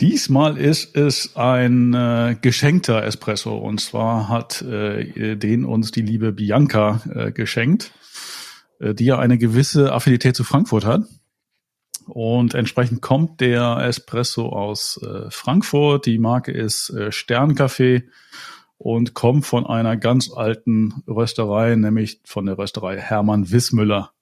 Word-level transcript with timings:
Diesmal 0.00 0.58
ist 0.58 0.96
es 0.96 1.34
ein 1.34 1.92
äh, 1.92 2.36
geschenkter 2.40 3.02
Espresso 3.02 3.56
und 3.56 3.80
zwar 3.80 4.28
hat 4.28 4.62
äh, 4.62 5.36
den 5.36 5.64
uns 5.64 5.90
die 5.90 6.02
liebe 6.02 6.30
Bianca 6.30 7.02
äh, 7.12 7.32
geschenkt, 7.32 7.92
äh, 8.78 8.94
die 8.94 9.06
ja 9.06 9.18
eine 9.18 9.38
gewisse 9.38 9.92
Affinität 9.92 10.36
zu 10.36 10.44
Frankfurt 10.44 10.84
hat. 10.84 11.02
Und 12.06 12.54
entsprechend 12.54 13.02
kommt 13.02 13.40
der 13.40 13.78
Espresso 13.78 14.50
aus 14.50 15.00
äh, 15.02 15.30
Frankfurt. 15.30 16.06
Die 16.06 16.18
Marke 16.18 16.52
ist 16.52 16.90
äh, 16.90 17.08
Sterncafé 17.08 18.04
und 18.78 19.14
kommt 19.14 19.46
von 19.46 19.66
einer 19.66 19.96
ganz 19.96 20.30
alten 20.30 21.02
Rösterei, 21.08 21.74
nämlich 21.74 22.20
von 22.24 22.46
der 22.46 22.56
Rösterei 22.56 22.98
Hermann 22.98 23.50
Wissmüller. 23.50 24.12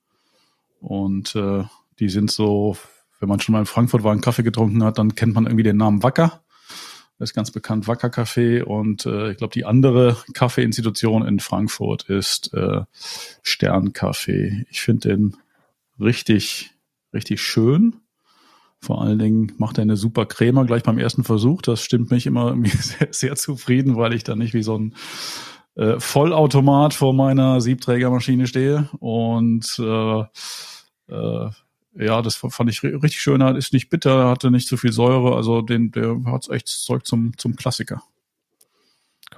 Und 0.80 1.36
äh, 1.36 1.64
die 2.00 2.08
sind 2.08 2.30
so 2.30 2.77
wenn 3.20 3.28
man 3.28 3.41
schon 3.41 3.53
mal 3.53 3.61
in 3.61 3.67
Frankfurt 3.67 4.03
war, 4.03 4.12
einen 4.12 4.20
Kaffee 4.20 4.42
getrunken 4.42 4.83
hat, 4.84 4.98
dann 4.98 5.14
kennt 5.14 5.34
man 5.34 5.47
irgendwie 5.47 5.62
den 5.62 5.77
Namen 5.77 6.03
Wacker. 6.03 6.42
Das 7.19 7.31
ist 7.31 7.34
ganz 7.34 7.50
bekannt, 7.50 7.89
Wacker 7.89 8.11
Kaffee. 8.11 8.62
Und 8.62 9.06
äh, 9.06 9.31
ich 9.31 9.39
glaube, 9.39 9.55
die 9.55 9.64
andere 9.64 10.17
Kaffeeinstitution 10.34 11.27
in 11.27 11.41
Frankfurt 11.41 12.05
ist 12.11 12.53
äh, 12.53 12.83
Sternkaffee. 13.42 14.67
Ich 14.70 14.83
finde 14.83 15.08
den 15.08 15.36
richtig, 15.98 16.73
richtig 17.14 17.41
schön. 17.41 17.97
Vor 18.81 19.00
allen 19.00 19.19
Dingen 19.19 19.53
macht 19.56 19.78
er 19.78 19.83
eine 19.83 19.97
super 19.97 20.27
Creme 20.27 20.67
gleich 20.67 20.83
beim 20.83 20.98
ersten 20.98 21.25
Versuch. 21.25 21.62
Das 21.62 21.80
stimmt 21.83 22.11
mich 22.11 22.27
immer 22.27 22.55
sehr, 22.64 23.08
sehr 23.11 23.36
zufrieden, 23.36 23.97
weil 23.97 24.12
ich 24.12 24.23
da 24.23 24.36
nicht 24.36 24.53
wie 24.53 24.62
so 24.62 24.78
ein 24.78 24.95
äh, 25.75 25.98
Vollautomat 25.98 26.92
vor 26.92 27.14
meiner 27.14 27.62
Siebträgermaschine 27.62 28.47
stehe. 28.47 28.91
Und 29.01 29.78
äh, 29.78 30.20
äh, 31.08 31.51
ja, 31.98 32.22
das 32.22 32.36
fand 32.36 32.70
ich 32.70 32.83
richtig 32.83 33.20
schön. 33.20 33.41
Ist 33.56 33.72
nicht 33.72 33.89
bitter, 33.89 34.28
hatte 34.28 34.50
nicht 34.50 34.69
zu 34.69 34.77
viel 34.77 34.92
Säure. 34.92 35.36
Also 35.36 35.62
den, 35.62 35.91
der 35.91 36.16
hat 36.27 36.48
echt 36.50 36.69
Zeug 36.69 37.06
zum, 37.06 37.36
zum 37.39 37.56
Klassiker. 37.56 38.02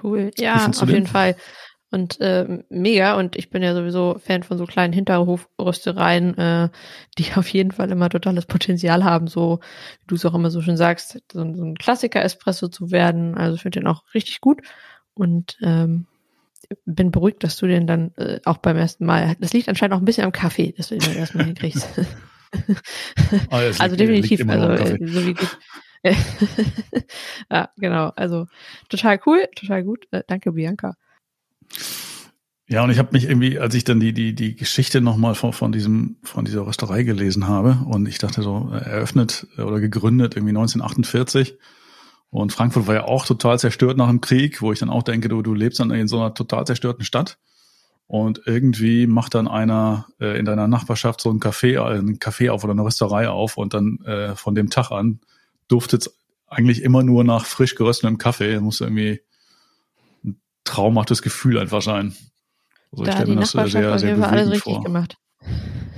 Cool. 0.03 0.31
Ja, 0.37 0.67
auf 0.67 0.89
jeden 0.89 1.07
Fall. 1.07 1.35
Und 1.91 2.21
äh, 2.21 2.63
mega. 2.69 3.17
Und 3.17 3.35
ich 3.35 3.49
bin 3.49 3.63
ja 3.63 3.73
sowieso 3.73 4.19
Fan 4.19 4.43
von 4.43 4.57
so 4.57 4.65
kleinen 4.65 4.93
Hinterhofröstereien, 4.93 6.37
äh, 6.37 6.69
die 7.17 7.27
auf 7.35 7.47
jeden 7.49 7.71
Fall 7.71 7.91
immer 7.91 8.09
totales 8.09 8.45
Potenzial 8.45 9.03
haben, 9.03 9.27
so 9.27 9.59
wie 10.01 10.07
du 10.07 10.15
es 10.15 10.25
auch 10.25 10.35
immer 10.35 10.51
so 10.51 10.61
schön 10.61 10.77
sagst, 10.77 11.19
so, 11.31 11.53
so 11.55 11.63
ein 11.63 11.75
Klassiker-Espresso 11.75 12.67
zu 12.67 12.91
werden. 12.91 13.35
Also 13.35 13.55
ich 13.55 13.61
finde 13.61 13.79
den 13.79 13.87
auch 13.87 14.03
richtig 14.13 14.41
gut. 14.41 14.61
Und 15.13 15.57
ähm, 15.61 16.05
bin 16.85 17.11
beruhigt, 17.11 17.43
dass 17.43 17.57
du 17.57 17.67
den 17.67 17.87
dann 17.87 18.13
äh, 18.17 18.39
auch 18.45 18.57
beim 18.57 18.77
ersten 18.77 19.05
Mal. 19.05 19.35
Das 19.39 19.53
liegt 19.53 19.67
anscheinend 19.67 19.95
auch 19.95 19.99
ein 19.99 20.05
bisschen 20.05 20.25
am 20.25 20.31
Kaffee, 20.31 20.73
dass 20.77 20.89
du 20.89 20.97
den 20.97 21.15
erstmal 21.15 21.45
hinkriegst. 21.45 21.87
Oh, 23.51 23.55
also 23.55 23.83
liegt, 23.83 23.99
definitiv, 23.99 24.49
also 24.49 24.69
äh, 24.69 25.07
so 25.07 25.25
wie 25.25 25.33
gut. 25.33 25.57
ja, 27.51 27.69
genau. 27.77 28.11
Also 28.15 28.47
total 28.87 29.19
cool, 29.25 29.47
total 29.55 29.83
gut. 29.83 30.07
Äh, 30.11 30.23
danke, 30.27 30.51
Bianca. 30.53 30.95
Ja, 32.67 32.83
und 32.83 32.91
ich 32.91 32.99
habe 32.99 33.09
mich 33.13 33.25
irgendwie, 33.25 33.57
als 33.57 33.73
ich 33.73 33.83
dann 33.83 33.99
die 33.99 34.13
die 34.13 34.35
die 34.35 34.55
Geschichte 34.55 35.01
nochmal 35.01 35.35
von 35.35 35.53
von 35.53 35.71
diesem 35.71 36.17
von 36.23 36.45
dieser 36.45 36.65
Rösterei 36.65 37.03
gelesen 37.03 37.47
habe 37.47 37.79
und 37.85 38.07
ich 38.07 38.19
dachte 38.19 38.43
so 38.43 38.69
eröffnet 38.71 39.47
oder 39.57 39.79
gegründet 39.79 40.35
irgendwie 40.35 40.51
1948 40.51 41.57
und 42.29 42.53
Frankfurt 42.53 42.85
war 42.85 42.93
ja 42.93 43.03
auch 43.05 43.25
total 43.25 43.57
zerstört 43.57 43.97
nach 43.97 44.07
dem 44.07 44.21
Krieg, 44.21 44.61
wo 44.61 44.71
ich 44.71 44.77
dann 44.77 44.91
auch 44.91 45.01
denke, 45.01 45.29
du 45.29 45.41
du 45.41 45.55
lebst 45.55 45.79
dann 45.79 45.89
in 45.89 46.07
so 46.07 46.19
einer 46.19 46.35
total 46.35 46.65
zerstörten 46.67 47.03
Stadt 47.03 47.39
und 48.09 48.41
irgendwie 48.45 49.05
macht 49.05 49.35
dann 49.35 49.47
einer 49.47 50.07
äh, 50.19 50.39
in 50.39 50.43
deiner 50.43 50.67
Nachbarschaft 50.67 51.21
so 51.21 51.29
ein 51.29 51.39
Café, 51.39 51.75
äh, 51.75 51.99
ein 51.99 52.17
Café 52.17 52.49
auf 52.49 52.63
oder 52.63 52.73
eine 52.73 52.81
Rösterei 52.81 53.29
auf 53.29 53.55
und 53.55 53.75
dann 53.75 53.99
äh, 54.03 54.35
von 54.35 54.55
dem 54.55 54.71
Tag 54.71 54.89
an 54.89 55.19
duftet 55.67 56.07
es 56.07 56.17
eigentlich 56.47 56.81
immer 56.81 57.03
nur 57.03 57.23
nach 57.23 57.45
frisch 57.45 57.75
geröstetem 57.75 58.17
Kaffee. 58.17 58.53
Das 58.53 58.63
muss 58.63 58.81
irgendwie 58.81 59.21
ein 60.25 60.41
traumhaftes 60.63 61.21
Gefühl 61.21 61.59
einfach 61.59 61.83
sein. 61.83 62.15
Also 62.91 63.03
da 63.03 63.11
ich 63.11 63.15
stelle 63.15 63.35
mir 63.35 63.41
das 63.41 63.53
äh, 63.53 63.67
sehr, 63.67 63.99
sehr 63.99 64.15
bewegend 64.15 64.25
alles 64.25 64.49
richtig 64.49 64.73
vor. 64.73 64.83
gemacht. 64.83 65.17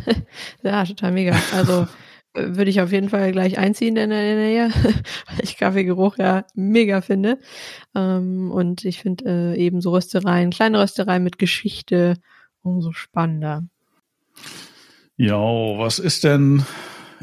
ja, 0.64 0.84
total 0.84 1.14
mega. 1.14 1.42
Also 1.56 1.88
würde 2.34 2.70
ich 2.70 2.82
auf 2.82 2.92
jeden 2.92 3.10
Fall 3.10 3.32
gleich 3.32 3.58
einziehen 3.58 3.98
in 3.98 4.10
der 4.10 4.36
Nähe, 4.36 4.70
weil 5.28 5.44
ich 5.44 5.58
Kaffeegeruch 5.58 6.18
ja 6.18 6.46
mega 6.56 7.02
finde. 7.02 7.40
Ähm, 7.96 8.52
und 8.52 8.86
ich 8.86 9.02
finde 9.02 9.56
äh, 9.56 9.58
eben 9.58 9.82
so 9.82 9.92
Röstereien, 9.92 10.52
kleine 10.52 10.82
Röstereien 10.82 11.24
mit 11.24 11.38
Geschichte 11.38 12.16
umso 12.62 12.92
spannender. 12.92 13.64
Ja, 15.18 15.38
was 15.38 16.00
ist 16.00 16.24
denn 16.24 16.66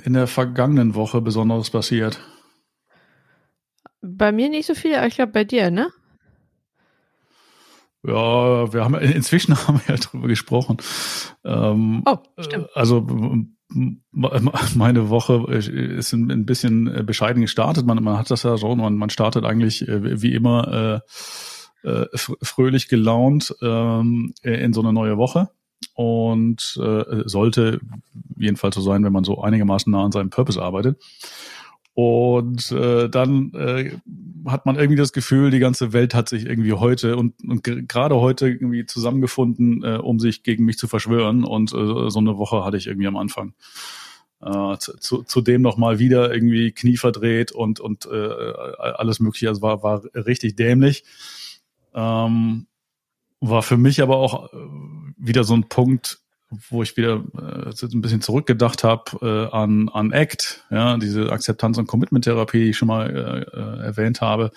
in 0.04 0.12
der 0.12 0.26
vergangenen 0.26 0.94
Woche 0.94 1.20
Besonderes 1.20 1.70
passiert? 1.70 2.20
Bei 4.00 4.30
mir 4.30 4.48
nicht 4.48 4.66
so 4.66 4.74
viel, 4.74 4.94
aber 4.94 5.06
ich 5.06 5.16
glaube 5.16 5.32
bei 5.32 5.44
dir, 5.44 5.70
ne? 5.70 5.90
Ja, 8.04 8.72
wir 8.72 8.84
haben 8.84 8.94
inzwischen 8.94 9.56
haben 9.66 9.80
wir 9.84 9.96
ja 9.96 10.00
drüber 10.00 10.28
gesprochen. 10.28 10.76
Ähm, 11.44 12.02
oh, 12.06 12.18
stimmt. 12.38 12.68
Also 12.74 13.06
meine 14.74 15.10
Woche 15.10 15.52
ist 15.52 16.12
ein 16.12 16.46
bisschen 16.46 16.86
äh, 16.86 17.02
bescheiden 17.02 17.42
gestartet. 17.42 17.86
Man, 17.86 18.02
man 18.02 18.18
hat 18.18 18.30
das 18.30 18.42
ja 18.42 18.56
so, 18.56 18.74
man, 18.74 18.96
man 18.96 19.10
startet 19.10 19.44
eigentlich 19.44 19.86
äh, 19.86 20.22
wie 20.22 20.34
immer 20.34 21.02
äh, 21.84 21.88
äh 21.88 22.06
fröhlich 22.14 22.88
gelaunt 22.88 23.54
ähm, 23.62 24.32
in 24.42 24.72
so 24.72 24.80
eine 24.80 24.92
neue 24.92 25.16
Woche 25.18 25.50
und 25.94 26.78
äh, 26.82 27.22
sollte 27.26 27.80
jedenfalls 28.36 28.74
so 28.74 28.80
sein, 28.80 29.04
wenn 29.04 29.12
man 29.12 29.24
so 29.24 29.40
einigermaßen 29.42 29.90
nah 29.90 30.04
an 30.04 30.12
seinem 30.12 30.30
Purpose 30.30 30.60
arbeitet. 30.60 30.98
Und 32.00 32.70
äh, 32.70 33.08
dann 33.08 33.52
äh, 33.54 33.90
hat 34.46 34.66
man 34.66 34.76
irgendwie 34.76 34.94
das 34.94 35.12
Gefühl, 35.12 35.50
die 35.50 35.58
ganze 35.58 35.92
Welt 35.92 36.14
hat 36.14 36.28
sich 36.28 36.46
irgendwie 36.46 36.74
heute 36.74 37.16
und, 37.16 37.34
und 37.42 37.64
gerade 37.64 38.14
heute 38.20 38.46
irgendwie 38.46 38.86
zusammengefunden, 38.86 39.82
äh, 39.82 39.96
um 39.96 40.20
sich 40.20 40.44
gegen 40.44 40.64
mich 40.64 40.78
zu 40.78 40.86
verschwören. 40.86 41.42
Und 41.42 41.72
äh, 41.72 42.08
so 42.08 42.20
eine 42.20 42.38
Woche 42.38 42.64
hatte 42.64 42.76
ich 42.76 42.86
irgendwie 42.86 43.08
am 43.08 43.16
Anfang. 43.16 43.52
Äh, 44.40 44.76
zu, 44.78 45.24
zudem 45.24 45.60
noch 45.60 45.76
mal 45.76 45.98
wieder 45.98 46.32
irgendwie 46.32 46.70
Knie 46.70 46.98
verdreht 46.98 47.50
und 47.50 47.80
und 47.80 48.06
äh, 48.06 48.28
alles 48.78 49.18
mögliche. 49.18 49.48
Also 49.48 49.62
war 49.62 49.82
war 49.82 50.04
richtig 50.14 50.54
dämlich. 50.54 51.02
Ähm, 51.94 52.68
war 53.40 53.62
für 53.62 53.76
mich 53.76 54.02
aber 54.02 54.18
auch 54.18 54.52
äh, 54.52 54.56
wieder 55.16 55.42
so 55.42 55.54
ein 55.54 55.68
Punkt, 55.68 56.20
wo 56.50 56.82
ich 56.82 56.96
wieder 56.96 57.24
äh, 57.36 57.86
ein 57.94 58.00
bisschen 58.00 58.20
zurückgedacht 58.20 58.84
habe 58.84 59.50
äh, 59.50 59.54
an, 59.54 59.88
an 59.88 60.12
ACT, 60.12 60.64
ja, 60.70 60.96
diese 60.96 61.30
Akzeptanz- 61.30 61.78
und 61.78 61.86
Commitment-Therapie, 61.86 62.64
die 62.64 62.70
ich 62.70 62.78
schon 62.78 62.88
mal 62.88 63.10
äh, 63.10 63.56
äh, 63.56 63.86
erwähnt 63.86 64.20
habe, 64.20 64.50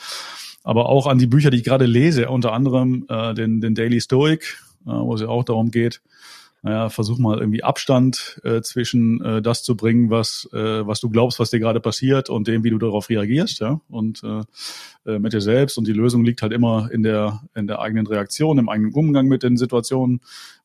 aber 0.63 0.89
auch 0.89 1.07
an 1.07 1.17
die 1.17 1.27
Bücher, 1.27 1.49
die 1.49 1.57
ich 1.57 1.63
gerade 1.63 1.85
lese, 1.85 2.29
unter 2.29 2.53
anderem 2.53 3.05
äh, 3.09 3.33
den, 3.33 3.61
den 3.61 3.75
Daily 3.75 3.99
Stoic, 3.99 4.57
äh, 4.85 4.91
wo 4.91 5.15
es 5.15 5.21
ja 5.21 5.27
auch 5.27 5.43
darum 5.43 5.71
geht, 5.71 6.01
naja, 6.63 6.89
versuch 6.89 7.17
mal 7.17 7.39
irgendwie 7.39 7.63
Abstand 7.63 8.39
äh, 8.43 8.61
zwischen 8.61 9.19
äh, 9.23 9.41
das 9.41 9.63
zu 9.63 9.75
bringen, 9.75 10.11
was, 10.11 10.47
äh, 10.53 10.85
was 10.85 10.99
du 10.99 11.09
glaubst, 11.09 11.39
was 11.39 11.49
dir 11.49 11.59
gerade 11.59 11.79
passiert 11.79 12.29
und 12.29 12.47
dem, 12.47 12.63
wie 12.63 12.69
du 12.69 12.77
darauf 12.77 13.09
reagierst, 13.09 13.61
ja, 13.61 13.81
und 13.89 14.21
äh, 14.23 14.43
äh, 15.11 15.17
mit 15.17 15.33
dir 15.33 15.41
selbst. 15.41 15.79
Und 15.79 15.87
die 15.87 15.93
Lösung 15.93 16.23
liegt 16.23 16.43
halt 16.43 16.53
immer 16.53 16.89
in 16.91 17.01
der, 17.01 17.41
in 17.55 17.65
der 17.65 17.79
eigenen 17.79 18.05
Reaktion, 18.05 18.59
im 18.59 18.69
eigenen 18.69 18.93
Umgang 18.93 19.27
mit 19.27 19.41
den 19.41 19.57
Situationen 19.57 20.21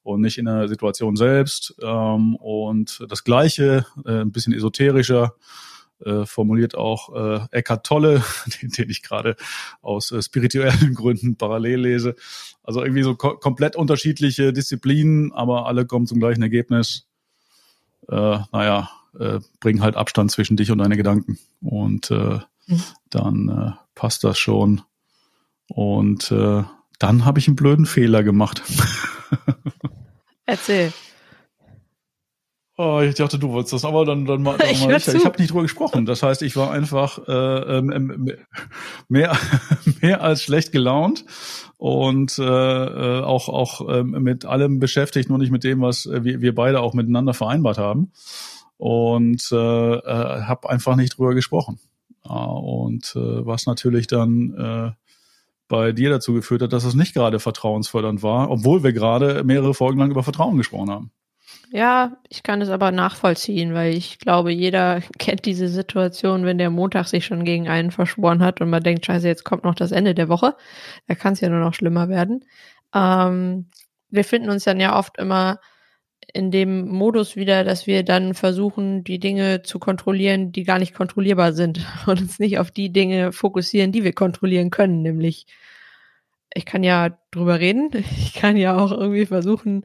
und 0.07 0.21
nicht 0.21 0.39
in 0.39 0.45
der 0.45 0.69
Situation 0.69 1.17
selbst. 1.17 1.75
Ähm, 1.83 2.37
und 2.37 3.05
das 3.09 3.25
Gleiche, 3.25 3.87
äh, 4.05 4.21
ein 4.21 4.33
bisschen 4.33 4.53
esoterischer, 4.53 5.35
äh, 6.05 6.27
formuliert 6.27 6.77
auch 6.77 7.15
äh, 7.15 7.41
Eckhart 7.51 7.85
Tolle, 7.85 8.23
den, 8.63 8.71
den 8.71 8.89
ich 8.89 9.03
gerade 9.03 9.37
aus 9.83 10.13
äh, 10.13 10.23
spirituellen 10.23 10.95
Gründen 10.95 11.37
parallel 11.37 11.81
lese. 11.81 12.15
Also 12.63 12.83
irgendwie 12.83 13.03
so 13.03 13.17
ko 13.17 13.37
komplett 13.37 13.77
unterschiedliche 13.77 14.53
Disziplinen, 14.53 15.33
aber 15.33 15.67
alle 15.67 15.87
kommen 15.87 16.07
zum 16.07 16.21
gleichen 16.21 16.43
Ergebnis. 16.43 17.07
Äh, 18.09 18.39
naja, 18.53 18.91
äh, 19.19 19.41
bring 19.59 19.81
halt 19.81 19.97
Abstand 19.97 20.31
zwischen 20.31 20.57
dich 20.57 20.71
und 20.71 20.79
deine 20.79 20.97
Gedanken. 20.97 21.39
Und 21.61 22.11
äh, 22.13 22.39
mhm. 22.67 22.83
dann 23.11 23.49
äh, 23.49 23.71
passt 23.95 24.23
das 24.23 24.39
schon. 24.39 24.83
Und 25.69 26.31
äh, 26.31 26.63
dann 26.99 27.25
habe 27.25 27.39
ich 27.39 27.49
einen 27.49 27.57
blöden 27.57 27.87
Fehler 27.87 28.23
gemacht. 28.23 28.63
Erzähl. 30.47 30.93
Oh, 32.79 33.01
ich 33.01 33.15
dachte, 33.15 33.39
du 33.39 33.49
wolltest 33.53 33.73
das, 33.73 33.85
aber 33.87 34.05
dann, 34.05 34.27
dann 34.27 34.43
mal. 34.43 34.59
Ich, 34.71 34.87
ich, 34.87 35.09
ich 35.09 35.25
habe 35.25 35.39
nicht 35.39 35.51
drüber 35.51 35.63
gesprochen. 35.63 36.05
Das 36.05 36.23
heißt, 36.23 36.43
ich 36.43 36.57
war 36.57 36.71
einfach 36.71 37.19
äh, 37.27 37.33
ähm, 37.79 37.91
ähm 37.91 38.33
mehr, 39.09 39.37
mehr 40.03 40.23
als 40.23 40.43
schlecht 40.43 40.73
gelaunt 40.73 41.25
und 41.79 42.39
äh, 42.39 42.43
äh 42.43 43.23
auch 43.23 43.49
auch 43.49 43.89
äh, 43.89 44.03
mit 44.03 44.45
allem 44.45 44.79
beschäftigt, 44.79 45.29
nur 45.29 45.39
nicht 45.39 45.51
mit 45.51 45.65
dem, 45.65 45.81
was 45.81 46.07
wir, 46.07 46.41
wir 46.41 46.55
beide 46.55 46.81
auch 46.81 46.93
miteinander 46.95 47.33
vereinbart 47.33 47.79
haben 47.79 48.13
und 48.77 49.49
äh, 49.53 49.57
äh, 49.57 50.43
habe 50.43 50.69
einfach 50.69 50.97
nicht 50.97 51.17
drüber 51.17 51.35
gesprochen. 51.35 51.81
Ja, 52.29 52.45
und 52.45 53.15
äh, 53.17 53.47
was 53.47 53.67
natürlich 53.67 54.07
dann 54.07 54.55
äh, 54.55 55.06
bei 55.69 55.93
dir 55.93 56.11
dazu 56.11 56.33
geführt 56.35 56.63
hat, 56.63 56.73
dass 56.73 56.85
es 56.85 56.95
nicht 56.95 57.15
gerade 57.15 57.41
vertrauensfördernd 57.41 58.23
war, 58.23 58.51
obwohl 58.51 58.83
wir 58.83 58.93
gerade 58.93 59.45
mehrere 59.45 59.75
Folgen 59.75 59.99
lang 59.99 60.11
über 60.11 60.23
Vertrauen 60.23 60.57
gesprochen 60.57 60.91
haben. 60.91 61.11
Ja, 61.73 62.17
ich 62.29 62.43
kann 62.43 62.63
es 62.63 62.69
aber 62.69 62.93
nachvollziehen, 62.93 63.75
weil 63.75 63.95
ich 63.95 64.19
glaube, 64.19 64.53
jeder 64.53 65.01
kennt 65.19 65.45
diese 65.45 65.69
Situation, 65.69 66.45
wenn 66.45 66.59
der 66.59 66.71
Montag 66.71 67.07
sich 67.07 67.27
schon 67.27 67.45
gegen 67.45 67.69
einen 67.69 67.91
verschworen 67.91 68.43
hat 68.43 68.61
und 68.61 68.71
man 68.71 68.83
denkt, 68.83 69.07
scheiße, 69.07 69.27
jetzt 69.27 69.45
kommt 69.45 69.65
noch 69.65 69.75
das 69.75 69.93
Ende 69.93 70.15
der 70.15 70.29
Woche. 70.29 70.55
Da 71.09 71.15
kann 71.15 71.33
es 71.33 71.41
ja 71.41 71.49
nur 71.49 71.61
noch 71.61 71.75
schlimmer 71.75 72.09
werden. 72.09 72.45
Ähm, 72.95 73.71
wir 74.11 74.25
finden 74.25 74.51
uns 74.51 74.65
dann 74.65 74.81
ja 74.81 74.97
oft 74.97 75.19
immer 75.19 75.59
in 76.37 76.51
dem 76.51 76.87
Modus 76.87 77.35
wieder, 77.35 77.65
dass 77.65 77.87
wir 77.87 78.03
dann 78.03 78.35
versuchen, 78.35 79.05
die 79.05 79.19
Dinge 79.19 79.63
zu 79.63 79.79
kontrollieren, 79.79 80.53
die 80.53 80.65
gar 80.65 80.79
nicht 80.79 80.95
kontrollierbar 80.95 81.55
sind. 81.55 81.81
Und 82.07 82.21
uns 82.21 82.39
nicht 82.39 82.59
auf 82.59 82.71
die 82.71 82.93
Dinge 82.93 83.33
fokussieren, 83.33 83.91
die 83.91 84.05
wir 84.05 84.13
kontrollieren 84.13 84.71
können, 84.71 85.03
nämlich 85.03 85.47
ich 86.55 86.65
kann 86.65 86.83
ja 86.83 87.19
drüber 87.31 87.59
reden, 87.59 87.91
ich 88.19 88.35
kann 88.35 88.57
ja 88.57 88.77
auch 88.79 88.93
irgendwie 88.93 89.27
versuchen, 89.27 89.85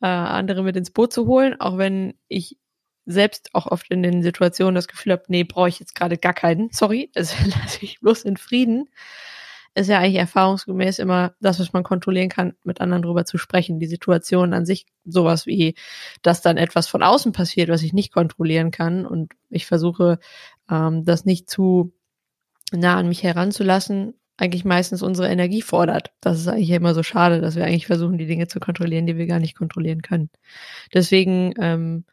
äh, 0.00 0.06
andere 0.06 0.62
mit 0.62 0.76
ins 0.76 0.90
Boot 0.90 1.12
zu 1.12 1.26
holen, 1.26 1.60
auch 1.60 1.78
wenn 1.78 2.14
ich 2.28 2.58
selbst 3.06 3.50
auch 3.52 3.66
oft 3.66 3.90
in 3.90 4.02
den 4.02 4.22
Situationen 4.22 4.74
das 4.74 4.88
Gefühl 4.88 5.12
habe, 5.12 5.24
nee, 5.28 5.44
brauche 5.44 5.68
ich 5.68 5.80
jetzt 5.80 5.94
gerade 5.94 6.18
gar 6.18 6.34
keinen, 6.34 6.70
sorry, 6.72 7.10
das 7.14 7.34
lasse 7.46 7.78
ich 7.82 8.00
bloß 8.00 8.24
in 8.24 8.36
Frieden 8.36 8.88
ist 9.74 9.88
ja 9.88 9.98
eigentlich 9.98 10.16
erfahrungsgemäß 10.16 10.98
immer 10.98 11.34
das, 11.40 11.58
was 11.58 11.72
man 11.72 11.82
kontrollieren 11.82 12.28
kann, 12.28 12.54
mit 12.64 12.80
anderen 12.80 13.02
drüber 13.02 13.24
zu 13.24 13.38
sprechen. 13.38 13.78
Die 13.78 13.86
Situation 13.86 14.52
an 14.52 14.66
sich, 14.66 14.86
sowas 15.04 15.46
wie, 15.46 15.74
dass 16.22 16.42
dann 16.42 16.58
etwas 16.58 16.88
von 16.88 17.02
außen 17.02 17.32
passiert, 17.32 17.68
was 17.70 17.82
ich 17.82 17.92
nicht 17.92 18.12
kontrollieren 18.12 18.70
kann. 18.70 19.06
Und 19.06 19.32
ich 19.48 19.66
versuche, 19.66 20.18
ähm, 20.70 21.04
das 21.04 21.24
nicht 21.24 21.48
zu 21.48 21.92
nah 22.72 22.96
an 22.96 23.08
mich 23.08 23.22
heranzulassen, 23.22 24.14
eigentlich 24.36 24.64
meistens 24.64 25.02
unsere 25.02 25.28
Energie 25.28 25.62
fordert. 25.62 26.12
Das 26.20 26.38
ist 26.38 26.48
eigentlich 26.48 26.70
immer 26.70 26.94
so 26.94 27.02
schade, 27.02 27.40
dass 27.40 27.54
wir 27.56 27.64
eigentlich 27.64 27.86
versuchen, 27.86 28.18
die 28.18 28.26
Dinge 28.26 28.48
zu 28.48 28.60
kontrollieren, 28.60 29.06
die 29.06 29.16
wir 29.16 29.26
gar 29.26 29.38
nicht 29.38 29.56
kontrollieren 29.56 30.02
können. 30.02 30.30
Deswegen, 30.92 31.54
ähm, 31.60 32.04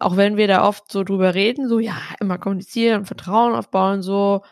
auch 0.00 0.16
wenn 0.16 0.36
wir 0.36 0.48
da 0.48 0.66
oft 0.66 0.90
so 0.90 1.04
drüber 1.04 1.34
reden, 1.34 1.68
so 1.68 1.78
ja, 1.78 1.96
immer 2.20 2.38
kommunizieren, 2.38 3.04
Vertrauen 3.04 3.54
aufbauen, 3.54 4.02
so, 4.02 4.42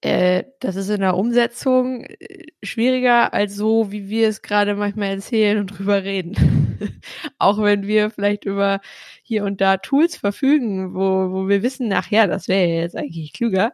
äh, 0.00 0.44
das 0.60 0.76
ist 0.76 0.90
in 0.90 1.00
der 1.00 1.16
Umsetzung 1.16 2.04
äh, 2.04 2.46
schwieriger 2.62 3.34
als 3.34 3.56
so, 3.56 3.90
wie 3.90 4.08
wir 4.08 4.28
es 4.28 4.42
gerade 4.42 4.74
manchmal 4.74 5.08
erzählen 5.08 5.58
und 5.58 5.66
drüber 5.78 6.04
reden. 6.04 6.36
Auch 7.38 7.60
wenn 7.60 7.86
wir 7.86 8.10
vielleicht 8.10 8.44
über 8.44 8.80
hier 9.22 9.44
und 9.44 9.60
da 9.60 9.78
Tools 9.78 10.16
verfügen, 10.16 10.94
wo, 10.94 11.32
wo 11.32 11.48
wir 11.48 11.62
wissen, 11.62 11.92
ach 11.92 12.10
ja, 12.10 12.26
das 12.28 12.46
wäre 12.48 12.68
jetzt 12.68 12.96
eigentlich 12.96 13.32
klüger, 13.32 13.72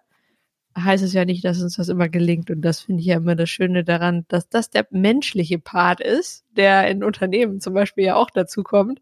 heißt 0.77 1.05
es 1.05 1.13
ja 1.13 1.25
nicht, 1.25 1.45
dass 1.45 1.63
uns 1.63 1.77
das 1.77 1.89
immer 1.89 2.09
gelingt. 2.09 2.51
Und 2.51 2.63
das 2.63 2.81
finde 2.81 3.01
ich 3.01 3.07
ja 3.07 3.17
immer 3.17 3.37
das 3.37 3.51
Schöne 3.51 3.85
daran, 3.85 4.25
dass 4.29 4.49
das 4.49 4.71
der 4.71 4.87
menschliche 4.91 5.59
Part 5.59 6.01
ist, 6.01 6.45
der 6.57 6.89
in 6.89 7.05
Unternehmen 7.05 7.61
zum 7.61 7.75
Beispiel 7.75 8.05
ja 8.05 8.17
auch 8.17 8.31
dazu 8.31 8.63
kommt, 8.63 9.01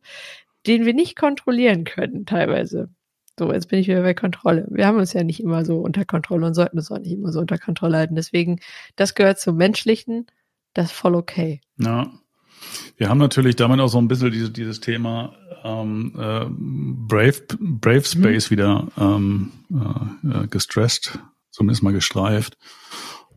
den 0.67 0.85
wir 0.87 0.95
nicht 0.95 1.17
kontrollieren 1.17 1.85
können 1.85 2.27
teilweise. 2.27 2.89
So, 3.39 3.53
jetzt 3.53 3.69
bin 3.69 3.79
ich 3.79 3.89
wieder 3.89 4.03
bei 4.03 4.15
Kontrolle. 4.15 4.67
Wir 4.71 4.87
haben 4.87 4.99
uns 4.99 5.13
ja 5.15 5.25
nicht 5.25 5.41
immer 5.41 5.65
so 5.65 5.79
unter 5.79 6.05
Kontrolle 6.05 6.47
und 6.47 6.55
sollten 6.55 6.79
es 6.79 6.91
auch 6.91 6.99
nicht 6.99 7.13
immer 7.13 7.33
so 7.33 7.41
unter 7.41 7.59
Kontrolle 7.59 7.97
halten. 7.97 8.15
Deswegen, 8.15 8.61
das 8.97 9.15
gehört 9.15 9.41
zum 9.41 9.57
Menschlichen, 9.57 10.27
das 10.75 10.87
ist 10.87 10.93
voll 10.93 11.15
okay. 11.15 11.61
Ja. 11.79 12.11
Wir 12.97 13.09
haben 13.09 13.19
natürlich 13.19 13.57
damit 13.57 13.81
auch 13.81 13.89
so 13.89 13.99
ein 13.99 14.07
bisschen 14.07 14.31
dieses, 14.31 14.53
dieses 14.53 14.81
Thema 14.81 15.35
ähm, 15.65 16.13
äh, 16.17 16.47
Brave, 16.49 17.43
Brave 17.59 18.05
Space 18.05 18.51
mhm. 18.51 18.55
wieder 18.55 18.89
ähm, 18.99 19.53
äh, 20.25 20.47
gestresst, 20.47 21.19
zumindest 21.51 21.83
mal 21.83 21.93
gestreift, 21.93 22.57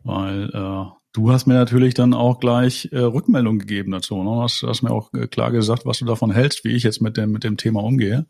weil 0.04 0.50
äh, 0.50 0.84
du 1.12 1.30
hast 1.32 1.46
mir 1.46 1.54
natürlich 1.54 1.94
dann 1.94 2.14
auch 2.14 2.38
gleich 2.38 2.90
äh, 2.92 2.98
Rückmeldung 2.98 3.58
gegeben 3.58 3.92
dazu. 3.92 4.22
Ne? 4.22 4.42
Hast, 4.42 4.62
hast 4.62 4.82
mir 4.82 4.90
auch 4.90 5.12
äh, 5.14 5.26
klar 5.26 5.50
gesagt, 5.50 5.86
was 5.86 5.98
du 5.98 6.04
davon 6.04 6.30
hältst, 6.30 6.64
wie 6.64 6.72
ich 6.72 6.82
jetzt 6.82 7.00
mit 7.00 7.16
dem, 7.16 7.32
mit 7.32 7.44
dem 7.44 7.56
Thema 7.56 7.82
umgehe. 7.82 8.26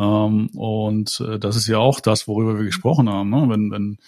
Ähm, 0.00 0.48
und 0.54 1.20
äh, 1.20 1.38
das 1.38 1.56
ist 1.56 1.66
ja 1.66 1.78
auch 1.78 2.00
das, 2.00 2.26
worüber 2.26 2.56
wir 2.56 2.64
gesprochen 2.64 3.10
haben. 3.10 3.28
Ne? 3.28 3.46
Wenn, 3.48 3.70
wenn, 3.70 3.98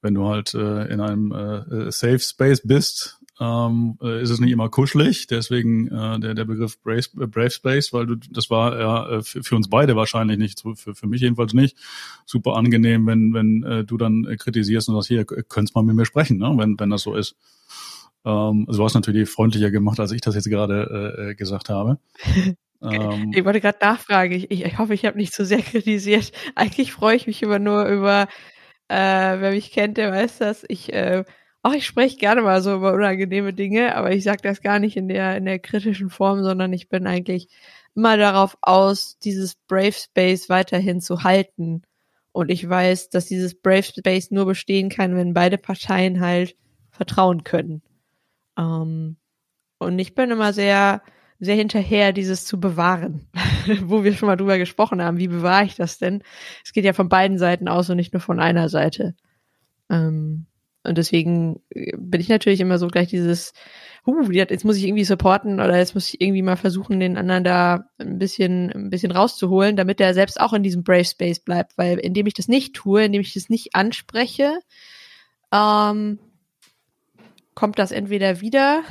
wenn 0.00 0.14
du 0.14 0.28
halt 0.28 0.54
äh, 0.54 0.84
in 0.86 1.00
einem 1.00 1.32
äh, 1.32 1.90
Safe 1.90 2.20
Space 2.20 2.62
bist, 2.64 3.18
ähm, 3.40 3.98
äh, 4.00 4.22
ist 4.22 4.30
es 4.30 4.38
nicht 4.38 4.52
immer 4.52 4.68
kuschelig. 4.68 5.26
Deswegen 5.26 5.88
äh, 5.88 6.20
der, 6.20 6.34
der 6.34 6.44
Begriff 6.44 6.80
Brave, 6.80 7.08
äh, 7.20 7.26
Brave 7.26 7.50
Space, 7.50 7.92
weil 7.92 8.06
du, 8.06 8.14
das 8.14 8.50
war 8.50 8.78
ja 8.78 9.18
äh, 9.18 9.22
für, 9.22 9.42
für 9.42 9.56
uns 9.56 9.68
beide 9.68 9.96
wahrscheinlich 9.96 10.38
nicht, 10.38 10.62
für, 10.76 10.94
für 10.94 11.06
mich 11.08 11.22
jedenfalls 11.22 11.54
nicht, 11.54 11.76
super 12.24 12.54
angenehm, 12.54 13.04
wenn, 13.08 13.34
wenn 13.34 13.64
äh, 13.64 13.84
du 13.84 13.96
dann 13.96 14.24
äh, 14.26 14.36
kritisierst 14.36 14.88
und 14.88 14.94
sagst, 14.94 15.08
hier, 15.08 15.24
könntest 15.24 15.74
mal 15.74 15.82
mit 15.82 15.96
mir 15.96 16.06
sprechen, 16.06 16.38
ne? 16.38 16.54
wenn, 16.56 16.78
wenn 16.78 16.90
das 16.90 17.02
so 17.02 17.16
ist. 17.16 17.34
Ähm, 18.24 18.66
also 18.68 18.78
du 18.78 18.84
hast 18.84 18.94
natürlich 18.94 19.28
freundlicher 19.28 19.72
gemacht, 19.72 19.98
als 19.98 20.12
ich 20.12 20.20
das 20.20 20.36
jetzt 20.36 20.48
gerade 20.48 21.30
äh, 21.30 21.34
gesagt 21.34 21.68
habe. 21.68 21.98
Ähm, 22.82 23.30
ich 23.34 23.44
wollte 23.44 23.60
gerade 23.60 23.78
nachfragen. 23.80 24.32
Ich, 24.32 24.50
ich, 24.50 24.78
hoffe, 24.78 24.94
ich 24.94 25.04
habe 25.04 25.16
nicht 25.18 25.32
zu 25.32 25.44
sehr 25.44 25.62
kritisiert. 25.62 26.32
Eigentlich 26.54 26.92
freue 26.92 27.16
ich 27.16 27.26
mich 27.26 27.42
immer 27.42 27.58
nur 27.58 27.86
über, 27.86 28.28
äh, 28.88 28.96
wer 28.96 29.52
mich 29.52 29.72
kennt, 29.72 29.96
der 29.96 30.12
weiß 30.12 30.38
das. 30.38 30.64
Ich, 30.68 30.92
äh, 30.92 31.24
auch 31.62 31.72
ich 31.74 31.86
spreche 31.86 32.16
gerne 32.16 32.42
mal 32.42 32.60
so 32.60 32.74
über 32.74 32.92
unangenehme 32.92 33.52
Dinge, 33.52 33.94
aber 33.94 34.12
ich 34.12 34.24
sage 34.24 34.40
das 34.42 34.62
gar 34.62 34.80
nicht 34.80 34.96
in 34.96 35.08
der 35.08 35.36
in 35.36 35.44
der 35.44 35.60
kritischen 35.60 36.10
Form, 36.10 36.42
sondern 36.42 36.72
ich 36.72 36.88
bin 36.88 37.06
eigentlich 37.06 37.48
immer 37.94 38.16
darauf 38.16 38.56
aus, 38.62 39.18
dieses 39.18 39.54
Brave 39.54 39.92
Space 39.92 40.48
weiterhin 40.48 41.00
zu 41.00 41.22
halten. 41.22 41.82
Und 42.32 42.50
ich 42.50 42.68
weiß, 42.68 43.10
dass 43.10 43.26
dieses 43.26 43.54
Brave 43.54 43.82
Space 43.82 44.30
nur 44.30 44.46
bestehen 44.46 44.88
kann, 44.88 45.14
wenn 45.16 45.34
beide 45.34 45.58
Parteien 45.58 46.20
halt 46.20 46.56
vertrauen 46.90 47.44
können. 47.44 47.82
Ähm, 48.58 49.16
und 49.78 49.98
ich 49.98 50.14
bin 50.14 50.30
immer 50.30 50.52
sehr 50.52 51.02
sehr 51.42 51.56
hinterher, 51.56 52.12
dieses 52.12 52.44
zu 52.44 52.60
bewahren, 52.60 53.26
wo 53.82 54.04
wir 54.04 54.14
schon 54.14 54.28
mal 54.28 54.36
drüber 54.36 54.58
gesprochen 54.58 55.02
haben. 55.02 55.18
Wie 55.18 55.26
bewahre 55.26 55.64
ich 55.64 55.74
das 55.74 55.98
denn? 55.98 56.22
Es 56.64 56.72
geht 56.72 56.84
ja 56.84 56.92
von 56.92 57.08
beiden 57.08 57.36
Seiten 57.36 57.66
aus 57.66 57.90
und 57.90 57.96
nicht 57.96 58.12
nur 58.12 58.20
von 58.20 58.38
einer 58.38 58.68
Seite. 58.68 59.16
Ähm, 59.90 60.46
und 60.84 60.98
deswegen 60.98 61.60
äh, 61.70 61.96
bin 61.98 62.20
ich 62.20 62.28
natürlich 62.28 62.60
immer 62.60 62.78
so 62.78 62.86
gleich 62.86 63.08
dieses, 63.08 63.54
uh, 64.06 64.30
jetzt 64.30 64.64
muss 64.64 64.76
ich 64.76 64.84
irgendwie 64.84 65.02
supporten 65.02 65.54
oder 65.54 65.76
jetzt 65.76 65.96
muss 65.96 66.06
ich 66.14 66.20
irgendwie 66.20 66.42
mal 66.42 66.56
versuchen, 66.56 67.00
den 67.00 67.16
anderen 67.16 67.42
da 67.42 67.86
ein 67.98 68.20
bisschen, 68.20 68.70
ein 68.70 68.90
bisschen 68.90 69.10
rauszuholen, 69.10 69.74
damit 69.74 69.98
der 69.98 70.14
selbst 70.14 70.40
auch 70.40 70.52
in 70.52 70.62
diesem 70.62 70.84
Brave 70.84 71.04
Space 71.04 71.40
bleibt. 71.40 71.76
Weil 71.76 71.98
indem 71.98 72.28
ich 72.28 72.34
das 72.34 72.46
nicht 72.46 72.74
tue, 72.74 73.06
indem 73.06 73.20
ich 73.20 73.34
das 73.34 73.48
nicht 73.48 73.74
anspreche, 73.74 74.60
ähm, 75.52 76.20
kommt 77.56 77.80
das 77.80 77.90
entweder 77.90 78.40
wieder 78.40 78.84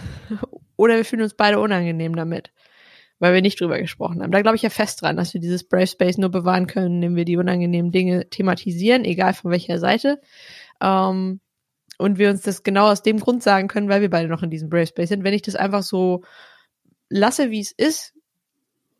oder 0.82 0.96
wir 0.96 1.06
fühlen 1.06 1.22
uns 1.22 1.36
beide 1.36 1.60
unangenehm 1.60 2.16
damit, 2.16 2.52
weil 3.20 3.36
wir 3.36 3.42
nicht 3.44 3.62
drüber 3.62 3.78
gesprochen 3.78 4.24
haben. 4.24 4.32
Da 4.32 4.42
glaube 4.42 4.56
ich 4.56 4.64
ja 4.64 4.72
fest 4.72 5.04
dran, 5.04 5.16
dass 5.16 5.34
wir 5.36 5.40
dieses 5.40 5.64
Brave 5.64 5.86
Space 5.86 6.18
nur 6.18 6.32
bewahren 6.32 6.66
können, 6.66 6.96
indem 6.96 7.16
wir 7.16 7.26
die 7.26 7.38
unangenehmen 7.38 7.92
Dinge 7.92 8.28
thematisieren, 8.32 9.06
egal 9.06 9.36
von 9.36 9.52
welcher 9.52 9.78
Seite. 9.78 10.20
Ähm, 10.82 11.40
und 12.00 12.18
wir 12.18 12.32
uns 12.32 12.42
das 12.42 12.64
genau 12.64 12.90
aus 12.90 13.04
dem 13.04 13.20
Grund 13.20 13.44
sagen 13.44 13.68
können, 13.68 13.90
weil 13.90 14.02
wir 14.02 14.10
beide 14.10 14.28
noch 14.28 14.42
in 14.42 14.50
diesem 14.50 14.70
Brave 14.70 14.88
Space 14.88 15.10
sind. 15.10 15.24
Wenn 15.24 15.36
ich 15.36 15.44
das 15.44 15.56
einfach 15.56 15.84
so 15.84 16.24
lasse, 17.10 17.52
wie 17.52 17.60
es 17.60 17.72
ist, 17.72 18.16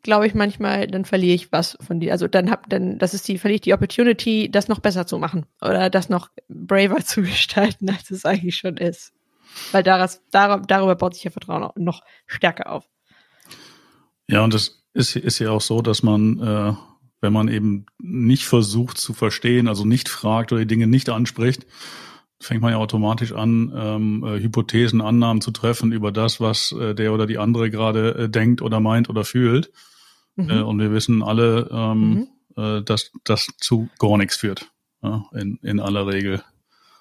glaube 0.04 0.28
ich 0.28 0.34
manchmal, 0.34 0.86
dann 0.86 1.04
verliere 1.04 1.34
ich 1.34 1.50
was 1.50 1.76
von 1.80 1.98
dir. 1.98 2.12
Also 2.12 2.28
dann 2.28 2.48
hab, 2.48 2.70
dann, 2.70 2.98
das 2.98 3.14
ist 3.14 3.26
die, 3.26 3.38
verliere 3.38 3.56
ich 3.56 3.62
die 3.62 3.74
Opportunity, 3.74 4.48
das 4.52 4.68
noch 4.68 4.78
besser 4.78 5.04
zu 5.04 5.18
machen 5.18 5.46
oder 5.60 5.90
das 5.90 6.08
noch 6.08 6.30
braver 6.48 7.00
zu 7.04 7.22
gestalten, 7.22 7.90
als 7.90 8.12
es 8.12 8.24
eigentlich 8.24 8.56
schon 8.56 8.76
ist. 8.76 9.12
Weil 9.72 9.82
daraus, 9.82 10.20
dar, 10.30 10.60
darüber 10.60 10.94
baut 10.94 11.14
sich 11.14 11.24
ja 11.24 11.30
Vertrauen 11.30 11.70
noch 11.76 12.02
stärker 12.26 12.70
auf. 12.70 12.88
Ja, 14.28 14.42
und 14.42 14.54
es 14.54 14.84
ist, 14.94 15.16
ist 15.16 15.38
ja 15.38 15.50
auch 15.50 15.60
so, 15.60 15.82
dass 15.82 16.02
man, 16.02 16.40
äh, 16.40 16.74
wenn 17.20 17.32
man 17.32 17.48
eben 17.48 17.86
nicht 17.98 18.44
versucht 18.44 18.98
zu 18.98 19.14
verstehen, 19.14 19.68
also 19.68 19.84
nicht 19.84 20.08
fragt 20.08 20.52
oder 20.52 20.60
die 20.60 20.66
Dinge 20.66 20.86
nicht 20.86 21.08
anspricht, 21.08 21.66
fängt 22.40 22.60
man 22.60 22.72
ja 22.72 22.78
automatisch 22.78 23.32
an, 23.32 23.72
ähm, 23.74 24.24
äh, 24.24 24.40
Hypothesen, 24.40 25.00
Annahmen 25.00 25.40
zu 25.40 25.52
treffen 25.52 25.92
über 25.92 26.12
das, 26.12 26.40
was 26.40 26.72
äh, 26.72 26.94
der 26.94 27.12
oder 27.12 27.26
die 27.26 27.38
andere 27.38 27.70
gerade 27.70 28.14
äh, 28.14 28.28
denkt 28.28 28.62
oder 28.62 28.80
meint 28.80 29.08
oder 29.08 29.24
fühlt. 29.24 29.70
Mhm. 30.36 30.50
Äh, 30.50 30.62
und 30.62 30.78
wir 30.78 30.92
wissen 30.92 31.22
alle, 31.22 31.68
ähm, 31.70 32.28
mhm. 32.56 32.62
äh, 32.62 32.82
dass 32.82 33.12
das 33.24 33.48
zu 33.58 33.88
gar 33.98 34.18
nichts 34.18 34.36
führt. 34.36 34.70
Ja, 35.02 35.24
in, 35.32 35.58
in 35.62 35.80
aller 35.80 36.06
Regel. 36.06 36.42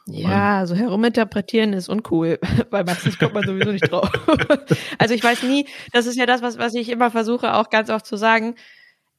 Ja, 0.08 0.60
also 0.60 0.76
heruminterpretieren 0.76 1.74
ist 1.74 1.90
uncool, 1.90 2.40
weil 2.70 2.84
meistens 2.84 3.20
kommt 3.20 3.34
man 3.34 3.46
sowieso 3.46 3.72
nicht 3.72 3.92
drauf. 3.92 4.10
also 4.98 5.14
ich 5.14 5.24
weiß 5.24 5.44
nie, 5.44 5.68
das 5.92 6.08
ist 6.08 6.18
ja 6.18 6.26
das, 6.26 6.42
was, 6.42 6.58
was 6.58 6.74
ich 6.74 6.90
immer 6.90 7.12
versuche, 7.12 7.54
auch 7.54 7.70
ganz 7.70 7.90
oft 7.90 8.06
zu 8.06 8.18
sagen. 8.18 8.56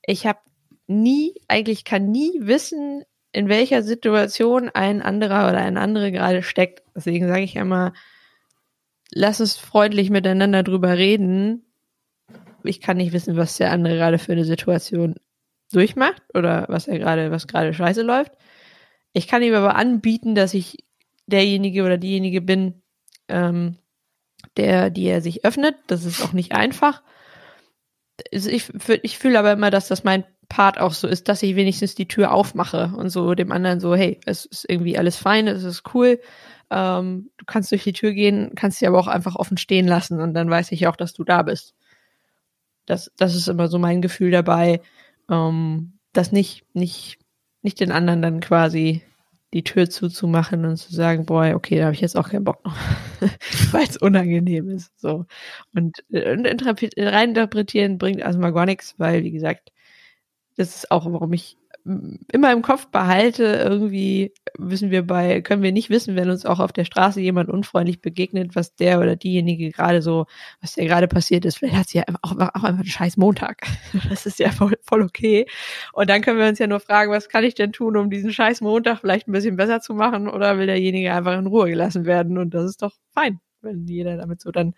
Ich 0.05 0.27
habe 0.27 0.41
nie, 0.87 1.35
eigentlich 1.49 1.85
kann 1.85 2.11
nie 2.11 2.33
wissen, 2.41 3.05
in 3.33 3.49
welcher 3.49 3.83
Situation 3.83 4.69
ein 4.69 5.01
anderer 5.01 5.49
oder 5.49 5.59
ein 5.59 5.79
andere 5.79 6.13
gerade 6.13 6.43
steckt. 6.43 6.83
Deswegen 6.95 7.29
sage 7.29 7.43
ich 7.43 7.57
immer, 7.57 7.93
lass 9.11 9.41
uns 9.41 9.57
freundlich 9.57 10.11
miteinander 10.11 10.63
drüber 10.63 10.99
reden. 10.99 11.65
Ich 12.65 12.81
kann 12.81 12.99
nicht 12.99 13.13
wissen, 13.13 13.37
was 13.37 13.57
der 13.57 13.73
andere 13.73 13.97
gerade 13.97 14.19
für 14.19 14.33
eine 14.33 14.45
Situation 14.45 15.15
durchmacht 15.73 16.23
oder 16.35 16.67
was 16.69 16.89
er 16.89 16.99
gerade, 16.99 17.31
was 17.31 17.47
gerade 17.47 17.73
scheiße 17.73 18.03
läuft. 18.03 18.33
Ich 19.13 19.29
kann 19.29 19.43
ihm 19.43 19.55
aber 19.55 19.75
anbieten, 19.75 20.35
dass 20.35 20.55
ich 20.55 20.85
derjenige 21.27 21.85
oder 21.85 21.99
diejenige 21.99 22.41
bin, 22.41 22.83
ähm, 23.29 23.77
der, 24.57 24.91
die 24.91 25.05
er 25.05 25.21
sich 25.21 25.45
öffnet. 25.45 25.77
Das 25.87 26.05
ist 26.05 26.23
auch 26.23 26.33
nicht 26.33 26.53
einfach. 26.53 27.03
Ich, 28.31 28.71
ich 29.03 29.19
fühle 29.19 29.39
aber 29.39 29.53
immer, 29.53 29.71
dass 29.71 29.89
das 29.89 30.05
mein 30.05 30.25
Part 30.49 30.79
auch 30.79 30.93
so 30.93 31.09
ist, 31.09 31.29
dass 31.29 31.43
ich 31.43 31.57
wenigstens 31.57 31.95
die 31.95 32.09
Tür 32.09 32.33
aufmache 32.33 32.93
und 32.95 33.09
so 33.09 33.35
dem 33.35 33.53
anderen 33.53 33.81
so, 33.81 33.95
hey, 33.95 34.21
es 34.27 34.45
ist 34.45 34.67
irgendwie 34.69 34.99
alles 34.99 35.17
fein, 35.17 35.49
es 35.49 35.65
ist 35.65 35.95
cool. 35.95 36.21
Ähm, 36.71 37.31
du 37.39 37.45
kannst 37.47 37.71
durch 37.71 37.85
die 37.85 37.95
Tür 37.95 38.13
gehen, 38.13 38.53
kannst 38.55 38.79
sie 38.79 38.87
aber 38.87 38.99
auch 38.99 39.07
einfach 39.07 39.37
offen 39.37 39.57
stehen 39.57 39.87
lassen 39.87 40.21
und 40.21 40.35
dann 40.35 40.51
weiß 40.51 40.73
ich 40.73 40.87
auch, 40.87 40.97
dass 40.97 41.15
du 41.15 41.25
da 41.25 41.43
bist. 41.43 41.75
Das, 42.87 43.11
das 43.17 43.35
ist 43.35 43.49
immer 43.49 43.69
so 43.69 43.79
mein 43.79 44.03
Gefühl 44.03 44.31
dabei, 44.31 44.81
ähm, 45.31 45.99
das 46.13 46.33
nicht, 46.33 46.67
nicht, 46.75 47.19
nicht 47.63 47.81
den 47.81 47.93
anderen 47.93 48.23
dann 48.23 48.41
quasi 48.41 49.03
die 49.53 49.65
Tür 49.65 49.89
zuzumachen 49.91 50.65
und 50.65 50.77
zu 50.77 50.95
sagen, 50.95 51.27
boah, 51.27 51.55
okay, 51.55 51.79
da 51.79 51.85
habe 51.85 51.95
ich 51.95 52.01
jetzt 52.01 52.17
auch 52.17 52.31
keinen 52.31 52.45
Bock 52.45 52.65
noch, 52.65 52.77
weil 53.73 53.85
es 53.87 53.97
unangenehm 53.99 54.71
ist. 54.71 54.99
So. 54.99 55.27
Und, 55.75 56.05
und 56.11 56.47
reininterpretieren 56.97 57.99
bringt 57.99 58.21
erstmal 58.21 58.53
gar 58.53 58.67
nichts, 58.67 58.95
weil, 58.99 59.25
wie 59.25 59.31
gesagt, 59.33 59.73
das 60.57 60.77
ist 60.77 60.91
auch, 60.91 61.07
warum 61.11 61.33
ich 61.33 61.57
immer 61.85 62.53
im 62.53 62.63
Kopf 62.63 62.87
behalte, 62.89 63.45
irgendwie 63.45 64.33
wissen 64.57 64.91
wir 64.91 65.05
bei, 65.05 65.41
können 65.41 65.63
wir 65.63 65.73
nicht 65.73 65.91
wissen, 65.91 66.15
wenn 66.15 66.31
uns 66.31 66.47
auch 66.47 66.61
auf 66.61 66.73
der 66.73 66.85
Straße 66.85 67.21
jemand 67.21 67.49
unfreundlich 67.49 68.01
begegnet, 68.01 68.55
was 68.55 68.77
der 68.77 69.01
oder 69.01 69.17
diejenige 69.17 69.71
gerade 69.71 70.01
so, 70.01 70.27
was 70.61 70.75
der 70.75 70.87
gerade 70.87 71.09
passiert 71.09 71.45
ist. 71.45 71.59
Vielleicht 71.59 71.77
hat 71.77 71.89
sie 71.89 71.99
ja 71.99 72.05
auch, 72.23 72.33
auch 72.33 72.39
einfach 72.39 72.69
einen 72.69 72.85
scheiß 72.85 73.17
Montag. 73.17 73.63
Das 74.09 74.27
ist 74.27 74.39
ja 74.39 74.51
voll, 74.51 74.77
voll 74.83 75.03
okay. 75.03 75.47
Und 75.93 76.11
dann 76.11 76.23
können 76.23 76.39
wir 76.39 76.47
uns 76.47 76.59
ja 76.59 76.67
nur 76.67 76.81
fragen, 76.81 77.11
was 77.11 77.29
kann 77.29 77.45
ich 77.45 77.55
denn 77.55 77.73
tun, 77.73 77.97
um 77.97 78.11
diesen 78.11 78.33
scheiß 78.33 78.61
Montag 78.61 79.01
vielleicht 79.01 79.27
ein 79.29 79.33
bisschen 79.33 79.57
besser 79.57 79.81
zu 79.81 79.95
machen 79.95 80.29
oder 80.29 80.59
will 80.59 80.67
derjenige 80.67 81.13
einfach 81.13 81.39
in 81.39 81.47
Ruhe 81.47 81.69
gelassen 81.69 82.05
werden? 82.05 82.39
Und 82.39 82.55
das 82.55 82.65
ist 82.65 82.83
doch 82.83 82.93
fein, 83.15 83.41
wenn 83.61 83.87
jeder 83.87 84.17
damit 84.17 84.41
so 84.41 84.51
dann 84.51 84.75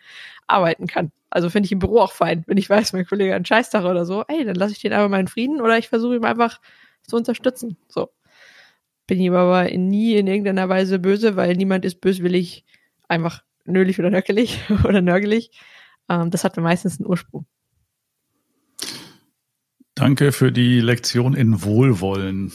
arbeiten 0.46 0.87
kann. 0.87 1.11
Also 1.30 1.50
finde 1.50 1.66
ich 1.66 1.73
im 1.73 1.80
Büro 1.80 1.99
auch 1.99 2.12
fein, 2.12 2.44
wenn 2.46 2.56
ich 2.58 2.70
weiß, 2.70 2.92
mein 2.92 3.06
Kollege 3.06 3.32
hat 3.32 3.37
einen 3.37 3.44
Scheißtag 3.44 3.84
oder 3.84 4.04
so, 4.04 4.25
ey, 4.28 4.44
dann 4.44 4.54
lasse 4.54 4.73
ich 4.73 4.80
den 4.80 4.92
einfach 4.92 5.08
mal 5.08 5.20
in 5.20 5.28
Frieden 5.28 5.61
oder 5.61 5.76
ich 5.78 5.88
versuche 5.88 6.14
ihm 6.16 6.25
einfach 6.25 6.61
zu 7.06 7.16
unterstützen. 7.16 7.76
So. 7.88 8.11
Bin 9.06 9.20
ihm 9.20 9.34
aber 9.34 9.70
nie 9.70 10.16
in 10.16 10.26
irgendeiner 10.26 10.68
Weise 10.68 10.99
böse, 10.99 11.37
weil 11.37 11.56
niemand 11.56 11.84
ist 11.84 12.00
böswillig 12.00 12.64
einfach 13.08 13.42
nölig 13.64 13.99
oder 13.99 14.11
nöckelig 14.11 14.61
oder 14.84 15.02
nörgelig. 15.02 15.50
Ähm, 16.08 16.30
das 16.30 16.44
hat 16.44 16.56
meistens 16.56 16.99
einen 16.99 17.08
Ursprung. 17.08 17.46
Danke 19.94 20.32
für 20.32 20.50
die 20.50 20.80
Lektion 20.80 21.34
in 21.34 21.62
Wohlwollen, 21.62 22.52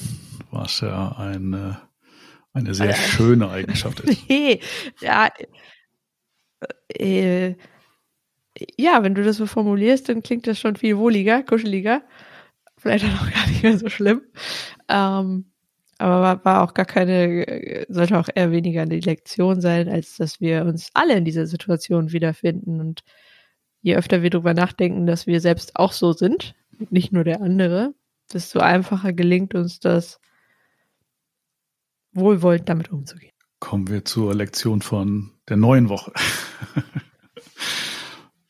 was 0.51 0.81
ja 0.81 1.15
eine, 1.17 1.79
eine 2.51 2.73
sehr 2.73 2.89
also, 2.89 3.01
schöne 3.01 3.49
Eigenschaft 3.49 3.99
ist. 4.01 4.27
nee, 4.27 4.59
ja, 4.99 5.29
äh, 6.89 7.55
ja, 8.77 9.03
wenn 9.03 9.15
du 9.15 9.23
das 9.23 9.37
so 9.37 9.45
formulierst, 9.45 10.09
dann 10.09 10.21
klingt 10.21 10.47
das 10.47 10.59
schon 10.59 10.75
viel 10.75 10.97
wohliger, 10.97 11.43
kuscheliger 11.43 12.01
vielleicht 12.79 13.05
auch 13.05 13.31
gar 13.31 13.47
nicht 13.47 13.63
mehr 13.63 13.77
so 13.77 13.89
schlimm. 13.89 14.21
Ähm, 14.87 15.45
aber 15.97 16.21
war, 16.21 16.45
war 16.45 16.63
auch 16.63 16.73
gar 16.73 16.85
keine, 16.85 17.85
sollte 17.89 18.17
auch 18.17 18.29
eher 18.33 18.51
weniger 18.51 18.81
eine 18.81 18.99
Lektion 18.99 19.59
sein, 19.59 19.89
als 19.89 20.15
dass 20.15 20.39
wir 20.39 20.65
uns 20.65 20.89
alle 20.93 21.17
in 21.17 21.25
dieser 21.25 21.45
Situation 21.45 22.13
wiederfinden. 22.13 22.79
Und 22.79 23.03
je 23.81 23.97
öfter 23.97 24.21
wir 24.21 24.29
darüber 24.29 24.53
nachdenken, 24.53 25.05
dass 25.05 25.27
wir 25.27 25.41
selbst 25.41 25.75
auch 25.75 25.91
so 25.91 26.13
sind, 26.13 26.55
nicht 26.89 27.11
nur 27.11 27.25
der 27.25 27.41
andere, 27.41 27.93
desto 28.31 28.59
einfacher 28.59 29.11
gelingt 29.11 29.55
uns 29.55 29.81
das, 29.81 30.21
wohlwollend 32.13 32.69
damit 32.69 32.91
umzugehen. 32.91 33.33
Kommen 33.59 33.89
wir 33.89 34.05
zur 34.05 34.33
Lektion 34.33 34.81
von 34.81 35.31
der 35.49 35.57
neuen 35.57 35.89
Woche. 35.89 36.13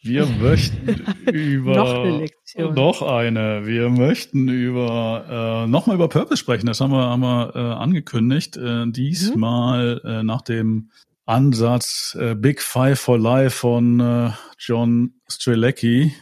Wir 0.02 0.26
möchten 0.42 1.06
über 1.32 1.76
noch 1.76 2.04
eine. 2.04 2.74
Noch 2.74 3.02
eine. 3.02 3.66
Wir 3.66 3.90
möchten 3.90 4.48
über 4.48 5.66
äh, 5.66 5.68
nochmal 5.68 5.96
über 5.96 6.08
Purpose 6.08 6.38
sprechen. 6.38 6.68
Das 6.68 6.80
haben 6.80 6.92
wir, 6.92 7.04
haben 7.04 7.22
wir 7.22 7.56
äh, 7.56 7.60
angekündigt. 7.60 8.58
Äh, 8.58 8.86
diesmal 8.88 10.02
mhm. 10.04 10.10
äh, 10.10 10.24
nach 10.24 10.42
dem 10.42 10.92
Ansatz 11.26 12.18
äh, 12.20 12.36
Big 12.36 12.62
Five 12.62 13.00
for 13.00 13.20
Life 13.20 13.58
von 13.58 14.00
äh, 14.00 14.32
John 14.58 15.14
Strelecki. 15.28 16.14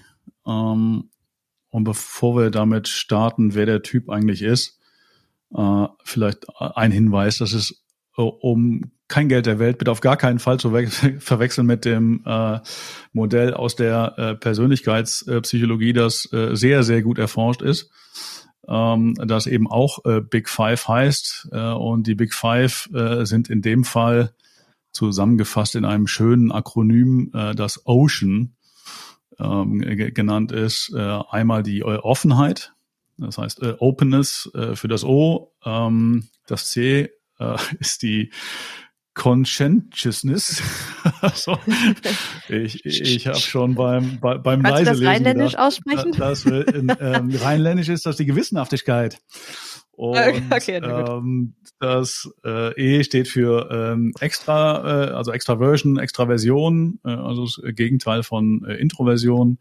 Ähm, 0.46 1.10
und 1.70 1.84
bevor 1.84 2.36
wir 2.38 2.50
damit 2.50 2.88
starten, 2.88 3.54
wer 3.54 3.66
der 3.66 3.84
Typ 3.84 4.10
eigentlich 4.10 4.42
ist, 4.42 4.80
äh, 5.56 5.86
vielleicht 6.04 6.46
ein 6.60 6.92
Hinweis, 6.92 7.38
dass 7.38 7.54
es 7.54 7.72
äh, 7.72 7.87
um 8.24 8.92
kein 9.08 9.30
Geld 9.30 9.46
der 9.46 9.60
Welt, 9.60 9.78
bitte 9.78 9.92
auf 9.92 10.02
gar 10.02 10.18
keinen 10.18 10.40
Fall 10.40 10.60
zu 10.60 10.70
verwechseln 11.20 11.68
mit 11.68 11.86
dem 11.86 12.24
äh, 12.26 12.60
Modell 13.14 13.54
aus 13.54 13.76
der 13.76 14.14
äh, 14.18 14.36
Persönlichkeitspsychologie, 14.36 15.94
das 15.94 16.32
äh, 16.34 16.56
sehr, 16.56 16.84
sehr 16.84 17.02
gut 17.02 17.18
erforscht 17.18 17.62
ist, 17.62 17.90
ähm, 18.68 19.14
das 19.16 19.48
eben 19.48 19.70
auch 19.70 20.04
äh, 20.06 20.22
Big 20.22 20.50
Five 20.50 20.88
heißt. 20.88 21.50
Äh, 21.52 21.72
und 21.72 22.08
die 22.08 22.16
Big 22.16 22.34
Five 22.34 22.90
äh, 22.94 23.26
sind 23.26 23.50
in 23.50 23.62
dem 23.62 23.84
Fall 23.84 24.34
zusammengefasst 24.92 25.76
in 25.76 25.86
einem 25.86 26.08
schönen 26.08 26.52
Akronym, 26.52 27.32
äh, 27.34 27.56
das 27.56 27.86
Ocean 27.86 28.56
ähm, 29.40 29.80
genannt 30.14 30.52
ist. 30.52 30.92
Äh, 30.94 31.20
einmal 31.30 31.64
die 31.64 31.80
äh, 31.80 31.84
Offenheit, 31.84 32.74
das 33.18 33.38
heißt 33.38 33.62
äh, 33.62 33.76
Openness 33.80 34.52
äh, 34.54 34.76
für 34.76 34.88
das 34.88 35.04
O, 35.04 35.54
ähm, 35.64 36.28
das 36.48 36.70
C 36.70 37.10
äh, 37.40 37.58
ist 37.80 38.02
die 38.02 38.32
Conscientiousness. 39.18 40.62
also, 41.22 41.58
ich 42.50 42.86
ich 42.86 43.28
habe 43.28 43.40
schon 43.40 43.74
beim, 43.76 44.20
bei, 44.20 44.38
beim 44.38 44.62
Kannst 44.62 44.86
Leiselesen 44.86 45.00
du 45.00 45.06
das 45.06 45.14
rheinländisch 45.16 45.52
gedacht, 45.52 45.68
aussprechen? 45.68 46.12
Das, 46.18 46.46
in, 46.46 46.96
ähm, 47.00 47.36
rheinländisch 47.36 47.90
ist 47.90 48.06
das 48.06 48.18
die 48.18 48.26
Gewissenhaftigkeit. 48.26 49.20
Und 49.98 50.16
okay, 50.52 50.80
ähm, 50.84 51.56
das 51.80 52.30
äh, 52.46 52.80
E 52.80 53.04
steht 53.04 53.28
für 53.28 53.68
ähm, 53.72 54.14
extra, 54.20 55.08
äh, 55.08 55.12
also 55.14 55.32
Extraversion, 55.32 55.98
Extraversion, 55.98 57.00
äh, 57.04 57.10
also 57.10 57.46
das 57.46 57.60
Gegenteil 57.76 58.22
von 58.22 58.64
äh, 58.66 58.76
Introversion. 58.76 59.58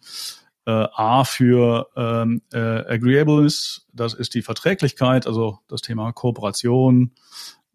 Äh, 0.66 0.88
A 0.92 1.24
für 1.24 1.88
ähm, 1.96 2.42
äh, 2.52 2.58
Agreeableness, 2.58 3.86
das 3.92 4.14
ist 4.14 4.34
die 4.34 4.42
Verträglichkeit, 4.42 5.26
also 5.26 5.60
das 5.68 5.80
Thema 5.80 6.12
Kooperation, 6.12 7.12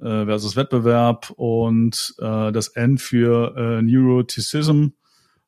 äh, 0.01 0.25
versus 0.25 0.55
Wettbewerb 0.55 1.31
und 1.35 2.15
äh, 2.19 2.51
das 2.51 2.69
N 2.69 2.97
für 2.97 3.55
äh, 3.55 3.81
Neuroticism, 3.81 4.87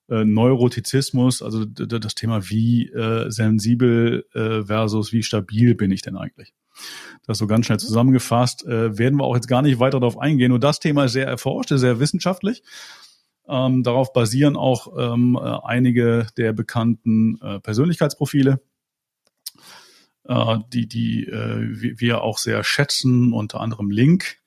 äh, 0.09 0.23
Neurotizismus, 0.23 1.41
also 1.41 1.65
das 1.65 2.15
Thema, 2.15 2.49
wie 2.49 2.87
äh, 2.89 3.29
sensibel 3.29 4.25
äh, 4.33 4.63
versus 4.63 5.11
wie 5.11 5.23
stabil 5.23 5.75
bin 5.75 5.91
ich 5.91 6.01
denn 6.01 6.17
eigentlich. 6.17 6.53
Das 7.25 7.37
so 7.37 7.47
ganz 7.47 7.65
schnell 7.65 7.79
zusammengefasst, 7.79 8.65
äh, 8.65 8.97
werden 8.97 9.17
wir 9.17 9.23
auch 9.23 9.35
jetzt 9.35 9.47
gar 9.47 9.61
nicht 9.61 9.79
weiter 9.79 9.99
darauf 9.99 10.17
eingehen. 10.17 10.51
Und 10.51 10.63
das 10.63 10.79
Thema 10.79 11.05
ist 11.05 11.13
sehr 11.13 11.27
erforscht, 11.27 11.69
sehr 11.69 11.99
wissenschaftlich. 11.99 12.63
Ähm, 13.47 13.83
darauf 13.83 14.13
basieren 14.13 14.55
auch 14.55 14.87
ähm, 14.97 15.37
äh, 15.41 15.57
einige 15.63 16.27
der 16.37 16.53
bekannten 16.53 17.39
äh, 17.41 17.59
Persönlichkeitsprofile, 17.59 18.61
äh, 20.25 20.57
die, 20.71 20.87
die 20.87 21.25
äh, 21.25 21.99
wir 21.99 22.21
auch 22.21 22.37
sehr 22.37 22.63
schätzen, 22.63 23.33
unter 23.33 23.59
anderem 23.59 23.89
Link. 23.89 24.42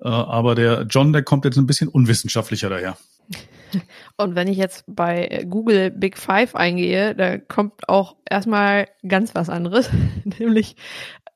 Äh, 0.00 0.08
aber 0.08 0.54
der 0.54 0.86
John, 0.88 1.12
der 1.12 1.22
kommt 1.22 1.44
jetzt 1.44 1.56
ein 1.56 1.66
bisschen 1.66 1.88
unwissenschaftlicher 1.88 2.68
daher. 2.68 2.96
Und 4.16 4.34
wenn 4.34 4.48
ich 4.48 4.56
jetzt 4.56 4.84
bei 4.86 5.44
Google 5.48 5.90
Big 5.90 6.16
Five 6.16 6.54
eingehe, 6.54 7.14
da 7.14 7.38
kommt 7.38 7.88
auch 7.88 8.16
erstmal 8.28 8.88
ganz 9.06 9.34
was 9.34 9.48
anderes, 9.48 9.90
nämlich 10.38 10.76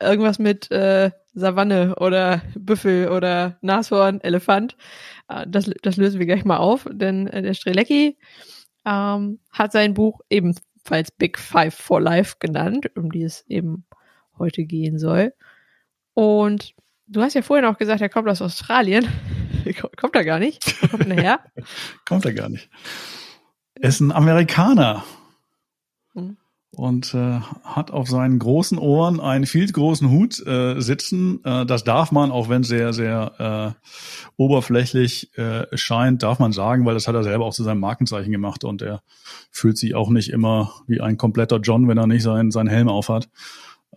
irgendwas 0.00 0.38
mit 0.38 0.70
äh, 0.70 1.10
Savanne 1.34 1.96
oder 1.96 2.42
Büffel 2.54 3.08
oder 3.08 3.58
Nashorn, 3.60 4.20
Elefant. 4.20 4.76
Äh, 5.28 5.46
das, 5.48 5.70
das 5.82 5.96
lösen 5.96 6.18
wir 6.18 6.26
gleich 6.26 6.44
mal 6.44 6.58
auf, 6.58 6.86
denn 6.90 7.26
äh, 7.26 7.42
der 7.42 7.54
Strelecki 7.54 8.18
ähm, 8.86 9.40
hat 9.50 9.72
sein 9.72 9.94
Buch 9.94 10.20
ebenfalls 10.30 11.10
Big 11.10 11.38
Five 11.38 11.74
for 11.74 12.00
Life 12.00 12.36
genannt, 12.38 12.90
um 12.96 13.10
die 13.10 13.22
es 13.22 13.44
eben 13.48 13.84
heute 14.38 14.64
gehen 14.64 14.98
soll. 14.98 15.34
Und 16.14 16.74
Du 17.12 17.22
hast 17.22 17.34
ja 17.34 17.42
vorhin 17.42 17.64
auch 17.64 17.76
gesagt, 17.76 18.00
er 18.00 18.08
kommt 18.08 18.28
aus 18.28 18.40
Australien. 18.40 19.04
kommt 19.96 20.14
er 20.14 20.24
gar 20.24 20.38
nicht? 20.38 20.80
Wo 20.80 20.96
kommt 20.96 21.10
er 21.10 21.20
her? 21.20 21.40
kommt 22.08 22.24
er 22.24 22.32
gar 22.32 22.48
nicht. 22.48 22.70
Er 23.74 23.88
ist 23.88 23.98
ein 23.98 24.12
Amerikaner. 24.12 25.04
Hm. 26.14 26.36
und 26.72 27.14
äh, 27.14 27.40
hat 27.64 27.90
auf 27.90 28.08
seinen 28.08 28.38
großen 28.38 28.78
Ohren 28.78 29.20
einen 29.20 29.46
viel 29.46 29.70
großen 29.70 30.10
Hut 30.10 30.44
äh, 30.46 30.80
sitzen. 30.80 31.44
Äh, 31.44 31.66
das 31.66 31.82
darf 31.82 32.12
man, 32.12 32.30
auch 32.30 32.48
wenn 32.48 32.62
sehr, 32.62 32.92
sehr 32.92 33.76
äh, 33.76 33.86
oberflächlich 34.36 35.36
äh, 35.36 35.66
scheint, 35.76 36.22
darf 36.22 36.38
man 36.38 36.52
sagen, 36.52 36.86
weil 36.86 36.94
das 36.94 37.08
hat 37.08 37.16
er 37.16 37.24
selber 37.24 37.44
auch 37.44 37.54
zu 37.54 37.64
seinem 37.64 37.80
Markenzeichen 37.80 38.30
gemacht 38.30 38.62
und 38.64 38.82
er 38.82 39.02
fühlt 39.50 39.78
sich 39.78 39.96
auch 39.96 40.10
nicht 40.10 40.30
immer 40.30 40.72
wie 40.86 41.00
ein 41.00 41.16
kompletter 41.16 41.58
John, 41.58 41.88
wenn 41.88 41.98
er 41.98 42.06
nicht 42.06 42.22
seinen, 42.22 42.52
seinen 42.52 42.68
Helm 42.68 42.88
aufhat. 42.88 43.28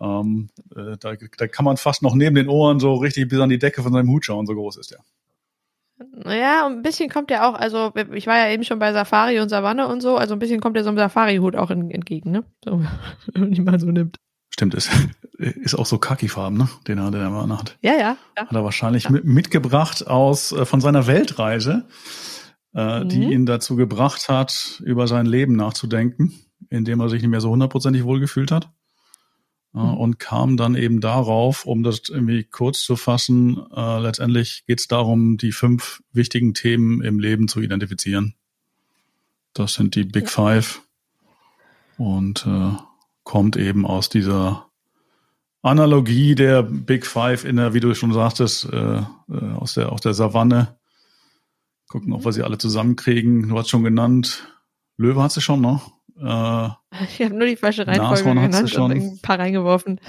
Ähm, 0.00 0.48
äh, 0.74 0.96
da, 0.98 1.14
da 1.14 1.46
kann 1.46 1.64
man 1.64 1.76
fast 1.76 2.02
noch 2.02 2.14
neben 2.14 2.34
den 2.34 2.48
Ohren 2.48 2.80
so 2.80 2.94
richtig 2.94 3.28
bis 3.28 3.40
an 3.40 3.48
die 3.48 3.58
Decke 3.58 3.82
von 3.82 3.92
seinem 3.92 4.08
Hut 4.08 4.24
schauen, 4.24 4.46
so 4.46 4.54
groß 4.54 4.76
ist 4.76 4.92
er. 4.92 5.04
Naja, 6.12 6.66
ein 6.66 6.82
bisschen 6.82 7.08
kommt 7.08 7.30
er 7.30 7.48
auch, 7.48 7.54
also 7.54 7.92
ich 8.12 8.26
war 8.26 8.36
ja 8.36 8.52
eben 8.52 8.64
schon 8.64 8.80
bei 8.80 8.92
Safari 8.92 9.38
und 9.38 9.48
Savanne 9.48 9.86
und 9.86 10.00
so, 10.00 10.16
also 10.16 10.34
ein 10.34 10.40
bisschen 10.40 10.60
kommt 10.60 10.76
er 10.76 10.82
so 10.82 10.88
einem 10.88 10.98
Safari-Hut 10.98 11.54
auch 11.54 11.70
in, 11.70 11.90
entgegen, 11.90 12.32
ne? 12.32 12.44
So, 12.64 12.80
wenn 13.32 13.42
man 13.42 13.52
ihn 13.52 13.64
mal 13.64 13.78
so 13.78 13.86
nimmt. 13.86 14.18
Stimmt, 14.50 14.74
ist, 14.74 14.90
ist 15.38 15.76
auch 15.76 15.86
so 15.86 15.98
Kaki-Farben, 15.98 16.58
ne? 16.58 16.68
Den 16.88 16.98
er, 16.98 17.12
den 17.12 17.20
er 17.20 17.28
immer 17.28 17.58
hat. 17.58 17.78
Ja, 17.80 17.92
ja. 17.92 18.16
ja. 18.36 18.46
Hat 18.46 18.52
er 18.52 18.64
wahrscheinlich 18.64 19.04
ja. 19.04 19.10
mit, 19.12 19.24
mitgebracht 19.24 20.06
aus, 20.06 20.50
äh, 20.50 20.64
von 20.64 20.80
seiner 20.80 21.06
Weltreise, 21.06 21.86
äh, 22.74 23.00
mhm. 23.00 23.08
die 23.08 23.32
ihn 23.32 23.46
dazu 23.46 23.76
gebracht 23.76 24.28
hat, 24.28 24.82
über 24.84 25.06
sein 25.06 25.26
Leben 25.26 25.54
nachzudenken, 25.54 26.34
indem 26.70 27.00
er 27.00 27.08
sich 27.08 27.22
nicht 27.22 27.30
mehr 27.30 27.40
so 27.40 27.50
hundertprozentig 27.50 28.02
wohlgefühlt 28.02 28.50
hat. 28.50 28.68
Mhm. 29.74 29.94
und 29.94 30.18
kam 30.20 30.56
dann 30.56 30.76
eben 30.76 31.00
darauf, 31.00 31.66
um 31.66 31.82
das 31.82 32.08
irgendwie 32.08 32.44
kurz 32.44 32.82
zu 32.82 32.94
fassen, 32.94 33.60
äh, 33.74 33.98
letztendlich 33.98 34.64
geht 34.66 34.78
es 34.78 34.86
darum, 34.86 35.36
die 35.36 35.50
fünf 35.50 36.00
wichtigen 36.12 36.54
Themen 36.54 37.02
im 37.02 37.18
Leben 37.18 37.48
zu 37.48 37.60
identifizieren. 37.60 38.34
Das 39.52 39.74
sind 39.74 39.96
die 39.96 40.04
Big 40.04 40.30
Five 40.30 40.82
und 41.98 42.46
äh, 42.46 42.72
kommt 43.24 43.56
eben 43.56 43.84
aus 43.84 44.08
dieser 44.08 44.70
Analogie 45.62 46.36
der 46.36 46.62
Big 46.62 47.04
Five 47.04 47.44
in 47.44 47.56
der, 47.56 47.74
wie 47.74 47.80
du 47.80 47.94
schon 47.94 48.12
sagtest, 48.12 48.66
äh, 48.72 48.98
äh, 48.98 49.52
aus 49.56 49.74
der 49.74 49.90
aus 49.90 50.02
der 50.02 50.14
Savanne. 50.14 50.76
Gucken, 51.88 52.12
ob 52.12 52.24
wir 52.24 52.32
sie 52.32 52.42
alle 52.42 52.58
zusammenkriegen. 52.58 53.48
Du 53.48 53.58
hast 53.58 53.70
schon 53.70 53.82
genannt. 53.82 54.46
Löwe 54.96 55.22
hat 55.22 55.32
sie 55.32 55.40
schon, 55.40 55.60
ne? 55.60 55.80
Äh, 56.16 56.68
ich 57.04 57.22
habe 57.22 57.34
nur 57.34 57.46
die 57.46 57.56
falsche 57.56 57.86
Reihenfolge 57.86 58.22
genannt 58.22 58.74
und 58.76 58.92
ein 58.92 59.18
paar 59.20 59.38
reingeworfen. 59.38 60.00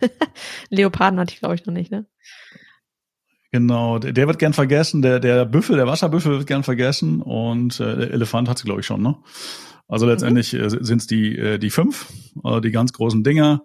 Leoparden 0.70 1.18
hatte 1.18 1.34
ich, 1.34 1.40
glaube 1.40 1.54
ich, 1.54 1.66
noch 1.66 1.74
nicht, 1.74 1.90
ne? 1.90 2.06
Genau, 3.50 3.98
der, 3.98 4.12
der, 4.12 4.26
wird 4.26 4.38
gern 4.38 4.52
vergessen, 4.52 5.00
der, 5.00 5.20
der 5.20 5.46
Büffel, 5.46 5.76
der 5.76 5.86
Wasserbüffel 5.86 6.32
wird 6.32 6.46
gern 6.46 6.64
vergessen 6.64 7.22
und 7.22 7.80
äh, 7.80 7.96
der 7.96 8.10
Elefant 8.12 8.48
hat 8.48 8.58
sie, 8.58 8.64
glaube 8.64 8.80
ich, 8.80 8.86
schon, 8.86 9.02
ne? 9.02 9.16
Also 9.88 10.04
mhm. 10.04 10.12
letztendlich 10.12 10.52
mhm. 10.52 10.60
äh, 10.60 10.84
sind 10.84 11.00
es 11.00 11.06
die, 11.06 11.36
äh, 11.36 11.58
die 11.58 11.70
fünf, 11.70 12.12
äh, 12.44 12.60
die 12.60 12.70
ganz 12.70 12.92
großen 12.92 13.24
Dinger. 13.24 13.64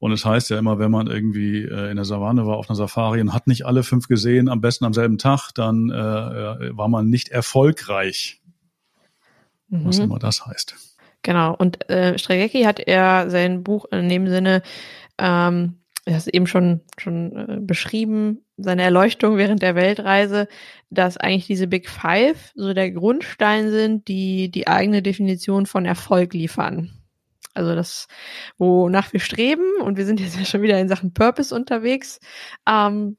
Und 0.00 0.12
es 0.12 0.22
das 0.22 0.30
heißt 0.30 0.50
ja 0.50 0.58
immer, 0.58 0.78
wenn 0.78 0.90
man 0.90 1.06
irgendwie 1.06 1.62
äh, 1.62 1.90
in 1.90 1.96
der 1.96 2.06
Savanne 2.06 2.46
war, 2.46 2.56
auf 2.56 2.68
einer 2.68 2.76
Safari 2.76 3.20
und 3.20 3.34
hat 3.34 3.46
nicht 3.46 3.66
alle 3.66 3.82
fünf 3.82 4.08
gesehen, 4.08 4.48
am 4.48 4.60
besten 4.60 4.84
am 4.86 4.94
selben 4.94 5.18
Tag, 5.18 5.52
dann 5.54 5.90
äh, 5.90 5.94
äh 5.94 6.76
war 6.76 6.88
man 6.88 7.08
nicht 7.08 7.28
erfolgreich. 7.28 8.40
Mhm. 9.68 9.84
Was 9.84 9.98
immer 9.98 10.18
das 10.18 10.46
heißt. 10.46 10.89
Genau. 11.22 11.54
Und 11.54 11.88
äh, 11.90 12.18
Stregecki 12.18 12.62
hat 12.62 12.80
er 12.80 13.30
sein 13.30 13.62
Buch 13.62 13.86
in 13.90 14.08
dem 14.08 14.26
Sinne, 14.26 14.62
ähm, 15.18 15.80
er 16.06 16.16
hat 16.16 16.26
eben 16.28 16.46
schon, 16.46 16.80
schon 16.98 17.36
äh, 17.36 17.58
beschrieben, 17.60 18.44
seine 18.56 18.82
Erleuchtung 18.82 19.36
während 19.36 19.62
der 19.62 19.74
Weltreise, 19.74 20.48
dass 20.88 21.16
eigentlich 21.16 21.46
diese 21.46 21.66
Big 21.66 21.88
Five 21.88 22.52
so 22.54 22.72
der 22.72 22.90
Grundstein 22.90 23.70
sind, 23.70 24.08
die 24.08 24.50
die 24.50 24.66
eigene 24.66 25.02
Definition 25.02 25.66
von 25.66 25.84
Erfolg 25.84 26.32
liefern. 26.32 26.90
Also 27.52 27.74
das, 27.74 28.06
wonach 28.58 29.12
wir 29.12 29.20
streben, 29.20 29.80
und 29.82 29.98
wir 29.98 30.06
sind 30.06 30.20
jetzt 30.20 30.38
ja 30.38 30.44
schon 30.44 30.62
wieder 30.62 30.78
in 30.78 30.88
Sachen 30.88 31.12
Purpose 31.12 31.54
unterwegs, 31.54 32.18
ähm, 32.68 33.16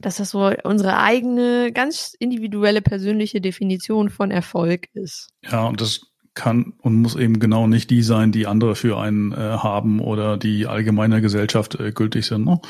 dass 0.00 0.16
das 0.16 0.30
so 0.30 0.50
unsere 0.64 0.98
eigene, 0.98 1.72
ganz 1.72 2.14
individuelle, 2.18 2.82
persönliche 2.82 3.40
Definition 3.40 4.10
von 4.10 4.30
Erfolg 4.30 4.88
ist. 4.94 5.28
Ja, 5.42 5.66
und 5.66 5.80
das 5.80 6.00
kann 6.34 6.74
und 6.82 7.00
muss 7.00 7.16
eben 7.16 7.38
genau 7.38 7.66
nicht 7.66 7.90
die 7.90 8.02
sein, 8.02 8.32
die 8.32 8.46
andere 8.46 8.74
für 8.74 8.98
einen 8.98 9.32
äh, 9.32 9.36
haben 9.36 10.00
oder 10.00 10.36
die 10.36 10.66
allgemeiner 10.66 11.20
Gesellschaft 11.20 11.78
äh, 11.78 11.92
gültig 11.92 12.26
sind. 12.26 12.44
Ne? 12.44 12.60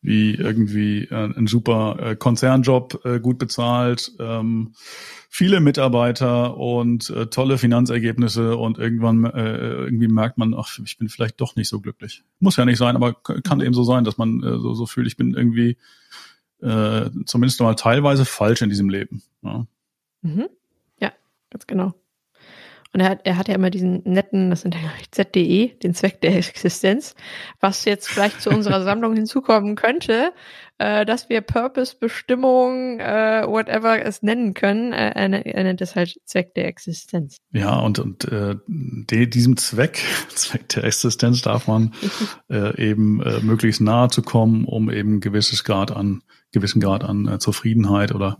Wie 0.00 0.34
irgendwie 0.34 1.04
äh, 1.04 1.32
ein 1.36 1.46
super 1.46 1.96
äh, 2.00 2.16
Konzernjob, 2.16 3.04
äh, 3.04 3.20
gut 3.20 3.38
bezahlt, 3.38 4.12
ähm, 4.18 4.74
viele 5.28 5.60
Mitarbeiter 5.60 6.56
und 6.56 7.10
äh, 7.10 7.26
tolle 7.26 7.58
Finanzergebnisse 7.58 8.56
und 8.56 8.78
irgendwann 8.78 9.24
äh, 9.24 9.84
irgendwie 9.84 10.08
merkt 10.08 10.38
man, 10.38 10.54
ach, 10.54 10.78
ich 10.84 10.98
bin 10.98 11.08
vielleicht 11.08 11.40
doch 11.40 11.56
nicht 11.56 11.68
so 11.68 11.80
glücklich. 11.80 12.22
Muss 12.38 12.56
ja 12.56 12.64
nicht 12.64 12.78
sein, 12.78 12.96
aber 12.96 13.14
kann 13.14 13.60
eben 13.60 13.74
so 13.74 13.84
sein, 13.84 14.04
dass 14.04 14.16
man 14.18 14.42
äh, 14.42 14.58
so, 14.58 14.74
so 14.74 14.86
fühlt, 14.86 15.06
ich 15.06 15.16
bin 15.16 15.34
irgendwie 15.34 15.76
äh, 16.62 17.10
zumindest 17.26 17.60
mal 17.60 17.74
teilweise 17.74 18.24
falsch 18.24 18.62
in 18.62 18.70
diesem 18.70 18.88
Leben. 18.88 19.22
Ja, 19.42 19.66
mhm. 20.22 20.48
ja 21.00 21.12
ganz 21.50 21.66
genau. 21.66 21.94
Und 22.94 23.00
er 23.00 23.08
hat, 23.08 23.20
er 23.24 23.36
hat 23.36 23.48
ja 23.48 23.56
immer 23.56 23.70
diesen 23.70 24.02
netten, 24.04 24.50
das 24.50 24.60
sind 24.60 24.76
ja 24.76 24.80
ZDE, 25.10 25.76
den 25.82 25.94
Zweck 25.94 26.20
der 26.20 26.36
Existenz, 26.36 27.16
was 27.58 27.84
jetzt 27.84 28.08
vielleicht 28.08 28.40
zu 28.40 28.50
unserer 28.50 28.82
Sammlung 28.84 29.14
hinzukommen 29.14 29.74
könnte, 29.74 30.32
äh, 30.78 31.04
dass 31.04 31.28
wir 31.28 31.40
Purpose, 31.40 31.96
Bestimmung, 31.98 33.00
äh, 33.00 33.42
whatever 33.48 34.00
es 34.00 34.22
nennen 34.22 34.54
können. 34.54 34.92
Äh, 34.92 35.10
er, 35.10 35.44
er 35.44 35.64
nennt 35.64 35.80
es 35.80 35.96
halt 35.96 36.20
Zweck 36.24 36.54
der 36.54 36.68
Existenz. 36.68 37.38
Ja, 37.50 37.80
und, 37.80 37.98
und 37.98 38.26
äh, 38.26 38.54
de, 38.68 39.26
diesem 39.26 39.56
Zweck, 39.56 40.00
Zweck 40.28 40.68
der 40.68 40.84
Existenz, 40.84 41.42
darf 41.42 41.66
man 41.66 41.94
äh, 42.48 42.80
eben 42.80 43.20
äh, 43.22 43.40
möglichst 43.40 43.80
nahe 43.80 44.08
zu 44.08 44.22
kommen, 44.22 44.66
um 44.66 44.88
eben 44.88 45.18
gewisses 45.18 45.64
Grad 45.64 45.90
an, 45.90 46.22
gewissen 46.52 46.80
Grad 46.80 47.02
an 47.02 47.26
äh, 47.26 47.38
Zufriedenheit 47.40 48.14
oder 48.14 48.38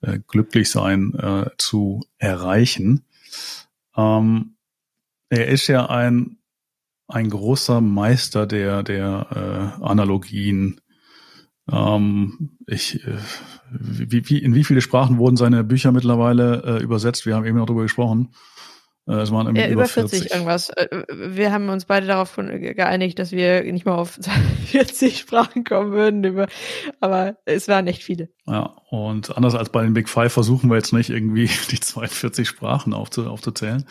äh, 0.00 0.20
Glücklichsein 0.26 1.12
äh, 1.18 1.50
zu 1.58 2.00
erreichen. 2.16 3.04
Ähm, 3.96 4.56
er 5.28 5.48
ist 5.48 5.66
ja 5.66 5.86
ein, 5.86 6.38
ein 7.08 7.30
großer 7.30 7.80
Meister 7.80 8.46
der, 8.46 8.82
der 8.82 9.76
äh, 9.80 9.84
Analogien. 9.84 10.80
Ähm, 11.70 12.58
ich, 12.66 13.06
äh, 13.06 13.16
wie, 13.70 14.28
wie, 14.28 14.38
in 14.38 14.54
wie 14.54 14.64
viele 14.64 14.80
Sprachen 14.80 15.18
wurden 15.18 15.36
seine 15.36 15.64
Bücher 15.64 15.92
mittlerweile 15.92 16.62
äh, 16.62 16.82
übersetzt? 16.82 17.26
Wir 17.26 17.36
haben 17.36 17.46
eben 17.46 17.58
noch 17.58 17.66
darüber 17.66 17.82
gesprochen. 17.82 18.34
Äh, 19.06 19.14
es 19.14 19.30
waren 19.30 19.54
ja, 19.54 19.68
über 19.68 19.86
40, 19.86 20.20
40 20.20 20.32
irgendwas. 20.32 20.70
Äh, 20.70 20.88
wir 21.12 21.52
haben 21.52 21.68
uns 21.68 21.84
beide 21.84 22.06
darauf 22.06 22.36
geeinigt, 22.36 23.18
dass 23.18 23.32
wir 23.32 23.62
nicht 23.64 23.86
mal 23.86 23.96
auf 23.96 24.18
40 24.66 25.18
Sprachen 25.18 25.64
kommen 25.64 25.92
würden, 25.92 26.46
aber 27.00 27.36
es 27.44 27.68
waren 27.68 27.86
echt 27.86 28.02
viele. 28.02 28.30
Ja, 28.46 28.76
und 28.90 29.36
anders 29.36 29.54
als 29.54 29.70
bei 29.70 29.82
den 29.82 29.94
Big 29.94 30.08
Five 30.08 30.32
versuchen 30.32 30.70
wir 30.70 30.76
jetzt 30.76 30.92
nicht 30.92 31.10
irgendwie 31.10 31.48
die 31.70 31.80
42 31.80 32.48
Sprachen 32.48 32.94
aufzu 32.94 33.28
aufzuzählen. 33.28 33.84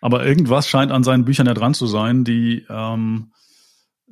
Aber 0.00 0.26
irgendwas 0.26 0.68
scheint 0.68 0.92
an 0.92 1.02
seinen 1.02 1.24
Büchern 1.24 1.46
ja 1.46 1.54
dran 1.54 1.72
zu 1.72 1.86
sein, 1.86 2.24
die 2.24 2.66
ähm, 2.68 3.32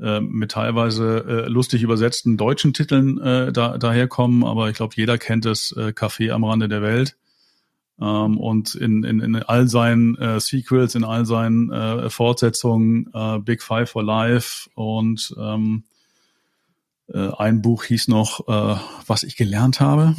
äh, 0.00 0.20
mit 0.20 0.52
teilweise 0.52 1.24
äh, 1.28 1.48
lustig 1.48 1.82
übersetzten 1.82 2.38
deutschen 2.38 2.72
Titeln 2.72 3.20
äh, 3.20 3.52
da, 3.52 3.76
daherkommen. 3.76 4.42
Aber 4.42 4.70
ich 4.70 4.76
glaube, 4.76 4.94
jeder 4.96 5.18
kennt 5.18 5.44
das 5.44 5.74
äh, 5.76 5.88
Café 5.88 6.30
am 6.30 6.44
Rande 6.44 6.68
der 6.68 6.80
Welt 6.80 7.16
ähm, 8.00 8.38
und 8.38 8.74
in, 8.74 9.04
in, 9.04 9.20
in 9.20 9.36
all 9.36 9.68
seinen 9.68 10.16
äh, 10.16 10.40
Sequels, 10.40 10.94
in 10.94 11.04
all 11.04 11.26
seinen 11.26 11.70
äh, 11.70 12.10
Fortsetzungen, 12.10 13.10
äh, 13.12 13.38
Big 13.38 13.62
Five 13.62 13.90
for 13.90 14.02
Life 14.02 14.68
und 14.74 15.34
ähm, 15.38 15.84
äh, 17.08 17.30
ein 17.38 17.62
Buch 17.62 17.84
hieß 17.84 18.08
noch, 18.08 18.48
äh, 18.48 18.80
was 19.06 19.22
ich 19.22 19.36
gelernt 19.36 19.80
habe. 19.80 20.16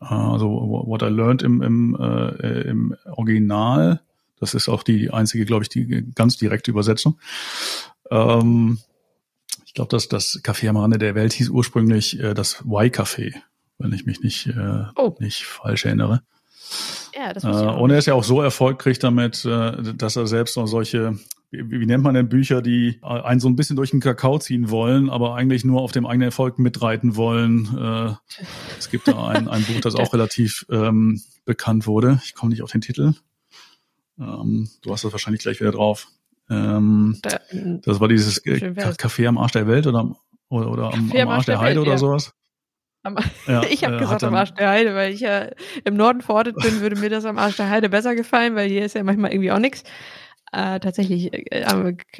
Äh, 0.00 0.06
also 0.06 0.48
What 0.86 1.02
I 1.02 1.06
Learned 1.06 1.42
im, 1.42 1.62
im, 1.62 1.96
äh, 1.98 2.62
im 2.62 2.96
Original. 3.04 4.00
Das 4.38 4.54
ist 4.54 4.68
auch 4.68 4.82
die 4.82 5.10
einzige, 5.10 5.44
glaube 5.46 5.62
ich, 5.62 5.68
die 5.68 6.12
ganz 6.14 6.36
direkte 6.36 6.70
Übersetzung. 6.70 7.18
Ähm, 8.10 8.78
ich 9.64 9.74
glaube, 9.74 9.90
dass 9.90 10.08
das 10.08 10.40
Café 10.42 10.68
am 10.68 10.76
Rande 10.76 10.98
der 10.98 11.14
Welt 11.14 11.32
hieß 11.32 11.50
ursprünglich 11.50 12.18
äh, 12.20 12.34
das 12.34 12.62
Y-Café, 12.64 13.34
wenn 13.78 13.92
ich 13.92 14.06
mich 14.06 14.20
nicht, 14.20 14.46
äh, 14.48 14.84
oh. 14.96 15.14
nicht 15.20 15.44
falsch 15.44 15.84
erinnere. 15.84 16.22
Ja, 17.16 17.32
das 17.32 17.44
äh, 17.44 17.48
und 17.48 17.90
er 17.90 17.98
ist 17.98 18.06
ja 18.06 18.14
auch 18.14 18.24
so 18.24 18.42
erfolgreich 18.42 18.98
damit, 18.98 19.44
äh, 19.44 19.94
dass 19.94 20.16
er 20.16 20.26
selbst 20.26 20.56
noch 20.56 20.66
solche, 20.66 21.18
wie, 21.50 21.80
wie, 21.80 21.86
nennt 21.86 22.04
man 22.04 22.14
denn 22.14 22.28
Bücher, 22.28 22.60
die 22.60 22.98
einen 23.02 23.40
so 23.40 23.48
ein 23.48 23.56
bisschen 23.56 23.76
durch 23.76 23.90
den 23.90 24.00
Kakao 24.00 24.38
ziehen 24.38 24.70
wollen, 24.70 25.08
aber 25.08 25.34
eigentlich 25.34 25.64
nur 25.64 25.80
auf 25.80 25.92
dem 25.92 26.04
eigenen 26.04 26.26
Erfolg 26.26 26.58
mitreiten 26.58 27.16
wollen. 27.16 27.68
Äh, 27.78 28.14
es 28.78 28.90
gibt 28.90 29.08
da 29.08 29.28
ein, 29.28 29.48
ein 29.48 29.62
Buch, 29.62 29.80
das 29.80 29.94
auch 29.96 30.12
relativ 30.12 30.66
ähm, 30.70 31.22
bekannt 31.46 31.86
wurde. 31.86 32.20
Ich 32.24 32.34
komme 32.34 32.50
nicht 32.50 32.62
auf 32.62 32.72
den 32.72 32.82
Titel. 32.82 33.14
Ähm, 34.18 34.68
du 34.82 34.92
hast 34.92 35.04
das 35.04 35.12
wahrscheinlich 35.12 35.40
gleich 35.42 35.60
wieder 35.60 35.72
drauf. 35.72 36.08
Ähm, 36.50 37.18
da, 37.22 37.40
das 37.82 37.98
war 37.98 38.08
dieses 38.08 38.44
Café 38.44 39.26
am 39.26 39.38
Arsch 39.38 39.52
der 39.52 39.66
Welt 39.66 39.86
oder, 39.86 40.16
oder, 40.48 40.70
oder 40.70 40.92
am, 40.92 41.10
am 41.10 41.28
Arsch 41.28 41.46
der 41.46 41.60
Heide 41.60 41.80
Welt, 41.80 41.86
oder 41.86 41.92
ja. 41.92 41.98
sowas. 41.98 42.34
Ja, 43.46 43.62
ich 43.70 43.84
habe 43.84 43.96
äh, 43.96 43.98
gesagt 43.98 44.24
am 44.24 44.34
Arsch 44.34 44.54
der 44.54 44.70
Heide, 44.70 44.94
weil 44.94 45.12
ich 45.12 45.20
ja 45.20 45.48
im 45.84 45.96
Norden 45.96 46.20
verortet 46.20 46.56
bin, 46.56 46.80
würde 46.80 46.96
mir 46.96 47.10
das 47.10 47.24
am 47.24 47.38
Arsch 47.38 47.56
der 47.56 47.70
Heide 47.70 47.88
besser 47.88 48.14
gefallen, 48.14 48.54
weil 48.54 48.68
hier 48.68 48.84
ist 48.84 48.94
ja 48.94 49.02
manchmal 49.04 49.32
irgendwie 49.32 49.52
auch 49.52 49.58
nichts. 49.58 49.84
äh, 50.52 50.80
tatsächlich, 50.80 51.32
äh, 51.52 51.64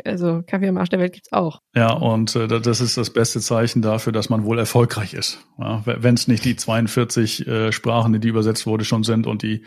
also 0.04 0.42
Kaffee 0.46 0.68
am 0.68 0.76
Arsch 0.76 0.90
der 0.90 0.98
Welt 0.98 1.12
gibt's 1.12 1.32
auch. 1.32 1.60
Ja, 1.74 1.92
und 1.92 2.34
äh, 2.36 2.48
das 2.48 2.80
ist 2.80 2.96
das 2.96 3.10
beste 3.10 3.40
Zeichen 3.40 3.82
dafür, 3.82 4.12
dass 4.12 4.28
man 4.28 4.44
wohl 4.44 4.58
erfolgreich 4.58 5.14
ist. 5.14 5.38
Ja, 5.58 5.82
Wenn 5.84 6.14
es 6.14 6.28
nicht 6.28 6.44
die 6.44 6.56
42 6.56 7.46
äh, 7.46 7.72
Sprachen, 7.72 8.14
in 8.14 8.20
die 8.20 8.28
übersetzt 8.28 8.66
wurde, 8.66 8.84
schon 8.84 9.04
sind 9.04 9.26
und 9.26 9.42
die 9.42 9.64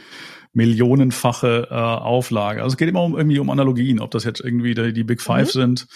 millionenfache 0.53 1.67
äh, 1.69 1.73
Auflage. 1.73 2.61
Also 2.63 2.73
es 2.73 2.77
geht 2.77 2.89
immer 2.89 3.03
um 3.03 3.15
irgendwie 3.15 3.39
um 3.39 3.49
Analogien, 3.49 3.99
ob 3.99 4.11
das 4.11 4.23
jetzt 4.23 4.41
irgendwie 4.41 4.73
die, 4.73 4.93
die 4.93 5.03
Big 5.03 5.21
Five 5.21 5.53
mhm. 5.55 5.59
sind, 5.59 5.87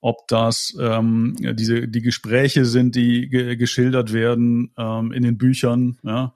ob 0.00 0.28
das 0.28 0.76
ähm, 0.80 1.36
diese 1.38 1.88
die 1.88 2.02
Gespräche 2.02 2.64
sind, 2.64 2.94
die 2.94 3.28
ge 3.28 3.56
geschildert 3.56 4.12
werden 4.12 4.72
ähm, 4.76 5.12
in 5.12 5.22
den 5.22 5.38
Büchern. 5.38 5.98
Ja, 6.02 6.34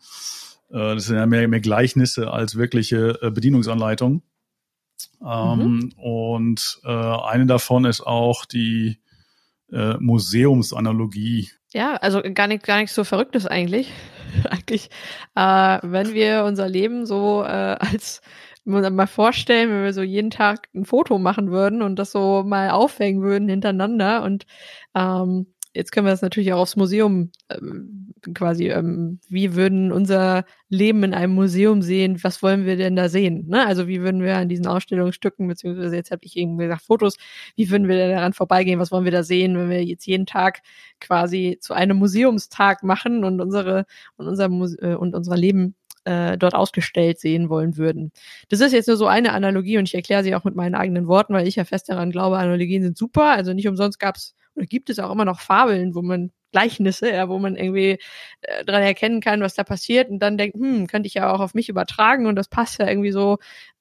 äh, 0.71 0.95
das 0.95 1.07
sind 1.07 1.17
ja 1.17 1.27
mehr, 1.27 1.47
mehr 1.49 1.61
Gleichnisse 1.61 2.31
als 2.31 2.57
wirkliche 2.57 3.19
äh, 3.23 3.31
Bedienungsanleitungen. 3.31 4.23
Ähm, 5.25 5.59
mhm. 5.59 5.93
Und 5.97 6.81
äh, 6.85 6.89
eine 6.89 7.47
davon 7.47 7.85
ist 7.85 8.01
auch 8.01 8.45
die 8.45 8.99
äh, 9.73 9.95
Museumsanalogie. 9.99 11.51
Ja, 11.73 11.95
also 11.97 12.21
gar 12.35 12.49
nicht, 12.49 12.65
gar 12.65 12.79
nichts 12.79 12.95
so 12.95 13.05
Verrücktes 13.05 13.47
eigentlich. 13.47 13.93
eigentlich, 14.51 14.91
äh, 15.35 15.79
wenn 15.83 16.15
wir 16.15 16.45
unser 16.45 16.69
Leben 16.69 17.07
so 17.07 17.43
äh, 17.43 17.47
als 17.47 18.23
mal 18.65 19.07
vorstellen, 19.07 19.71
wenn 19.71 19.85
wir 19.85 19.93
so 19.93 20.03
jeden 20.03 20.31
Tag 20.31 20.69
ein 20.75 20.85
Foto 20.85 21.19
machen 21.19 21.51
würden 21.51 21.83
und 21.83 21.99
das 21.99 22.13
so 22.13 22.43
mal 22.45 22.71
aufhängen 22.71 23.23
würden 23.23 23.49
hintereinander 23.49 24.23
und 24.23 24.47
ähm, 24.95 25.47
jetzt 25.75 25.93
können 25.93 26.07
wir 26.07 26.11
das 26.11 26.23
natürlich 26.23 26.53
auch 26.53 26.61
aufs 26.61 26.77
Museum 26.77 27.31
ähm, 27.49 28.13
quasi, 28.35 28.69
ähm, 28.69 29.21
wie 29.29 29.55
würden 29.55 29.93
unser 29.93 30.45
Leben 30.69 31.05
in 31.05 31.15
einem 31.15 31.35
Museum 31.35 31.83
sehen, 31.83 32.23
was 32.23 32.43
wollen 32.43 32.67
wir 32.67 32.77
denn 32.77 32.97
da 32.97 33.09
sehen? 33.09 33.47
Ne? 33.49 33.67
Also 33.67 33.87
wie 33.89 34.01
würden 34.01 34.23
wir 34.23 34.37
an 34.37 34.49
diesen 34.49 34.67
Ausstellungsstücken, 34.67 35.47
beziehungsweise 35.47 35.95
jetzt 35.97 36.11
habe 36.11 36.23
ich 36.25 36.37
eben 36.37 36.59
gesagt 36.59 36.83
Fotos, 36.83 37.17
wie 37.57 37.71
würden 37.71 37.89
wir 37.89 37.97
denn 37.97 38.11
daran 38.11 38.33
vorbeigehen, 38.33 38.81
was 38.81 38.91
wollen 38.91 39.05
wir 39.05 39.13
da 39.13 39.23
sehen, 39.23 39.57
wenn 39.57 39.71
wir 39.71 39.85
jetzt 39.85 40.07
jeden 40.07 40.27
Tag 40.27 40.61
quasi 41.01 41.59
zu 41.61 41.73
einem 41.75 41.99
Museumstag 41.99 42.83
machen 42.83 43.25
und 43.25 43.41
unsere 43.41 43.87
und 44.17 44.27
unser 44.27 44.49
Muse 44.49 44.77
äh, 44.81 44.95
und 44.95 45.15
unser 45.15 45.37
Leben 45.37 45.77
äh, 46.05 46.39
dort 46.39 46.55
ausgestellt 46.55 47.21
sehen 47.21 47.49
wollen 47.49 47.77
würden. 47.77 48.13
Das 48.49 48.61
ist 48.61 48.73
jetzt 48.73 48.89
nur 48.89 48.97
so 48.97 49.07
eine 49.07 49.33
Analogie 49.33 49.79
und 49.79 49.89
ich 49.89 49.95
erkläre 49.95 50.23
sie 50.25 50.35
auch 50.35 50.45
mit 50.45 50.55
meinen 50.57 50.75
eigenen 50.75 51.07
Worten, 51.07 51.35
weil 51.35 51.47
ich 51.47 51.57
ja 51.57 51.65
fest 51.65 51.89
daran 51.89 52.11
glaube, 52.11 52.39
Analogien 52.39 52.83
sind 52.83 52.97
super. 52.97 53.31
Also 53.31 53.53
nicht 53.53 53.69
umsonst 53.69 53.99
gab 53.99 54.17
es 54.17 54.35
oder 54.55 54.67
gibt 54.67 54.91
es 54.91 54.99
auch 54.99 55.13
immer 55.13 55.25
noch 55.25 55.41
Fabeln, 55.41 55.95
wo 55.95 56.03
man 56.03 56.33
Gleichnisse, 56.53 57.11
ja, 57.11 57.29
wo 57.29 57.39
man 57.39 57.57
irgendwie 57.57 57.99
äh, 58.43 58.65
dran 58.65 58.83
erkennen 58.83 59.21
kann, 59.21 59.41
was 59.41 59.55
da 59.55 59.65
passiert 59.65 60.11
und 60.11 60.19
dann 60.19 60.37
denkt, 60.37 60.57
hm, 60.57 60.87
könnte 60.89 61.07
ich 61.07 61.15
ja 61.15 61.33
auch 61.33 61.41
auf 61.41 61.55
mich 61.55 61.69
übertragen 61.69 62.27
und 62.27 62.37
das 62.37 62.49
passt 62.49 62.79
ja 62.81 62.89
irgendwie 62.89 63.13
so 63.13 63.39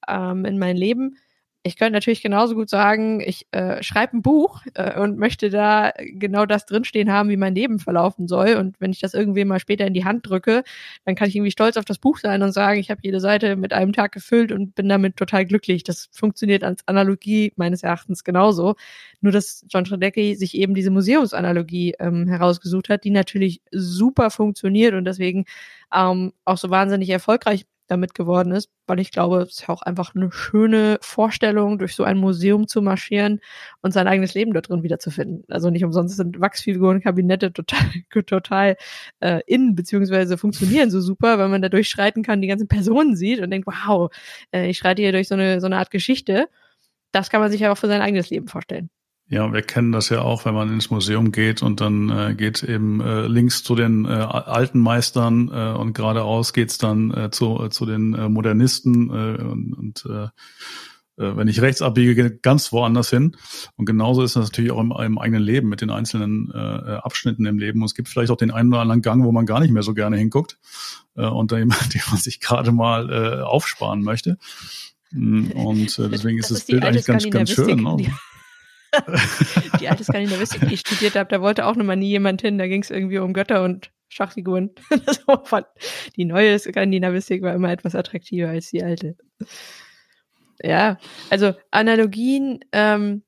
ähm, 0.08 0.44
in 0.44 0.58
mein 0.58 0.76
Leben 0.76 1.16
ich 1.62 1.76
könnte 1.76 1.92
natürlich 1.92 2.22
genauso 2.22 2.54
gut 2.54 2.70
sagen, 2.70 3.20
ich 3.20 3.46
äh, 3.50 3.82
schreibe 3.82 4.16
ein 4.16 4.22
Buch 4.22 4.62
äh, 4.74 4.98
und 4.98 5.18
möchte 5.18 5.50
da 5.50 5.92
genau 5.98 6.46
das 6.46 6.64
drinstehen 6.64 7.12
haben, 7.12 7.28
wie 7.28 7.36
mein 7.36 7.54
Leben 7.54 7.78
verlaufen 7.78 8.28
soll. 8.28 8.54
Und 8.54 8.80
wenn 8.80 8.92
ich 8.92 9.00
das 9.00 9.12
irgendwie 9.12 9.44
mal 9.44 9.60
später 9.60 9.86
in 9.86 9.92
die 9.92 10.06
Hand 10.06 10.26
drücke, 10.26 10.62
dann 11.04 11.16
kann 11.16 11.28
ich 11.28 11.36
irgendwie 11.36 11.50
stolz 11.50 11.76
auf 11.76 11.84
das 11.84 11.98
Buch 11.98 12.18
sein 12.18 12.42
und 12.42 12.52
sagen, 12.52 12.80
ich 12.80 12.90
habe 12.90 13.02
jede 13.04 13.20
Seite 13.20 13.56
mit 13.56 13.74
einem 13.74 13.92
Tag 13.92 14.12
gefüllt 14.12 14.52
und 14.52 14.74
bin 14.74 14.88
damit 14.88 15.16
total 15.16 15.44
glücklich. 15.44 15.84
Das 15.84 16.08
funktioniert 16.12 16.64
als 16.64 16.86
Analogie 16.88 17.52
meines 17.56 17.82
Erachtens 17.82 18.24
genauso. 18.24 18.76
Nur 19.20 19.32
dass 19.32 19.66
John 19.68 19.84
Stradecki 19.84 20.36
sich 20.36 20.54
eben 20.54 20.74
diese 20.74 20.90
Museumsanalogie 20.90 21.94
ähm, 21.98 22.26
herausgesucht 22.26 22.88
hat, 22.88 23.04
die 23.04 23.10
natürlich 23.10 23.60
super 23.70 24.30
funktioniert 24.30 24.94
und 24.94 25.04
deswegen 25.04 25.44
ähm, 25.94 26.32
auch 26.46 26.56
so 26.56 26.70
wahnsinnig 26.70 27.10
erfolgreich 27.10 27.66
damit 27.90 28.14
geworden 28.14 28.52
ist, 28.52 28.70
weil 28.86 29.00
ich 29.00 29.10
glaube, 29.10 29.42
es 29.42 29.50
ist 29.50 29.62
ja 29.62 29.68
auch 29.70 29.82
einfach 29.82 30.14
eine 30.14 30.30
schöne 30.32 30.98
Vorstellung, 31.00 31.78
durch 31.78 31.94
so 31.94 32.04
ein 32.04 32.18
Museum 32.18 32.68
zu 32.68 32.82
marschieren 32.82 33.40
und 33.82 33.92
sein 33.92 34.06
eigenes 34.06 34.34
Leben 34.34 34.52
dort 34.52 34.68
drin 34.68 34.82
wiederzufinden. 34.82 35.44
Also 35.48 35.70
nicht 35.70 35.84
umsonst 35.84 36.16
sind 36.16 36.40
Wachsfiguren, 36.40 37.00
Kabinette 37.00 37.52
total, 37.52 37.80
total 38.26 38.76
äh, 39.20 39.40
in, 39.46 39.74
beziehungsweise 39.74 40.38
funktionieren 40.38 40.90
so 40.90 41.00
super, 41.00 41.38
weil 41.38 41.48
man 41.48 41.62
da 41.62 41.68
durchschreiten 41.68 42.22
kann, 42.22 42.40
die 42.40 42.48
ganzen 42.48 42.68
Personen 42.68 43.16
sieht 43.16 43.40
und 43.40 43.50
denkt, 43.50 43.66
wow, 43.66 44.10
äh, 44.52 44.68
ich 44.68 44.78
schreite 44.78 45.02
hier 45.02 45.12
durch 45.12 45.28
so 45.28 45.34
eine, 45.34 45.60
so 45.60 45.66
eine 45.66 45.78
Art 45.78 45.90
Geschichte. 45.90 46.48
Das 47.12 47.30
kann 47.30 47.40
man 47.40 47.50
sich 47.50 47.60
ja 47.60 47.72
auch 47.72 47.78
für 47.78 47.88
sein 47.88 48.02
eigenes 48.02 48.30
Leben 48.30 48.48
vorstellen. 48.48 48.90
Ja, 49.30 49.52
wir 49.52 49.62
kennen 49.62 49.92
das 49.92 50.08
ja 50.08 50.22
auch, 50.22 50.44
wenn 50.44 50.54
man 50.54 50.72
ins 50.72 50.90
Museum 50.90 51.30
geht 51.30 51.62
und 51.62 51.80
dann 51.80 52.10
äh, 52.10 52.34
geht 52.34 52.64
eben 52.64 53.00
äh, 53.00 53.28
links 53.28 53.62
zu 53.62 53.76
den 53.76 54.04
äh, 54.04 54.08
alten 54.08 54.80
Meistern 54.80 55.48
äh, 55.54 55.72
und 55.78 55.94
geradeaus 55.94 56.52
geht's 56.52 56.78
dann 56.78 57.14
äh, 57.14 57.30
zu, 57.30 57.62
äh, 57.62 57.70
zu 57.70 57.86
den 57.86 58.12
äh, 58.14 58.28
Modernisten 58.28 59.08
äh, 59.08 59.40
und, 59.40 59.72
und 59.72 60.04
äh, 60.10 60.24
äh, 61.20 61.36
wenn 61.36 61.46
ich 61.46 61.60
rechts 61.60 61.80
abbiege, 61.80 62.16
geht 62.16 62.42
ganz 62.42 62.72
woanders 62.72 63.10
hin. 63.10 63.36
Und 63.76 63.86
genauso 63.86 64.24
ist 64.24 64.34
das 64.34 64.46
natürlich 64.46 64.72
auch 64.72 64.80
im, 64.80 64.92
im 64.98 65.18
eigenen 65.18 65.44
Leben 65.44 65.68
mit 65.68 65.80
den 65.80 65.90
einzelnen 65.90 66.50
äh, 66.52 66.56
Abschnitten 66.56 67.46
im 67.46 67.56
Leben. 67.56 67.82
Und 67.82 67.86
es 67.86 67.94
gibt 67.94 68.08
vielleicht 68.08 68.32
auch 68.32 68.36
den 68.36 68.50
einen 68.50 68.72
oder 68.72 68.82
anderen 68.82 69.00
Gang, 69.00 69.22
wo 69.24 69.30
man 69.30 69.46
gar 69.46 69.60
nicht 69.60 69.70
mehr 69.70 69.84
so 69.84 69.94
gerne 69.94 70.16
hinguckt 70.16 70.58
äh, 71.14 71.24
und 71.26 71.52
den, 71.52 71.68
den 71.94 72.02
man 72.10 72.18
sich 72.18 72.40
gerade 72.40 72.72
mal 72.72 73.10
äh, 73.10 73.42
aufsparen 73.42 74.02
möchte. 74.02 74.38
Mm, 75.12 75.52
und 75.52 75.98
äh, 76.00 76.08
deswegen 76.08 76.38
ist 76.38 76.50
das, 76.50 76.58
das 76.58 76.66
Bild 76.66 76.84
eigentlich 76.84 77.06
ganz, 77.06 77.30
ganz 77.30 77.50
schön. 77.50 77.82
Ne? 77.82 78.12
die 79.80 79.88
alte 79.88 80.04
Skandinavistik, 80.04 80.66
die 80.68 80.74
ich 80.74 80.80
studiert 80.80 81.14
habe, 81.14 81.28
da 81.28 81.40
wollte 81.40 81.66
auch 81.66 81.76
noch 81.76 81.84
mal 81.84 81.96
nie 81.96 82.08
jemand 82.08 82.42
hin. 82.42 82.58
Da 82.58 82.66
ging 82.66 82.82
es 82.82 82.90
irgendwie 82.90 83.18
um 83.18 83.32
Götter 83.32 83.62
und 83.62 83.90
Schachfiguren. 84.08 84.70
die 86.16 86.24
neue 86.24 86.58
Skandinavistik 86.58 87.42
war 87.42 87.54
immer 87.54 87.70
etwas 87.70 87.94
attraktiver 87.94 88.48
als 88.48 88.70
die 88.70 88.82
alte. 88.82 89.16
Ja, 90.62 90.98
also 91.30 91.54
Analogien, 91.70 92.60
ähm, 92.72 93.22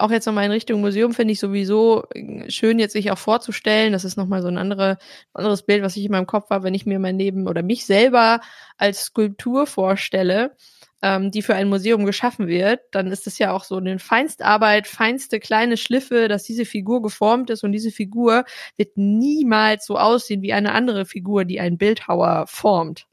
auch 0.00 0.12
jetzt 0.12 0.26
nochmal 0.26 0.44
in 0.44 0.52
Richtung 0.52 0.80
Museum 0.80 1.12
finde 1.12 1.32
ich 1.32 1.40
sowieso 1.40 2.04
schön, 2.46 2.78
jetzt 2.78 2.92
sich 2.92 3.10
auch 3.10 3.18
vorzustellen. 3.18 3.92
Das 3.92 4.04
ist 4.04 4.16
nochmal 4.16 4.42
so 4.42 4.48
ein 4.48 4.56
andere, 4.56 4.98
anderes 5.34 5.64
Bild, 5.64 5.82
was 5.82 5.96
ich 5.96 6.04
in 6.04 6.12
meinem 6.12 6.26
Kopf 6.26 6.50
habe, 6.50 6.64
wenn 6.64 6.74
ich 6.74 6.86
mir 6.86 7.00
mein 7.00 7.18
Leben 7.18 7.48
oder 7.48 7.62
mich 7.62 7.84
selber 7.84 8.40
als 8.76 9.06
Skulptur 9.06 9.66
vorstelle 9.66 10.54
ähm, 11.02 11.30
die 11.30 11.42
für 11.42 11.54
ein 11.54 11.68
Museum 11.68 12.04
geschaffen 12.04 12.48
wird, 12.48 12.80
dann 12.92 13.08
ist 13.08 13.26
es 13.26 13.38
ja 13.38 13.52
auch 13.52 13.64
so 13.64 13.76
eine 13.76 13.98
Feinstarbeit, 13.98 14.86
feinste 14.86 15.40
kleine 15.40 15.76
Schliffe, 15.76 16.28
dass 16.28 16.44
diese 16.44 16.64
Figur 16.64 17.02
geformt 17.02 17.50
ist 17.50 17.64
und 17.64 17.72
diese 17.72 17.90
Figur 17.90 18.44
wird 18.76 18.96
niemals 18.96 19.86
so 19.86 19.98
aussehen 19.98 20.42
wie 20.42 20.52
eine 20.52 20.72
andere 20.72 21.04
Figur, 21.06 21.44
die 21.44 21.60
ein 21.60 21.78
Bildhauer 21.78 22.46
formt. 22.48 23.06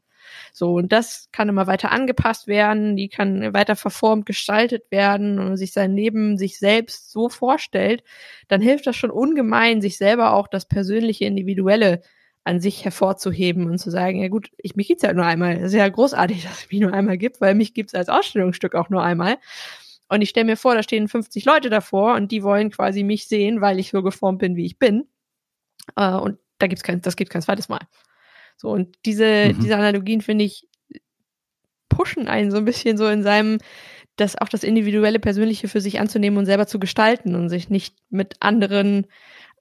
So, 0.52 0.74
und 0.74 0.92
das 0.92 1.28
kann 1.32 1.48
immer 1.48 1.66
weiter 1.66 1.92
angepasst 1.92 2.46
werden, 2.46 2.96
die 2.96 3.08
kann 3.08 3.52
weiter 3.54 3.76
verformt 3.76 4.26
gestaltet 4.26 4.90
werden 4.90 5.38
und 5.38 5.56
sich 5.56 5.72
sein 5.72 5.94
Leben 5.94 6.38
sich 6.38 6.58
selbst 6.58 7.12
so 7.12 7.28
vorstellt, 7.28 8.02
dann 8.48 8.60
hilft 8.60 8.86
das 8.86 8.96
schon 8.96 9.10
ungemein, 9.10 9.80
sich 9.80 9.98
selber 9.98 10.32
auch 10.32 10.48
das 10.48 10.66
persönliche, 10.66 11.26
individuelle 11.26 12.00
an 12.46 12.60
sich 12.60 12.84
hervorzuheben 12.84 13.68
und 13.68 13.78
zu 13.78 13.90
sagen, 13.90 14.22
ja 14.22 14.28
gut, 14.28 14.50
ich, 14.58 14.76
mich 14.76 14.86
gibt's 14.86 15.02
ja 15.02 15.12
nur 15.12 15.24
einmal. 15.24 15.56
Das 15.58 15.72
ist 15.72 15.74
ja 15.74 15.88
großartig, 15.88 16.42
dass 16.44 16.60
es 16.60 16.70
mich 16.70 16.80
nur 16.80 16.92
einmal 16.92 17.18
gibt, 17.18 17.40
weil 17.40 17.54
mich 17.54 17.74
gibt's 17.74 17.94
als 17.94 18.08
Ausstellungsstück 18.08 18.76
auch 18.76 18.88
nur 18.88 19.02
einmal. 19.02 19.38
Und 20.08 20.22
ich 20.22 20.28
stelle 20.30 20.46
mir 20.46 20.56
vor, 20.56 20.76
da 20.76 20.84
stehen 20.84 21.08
50 21.08 21.44
Leute 21.44 21.70
davor 21.70 22.14
und 22.14 22.30
die 22.30 22.44
wollen 22.44 22.70
quasi 22.70 23.02
mich 23.02 23.26
sehen, 23.26 23.60
weil 23.60 23.80
ich 23.80 23.90
so 23.90 24.02
geformt 24.02 24.38
bin, 24.38 24.54
wie 24.54 24.64
ich 24.64 24.78
bin. 24.78 25.08
Äh, 25.96 26.12
und 26.12 26.38
da 26.58 26.68
gibt's 26.68 26.84
kein, 26.84 27.02
das 27.02 27.16
gibt 27.16 27.30
kein 27.30 27.42
zweites 27.42 27.68
Mal. 27.68 27.80
So, 28.56 28.70
und 28.70 28.96
diese, 29.04 29.52
mhm. 29.52 29.60
diese 29.60 29.74
Analogien, 29.74 30.20
finde 30.20 30.44
ich, 30.44 30.68
pushen 31.88 32.28
einen 32.28 32.52
so 32.52 32.58
ein 32.58 32.64
bisschen 32.64 32.96
so 32.96 33.08
in 33.08 33.24
seinem, 33.24 33.58
das 34.14 34.36
auch 34.36 34.48
das 34.48 34.62
individuelle 34.62 35.18
Persönliche 35.18 35.66
für 35.66 35.80
sich 35.80 35.98
anzunehmen 35.98 36.38
und 36.38 36.46
selber 36.46 36.68
zu 36.68 36.78
gestalten 36.78 37.34
und 37.34 37.48
sich 37.48 37.70
nicht 37.70 37.96
mit 38.08 38.36
anderen 38.38 39.08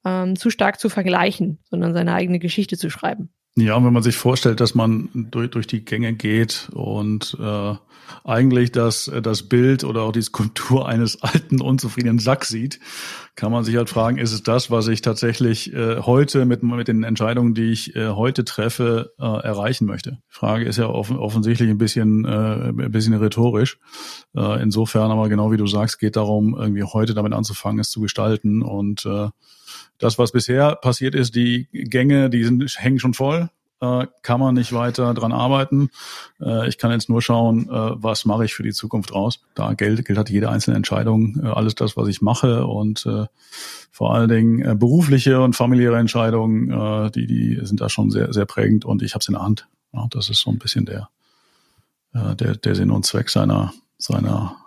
ähm, 0.05 0.35
zu 0.35 0.49
stark 0.49 0.79
zu 0.79 0.89
vergleichen, 0.89 1.59
sondern 1.69 1.93
seine 1.93 2.13
eigene 2.13 2.39
Geschichte 2.39 2.77
zu 2.77 2.89
schreiben. 2.89 3.29
Ja, 3.57 3.75
und 3.75 3.85
wenn 3.85 3.93
man 3.93 4.03
sich 4.03 4.17
vorstellt, 4.17 4.59
dass 4.59 4.75
man 4.75 5.09
durch, 5.13 5.49
durch 5.49 5.65
die 5.65 5.85
Gänge 5.85 6.11
geht 6.13 6.69
und 6.73 7.37
äh, 7.39 7.75
eigentlich 8.25 8.73
das, 8.73 9.09
das 9.23 9.43
Bild 9.43 9.85
oder 9.85 10.01
auch 10.01 10.11
die 10.11 10.21
Skulptur 10.21 10.89
eines 10.89 11.21
alten, 11.23 11.61
unzufriedenen 11.61 12.19
Sack 12.19 12.43
sieht, 12.43 12.81
kann 13.35 13.53
man 13.53 13.63
sich 13.63 13.77
halt 13.77 13.89
fragen, 13.89 14.17
ist 14.17 14.33
es 14.33 14.43
das, 14.43 14.71
was 14.71 14.89
ich 14.89 15.01
tatsächlich 15.01 15.73
äh, 15.73 16.01
heute 16.01 16.43
mit, 16.45 16.63
mit 16.63 16.89
den 16.89 17.03
Entscheidungen, 17.03 17.53
die 17.53 17.71
ich 17.71 17.95
äh, 17.95 18.09
heute 18.09 18.43
treffe, 18.43 19.13
äh, 19.19 19.23
erreichen 19.23 19.85
möchte? 19.85 20.11
Die 20.11 20.35
Frage 20.35 20.65
ist 20.65 20.77
ja 20.77 20.87
offen, 20.89 21.17
offensichtlich 21.17 21.69
ein 21.69 21.77
bisschen, 21.77 22.25
äh, 22.25 22.69
ein 22.69 22.91
bisschen 22.91 23.13
rhetorisch. 23.13 23.79
Äh, 24.35 24.61
insofern 24.61 25.11
aber 25.11 25.29
genau 25.29 25.51
wie 25.53 25.57
du 25.57 25.65
sagst, 25.65 25.99
geht 25.99 26.17
darum, 26.17 26.57
irgendwie 26.59 26.83
heute 26.83 27.13
damit 27.13 27.31
anzufangen, 27.31 27.79
es 27.79 27.89
zu 27.89 28.01
gestalten 28.01 28.61
und 28.61 29.05
äh, 29.05 29.29
das, 29.97 30.17
was 30.17 30.31
bisher 30.31 30.75
passiert 30.75 31.15
ist, 31.15 31.35
die 31.35 31.67
Gänge, 31.71 32.29
die 32.29 32.43
sind, 32.43 32.63
hängen 32.77 32.99
schon 32.99 33.13
voll, 33.13 33.49
äh, 33.81 34.07
kann 34.21 34.39
man 34.39 34.55
nicht 34.55 34.71
weiter 34.71 35.13
dran 35.13 35.33
arbeiten. 35.33 35.89
Äh, 36.39 36.67
ich 36.69 36.77
kann 36.77 36.91
jetzt 36.91 37.09
nur 37.09 37.21
schauen, 37.21 37.69
äh, 37.69 37.91
was 37.95 38.23
mache 38.23 38.45
ich 38.45 38.53
für 38.53 38.63
die 38.63 38.71
Zukunft 38.71 39.13
raus. 39.13 39.41
Da 39.53 39.73
gilt, 39.73 40.05
gilt 40.05 40.17
hat 40.17 40.29
jede 40.29 40.49
einzelne 40.49 40.77
Entscheidung, 40.77 41.41
alles 41.41 41.75
das, 41.75 41.97
was 41.97 42.07
ich 42.07 42.21
mache 42.21 42.65
und 42.65 43.07
vor 43.91 44.13
allen 44.13 44.29
Dingen 44.29 44.77
berufliche 44.79 45.41
und 45.41 45.55
familiäre 45.55 45.97
Entscheidungen, 45.97 47.11
die, 47.11 47.27
die 47.27 47.59
sind 47.63 47.79
da 47.79 47.87
schon 47.87 48.11
sehr, 48.11 48.33
sehr 48.33 48.45
prägend 48.45 48.83
und 48.83 49.01
ich 49.01 49.13
habe 49.13 49.21
es 49.21 49.27
in 49.27 49.35
der 49.35 49.43
Hand. 49.43 49.67
Das 50.09 50.29
ist 50.29 50.41
so 50.41 50.51
ein 50.51 50.59
bisschen 50.59 50.85
der, 50.85 51.09
der, 52.13 52.55
der 52.55 52.75
Sinn 52.75 52.91
und 52.91 53.05
Zweck 53.05 53.29
seiner, 53.29 53.73
seiner 53.97 54.57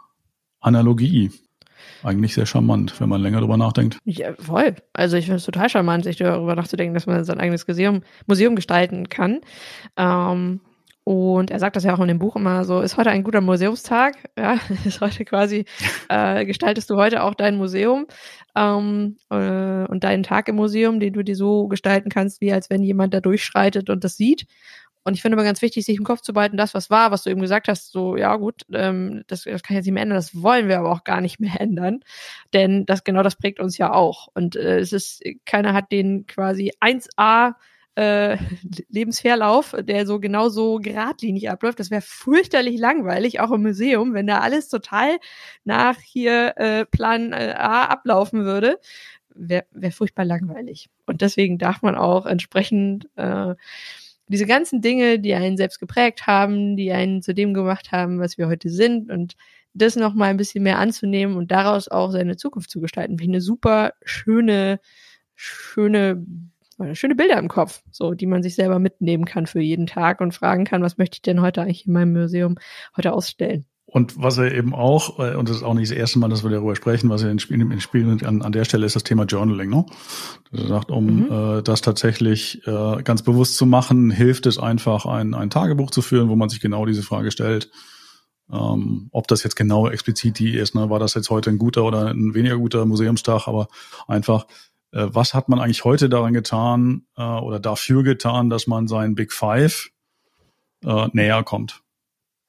Analogie. 0.61 1.31
Eigentlich 2.03 2.35
sehr 2.35 2.47
charmant, 2.47 3.01
wenn 3.01 3.09
man 3.09 3.21
länger 3.21 3.41
drüber 3.41 3.57
nachdenkt. 3.57 3.99
Ja, 4.05 4.35
voll. 4.35 4.75
Also 4.93 5.17
ich 5.17 5.27
finde 5.27 5.37
es 5.37 5.45
total 5.45 5.69
charmant, 5.69 6.05
sich 6.05 6.17
darüber 6.17 6.55
nachzudenken, 6.55 6.95
dass 6.95 7.07
man 7.07 7.25
sein 7.25 7.41
eigenes 7.41 7.67
Museum, 7.67 8.03
Museum 8.27 8.57
gestalten 8.57 9.09
kann. 9.09 9.41
Ähm, 9.97 10.61
und 11.09 11.51
er 11.51 11.59
sagt 11.59 11.75
das 11.75 11.85
ja 11.85 11.95
auch 11.95 12.01
in 12.01 12.09
dem 12.09 12.19
Buch 12.19 12.37
immer 12.37 12.67
so, 12.67 12.83
ist 12.83 12.99
heute 12.99 13.09
ein 13.09 13.25
guter 13.25 13.41
Museumstag? 13.41 14.29
Ja, 14.39 14.59
ist 14.85 15.01
heute 15.01 15.25
quasi, 15.25 15.65
äh, 16.11 16.45
gestaltest 16.45 16.91
du 16.91 16.97
heute 16.97 17.23
auch 17.23 17.35
dein 17.35 17.57
Museum 17.57 18.07
ähm, 18.55 19.17
äh, 19.31 19.87
und 19.87 20.05
deinen 20.05 20.23
Tag 20.23 20.49
im 20.49 20.57
Museum, 20.57 21.01
den 21.01 21.15
du 21.15 21.25
dir 21.25 21.35
so 21.35 21.67
gestalten 21.67 22.11
kannst, 22.11 22.43
wie 22.43 22.53
als 22.53 22.69
wenn 22.69 22.83
jemand 22.83 23.15
da 23.15 23.23
durchschreitet 23.23 23.89
und 23.89 24.05
das 24.05 24.19
sieht. 24.19 24.45
Und 25.05 25.15
ich 25.15 25.23
finde 25.23 25.37
aber 25.37 25.45
ganz 25.45 25.63
wichtig, 25.63 25.85
sich 25.85 25.97
im 25.97 26.05
Kopf 26.05 26.21
zu 26.21 26.33
behalten, 26.33 26.57
das, 26.57 26.75
was 26.75 26.91
war, 26.91 27.11
was 27.11 27.23
du 27.23 27.31
eben 27.31 27.41
gesagt 27.41 27.69
hast, 27.69 27.93
so, 27.93 28.17
ja 28.17 28.37
gut, 28.37 28.63
ähm, 28.73 29.23
das, 29.27 29.45
das 29.45 29.63
kann 29.63 29.77
jetzt 29.77 29.87
nicht 29.87 29.95
mehr 29.95 30.03
ändern, 30.03 30.19
das 30.19 30.43
wollen 30.43 30.69
wir 30.69 30.79
aber 30.79 30.93
auch 30.93 31.05
gar 31.05 31.21
nicht 31.21 31.41
mehr 31.41 31.53
ändern. 31.61 32.01
Denn 32.53 32.87
das 32.87 33.05
genau 33.05 33.23
das 33.23 33.37
prägt 33.37 33.61
uns 33.61 33.79
ja 33.79 33.93
auch. 33.93 34.29
Und 34.35 34.57
äh, 34.57 34.79
es 34.79 34.93
ist, 34.93 35.23
keiner 35.45 35.73
hat 35.73 35.93
den 35.93 36.27
quasi 36.27 36.73
1a 36.81 37.55
äh, 37.99 38.37
Lebensverlauf, 38.91 39.75
der 39.81 40.07
so 40.07 40.21
genauso 40.21 40.77
geradlinig 40.77 41.51
abläuft. 41.51 41.81
Das 41.81 41.91
wäre 41.91 42.01
fürchterlich 42.01 42.79
langweilig, 42.79 43.41
auch 43.41 43.51
im 43.51 43.63
Museum, 43.63 44.15
wenn 44.15 44.29
da 44.29 44.39
alles 44.39 44.69
total 44.69 45.19
nach 45.65 45.99
hier 45.99 46.57
äh, 46.59 46.87
Plan 46.87 47.33
äh, 47.33 47.55
A 47.57 47.87
ablaufen 47.87 48.45
würde. 48.45 48.79
Wäre 49.35 49.67
wär 49.73 49.91
furchtbar 49.91 50.25
langweilig. 50.25 50.91
Und 51.07 51.23
deswegen 51.23 51.59
darf 51.59 51.83
man 51.83 51.97
auch 51.97 52.25
entsprechend 52.27 53.09
äh, 53.17 53.57
diese 54.29 54.47
ganzen 54.47 54.81
Dinge, 54.81 55.19
die 55.19 55.35
einen 55.35 55.57
selbst 55.57 55.81
geprägt 55.81 56.27
haben, 56.27 56.77
die 56.77 56.93
einen 56.93 57.23
zu 57.23 57.35
dem 57.35 57.55
gemacht 57.55 57.93
haben, 57.93 58.21
was 58.21 58.39
wir 58.39 58.49
heute 58.49 58.71
sind 58.71 59.11
und 59.11 59.35
das 59.75 59.97
noch 59.97 60.15
mal 60.15 60.27
ein 60.27 60.37
bisschen 60.37 60.63
mehr 60.65 60.79
anzunehmen 60.79 61.37
und 61.37 61.51
daraus 61.51 61.89
auch 61.89 62.11
seine 62.11 62.37
Zukunft 62.37 62.71
zu 62.71 62.81
gestalten. 62.81 63.19
Wie 63.21 63.29
eine 63.29 63.41
super 63.41 63.93
schöne, 64.03 64.81
schöne, 65.35 66.25
schöne 66.93 67.15
Bilder 67.15 67.39
im 67.39 67.49
Kopf, 67.49 67.83
so, 67.91 68.15
die 68.15 68.27
man 68.27 68.43
sich 68.43 68.55
selber 68.55 68.79
mitnehmen 68.79 69.25
kann 69.25 69.47
für 69.47 69.61
jeden 69.61 69.87
Tag 69.87 70.21
und 70.21 70.35
fragen 70.35 70.65
kann, 70.65 70.83
was 70.83 70.99
möchte 70.99 71.17
ich 71.17 71.23
denn 71.23 71.41
heute 71.41 71.63
eigentlich 71.63 71.87
in 71.87 71.93
meinem 71.93 72.13
Museum 72.13 72.57
heute 72.97 73.13
ausstellen? 73.13 73.67
Und 73.91 74.21
was 74.23 74.37
er 74.37 74.55
eben 74.55 74.75
auch, 74.75 75.19
äh, 75.19 75.35
und 75.35 75.49
das 75.49 75.57
ist 75.57 75.63
auch 75.63 75.73
nicht 75.73 75.91
das 75.91 75.97
erste 75.97 76.19
Mal, 76.19 76.29
dass 76.29 76.45
wir 76.45 76.51
darüber 76.51 76.77
sprechen, 76.77 77.09
was 77.09 77.23
er 77.23 77.31
in 77.31 77.39
Spielen, 77.39 77.71
in 77.71 77.81
Spielen 77.81 78.23
an, 78.23 78.43
an 78.43 78.53
der 78.53 78.67
Stelle 78.67 78.85
ist 78.85 78.97
das 78.97 79.03
Thema 79.03 79.25
Journaling. 79.25 79.71
Ne? 79.71 79.87
Er 80.53 80.67
sagt, 80.67 80.91
um 80.91 81.21
mhm. 81.21 81.59
äh, 81.59 81.63
das 81.63 81.81
tatsächlich 81.81 82.67
äh, 82.67 83.03
ganz 83.03 83.23
bewusst 83.23 83.57
zu 83.57 83.65
machen, 83.65 84.11
hilft 84.11 84.45
es 84.45 84.59
einfach, 84.59 85.07
ein, 85.07 85.33
ein 85.33 85.49
Tagebuch 85.49 85.91
zu 85.91 86.03
führen, 86.03 86.29
wo 86.29 86.37
man 86.37 86.51
sich 86.51 86.61
genau 86.61 86.85
diese 86.85 87.03
Frage 87.03 87.31
stellt. 87.31 87.71
Ähm, 88.53 89.09
ob 89.11 89.27
das 89.27 89.43
jetzt 89.43 89.57
genau 89.57 89.89
explizit 89.89 90.39
die 90.39 90.55
ist, 90.55 90.75
ne? 90.75 90.91
war 90.91 90.99
das 90.99 91.15
jetzt 91.15 91.31
heute 91.31 91.49
ein 91.49 91.59
guter 91.59 91.85
oder 91.85 92.09
ein 92.09 92.35
weniger 92.35 92.59
guter 92.59 92.85
Museumstag, 92.85 93.49
aber 93.49 93.69
einfach, 94.07 94.47
äh, 94.93 95.07
was 95.09 95.33
hat 95.33 95.49
man 95.49 95.61
eigentlich 95.61 95.85
heute 95.85 96.11
daran 96.11 96.35
getan 96.35 97.07
äh, 97.17 97.23
oder 97.23 97.59
dafür 97.59 98.03
getan, 98.03 98.51
dass 98.51 98.67
man 98.67 98.87
seinen 98.87 99.15
Big 99.15 99.33
Five 99.33 99.89
äh, 100.85 101.09
näher 101.13 101.43
kommt? 101.43 101.83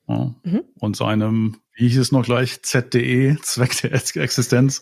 Ja. 0.09 0.35
Mhm. 0.43 0.63
Und 0.79 0.97
seinem, 0.97 1.57
wie 1.75 1.87
hieß 1.87 1.99
es 1.99 2.11
noch 2.11 2.25
gleich, 2.25 2.63
ZDE, 2.63 3.37
Zweck 3.43 3.79
der 3.81 3.93
Existenz, 3.93 4.81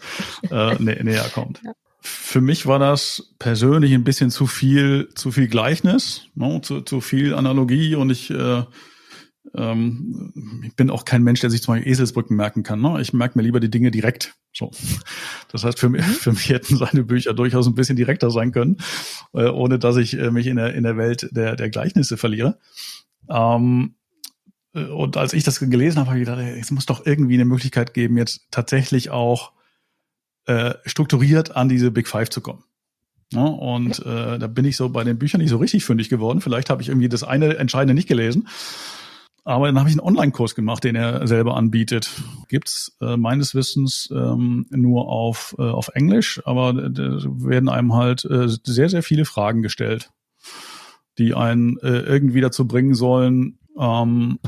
äh, 0.50 0.76
nä 0.82 1.04
näher 1.04 1.30
kommt. 1.34 1.62
Ja. 1.63 1.74
Für 2.00 2.40
mich 2.40 2.66
war 2.66 2.80
das 2.80 3.34
persönlich 3.38 3.94
ein 3.94 4.06
bisschen 4.06 4.32
zu 4.32 4.48
viel, 4.48 5.10
zu 5.13 5.32
viel 5.32 5.48
Gleichnis, 5.48 6.28
ne, 6.36 6.62
zu, 6.62 6.82
zu 6.82 7.02
viel 7.02 7.34
Analogie 7.34 7.96
und 7.96 8.10
ich, 8.10 8.30
äh, 8.30 8.63
ähm, 9.56 10.62
ich 10.66 10.76
bin 10.76 10.90
auch 10.90 11.04
kein 11.04 11.24
Mensch, 11.24 11.42
der 11.42 11.50
sich 11.50 11.62
zum 11.62 11.74
Beispiel 11.74 11.92
Eselsbrücken 11.92 12.38
merken 12.38 12.63
kann. 12.63 12.80
Ne? 12.80 13.02
Ich 13.02 13.12
merke 13.12 13.38
mir 13.38 13.44
lieber 13.44 13.60
die 13.60 13.72
Dinge 13.72 13.92
direkt. 13.92 14.36
So. 14.54 14.72
Das 15.52 15.66
heißt, 15.66 15.80
für 15.80 15.90
mich, 15.90 16.06
mhm. 16.06 16.12
für 16.12 16.32
mich 16.32 16.50
hätten 16.50 16.78
seine 16.78 17.04
Bücher 17.04 17.34
durchaus 17.34 17.68
ein 17.68 17.76
bisschen 17.76 17.98
direkter 17.98 18.32
sein 18.32 18.54
können, 18.54 18.78
äh, 19.34 19.48
ohne 19.48 19.78
dass 19.78 19.98
ich 19.98 20.18
äh, 20.18 20.32
mich 20.32 20.48
in 20.48 20.56
der, 20.56 20.76
in 20.76 20.84
der 20.84 20.96
Welt 20.96 21.28
der, 21.32 21.58
der 21.58 21.70
Gleichnisse 21.70 22.16
verliere. 22.16 22.58
Ähm, 23.30 23.96
äh, 23.96 23.96
und 24.86 25.18
als 25.18 25.34
ich 25.34 25.44
das 25.44 25.60
gelesen 25.60 26.00
habe, 26.00 26.10
habe 26.10 26.20
ich 26.20 26.26
gedacht, 26.26 26.42
es 26.42 26.72
muss 26.72 26.86
doch 26.86 27.06
irgendwie 27.06 27.36
eine 27.36 27.46
Möglichkeit 27.46 27.94
geben, 27.94 28.18
jetzt 28.18 28.48
tatsächlich 28.52 29.10
auch 29.10 29.54
äh, 30.46 30.76
strukturiert 30.86 31.56
an 31.56 31.70
diese 31.70 31.92
Big 31.92 32.08
Five 32.08 32.30
zu 32.30 32.42
kommen. 32.42 32.63
Ja, 33.34 33.44
und 33.44 34.00
äh, 34.06 34.40
da 34.40 34.48
bin 34.48 34.63
ich 34.63 34.78
so 34.78 34.90
bei 34.90 35.04
den 35.04 35.20
Büchern 35.20 35.42
nicht 35.42 35.50
so 35.50 35.58
richtig 35.58 35.84
fündig 35.84 36.08
geworden. 36.10 36.40
Vielleicht 36.40 36.70
habe 36.70 36.82
ich 36.82 36.90
irgendwie 36.90 37.10
das 37.10 37.24
eine 37.24 37.58
Entscheidende 37.58 37.94
nicht 37.94 38.08
gelesen. 38.08 38.48
Aber 39.44 39.68
dann 39.68 39.80
habe 39.80 39.90
ich 39.90 39.96
einen 39.96 40.06
Online-Kurs 40.06 40.56
gemacht, 40.56 40.84
den 40.84 40.96
er 40.96 41.26
selber 41.26 41.56
anbietet. 41.56 42.10
Gibt's 42.50 42.98
äh, 43.00 43.16
meines 43.16 43.56
Wissens 43.56 44.10
ähm, 44.12 44.66
nur 44.70 45.08
auf, 45.08 45.56
äh, 45.58 45.62
auf 45.62 45.90
Englisch, 45.94 46.42
aber 46.46 46.74
da 46.74 47.20
werden 47.24 47.70
einem 47.70 47.94
halt 47.94 48.26
äh, 48.26 48.48
sehr, 48.48 48.90
sehr 48.90 49.04
viele 49.04 49.24
Fragen 49.24 49.62
gestellt, 49.62 50.12
die 51.18 51.34
einen 51.34 51.78
äh, 51.80 52.00
irgendwie 52.00 52.42
dazu 52.42 52.68
bringen 52.68 52.94
sollen, 52.94 53.58
ähm, 53.80 54.40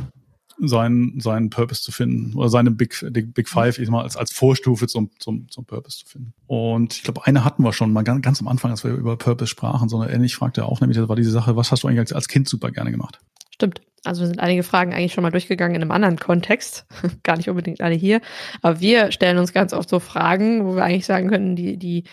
seinen, 0.61 1.19
seinen 1.19 1.49
Purpose 1.49 1.81
zu 1.81 1.91
finden 1.91 2.35
oder 2.35 2.49
seine 2.49 2.71
Big, 2.71 3.05
Big 3.11 3.47
Five 3.47 3.79
ich 3.79 3.89
mal 3.89 4.03
als, 4.03 4.17
als 4.17 4.31
Vorstufe 4.31 4.87
zum, 4.87 5.11
zum, 5.19 5.49
zum 5.49 5.65
Purpose 5.65 5.99
zu 5.99 6.05
finden. 6.07 6.33
Und 6.47 6.95
ich 6.95 7.03
glaube, 7.03 7.25
eine 7.25 7.45
hatten 7.45 7.63
wir 7.63 7.73
schon 7.73 7.93
mal 7.93 8.03
ganz, 8.03 8.21
ganz 8.21 8.41
am 8.41 8.47
Anfang, 8.47 8.71
als 8.71 8.83
wir 8.83 8.91
über 8.91 9.17
Purpose 9.17 9.47
sprachen, 9.47 9.89
sondern 9.89 10.09
ähnlich 10.09 10.35
fragte 10.35 10.61
er 10.61 10.69
auch 10.69 10.81
nämlich, 10.81 10.97
das 10.97 11.07
war 11.07 11.15
diese 11.15 11.31
Sache, 11.31 11.55
was 11.55 11.71
hast 11.71 11.83
du 11.83 11.87
eigentlich 11.87 11.99
als, 11.99 12.13
als 12.13 12.27
Kind 12.27 12.49
super 12.49 12.71
gerne 12.71 12.91
gemacht? 12.91 13.19
Stimmt. 13.53 13.81
Also 14.05 14.21
wir 14.21 14.27
sind 14.27 14.39
einige 14.39 14.63
Fragen 14.63 14.93
eigentlich 14.93 15.13
schon 15.13 15.23
mal 15.23 15.31
durchgegangen 15.31 15.75
in 15.75 15.81
einem 15.81 15.91
anderen 15.91 16.17
Kontext, 16.17 16.85
gar 17.23 17.37
nicht 17.37 17.49
unbedingt 17.49 17.81
alle 17.81 17.95
hier, 17.95 18.21
aber 18.61 18.79
wir 18.79 19.11
stellen 19.11 19.37
uns 19.37 19.53
ganz 19.53 19.73
oft 19.73 19.89
so 19.89 19.99
Fragen, 19.99 20.65
wo 20.65 20.75
wir 20.75 20.83
eigentlich 20.83 21.05
sagen 21.05 21.29
können, 21.29 21.55
die, 21.55 21.77
die, 21.77 22.05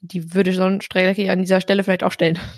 die 0.00 0.34
würde 0.34 0.52
so 0.52 0.62
ein 0.62 0.80
Strecke 0.80 1.30
an 1.30 1.40
dieser 1.40 1.60
Stelle 1.60 1.84
vielleicht 1.84 2.04
auch 2.04 2.12
stellen. 2.12 2.38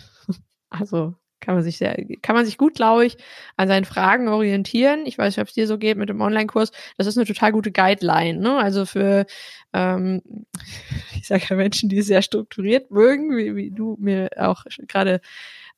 Also 0.72 1.16
kann 1.40 1.55
man 1.55 1.64
sich 1.64 1.79
sehr, 1.79 1.96
kann 2.22 2.37
man 2.37 2.44
sich 2.44 2.59
gut, 2.59 2.74
glaube 2.74 3.07
ich, 3.07 3.16
an 3.57 3.68
seinen 3.68 3.85
Fragen 3.85 4.29
orientieren. 4.29 5.07
Ich 5.07 5.18
weiß 5.18 5.37
nicht, 5.37 5.42
ob 5.42 5.48
es 5.48 5.55
dir 5.55 5.66
so 5.66 5.79
geht 5.79 5.96
mit 5.96 6.09
dem 6.09 6.20
Online-Kurs. 6.20 6.70
Das 6.96 7.07
ist 7.07 7.16
eine 7.16 7.26
total 7.26 7.53
gute 7.53 7.72
Guideline, 7.72 8.38
ne? 8.38 8.59
Also 8.59 8.87
für, 8.87 9.26
ähm, 9.72 10.22
ich 11.16 11.26
sage 11.26 11.44
ja 11.48 11.57
Menschen, 11.57 11.88
die 11.88 11.98
es 11.98 12.07
sehr 12.07 12.22
strukturiert 12.22 12.90
mögen, 12.90 13.37
wie, 13.37 13.57
wie 13.57 13.70
du 13.70 13.96
mir 14.00 14.31
auch 14.37 14.64
gerade 14.88 15.20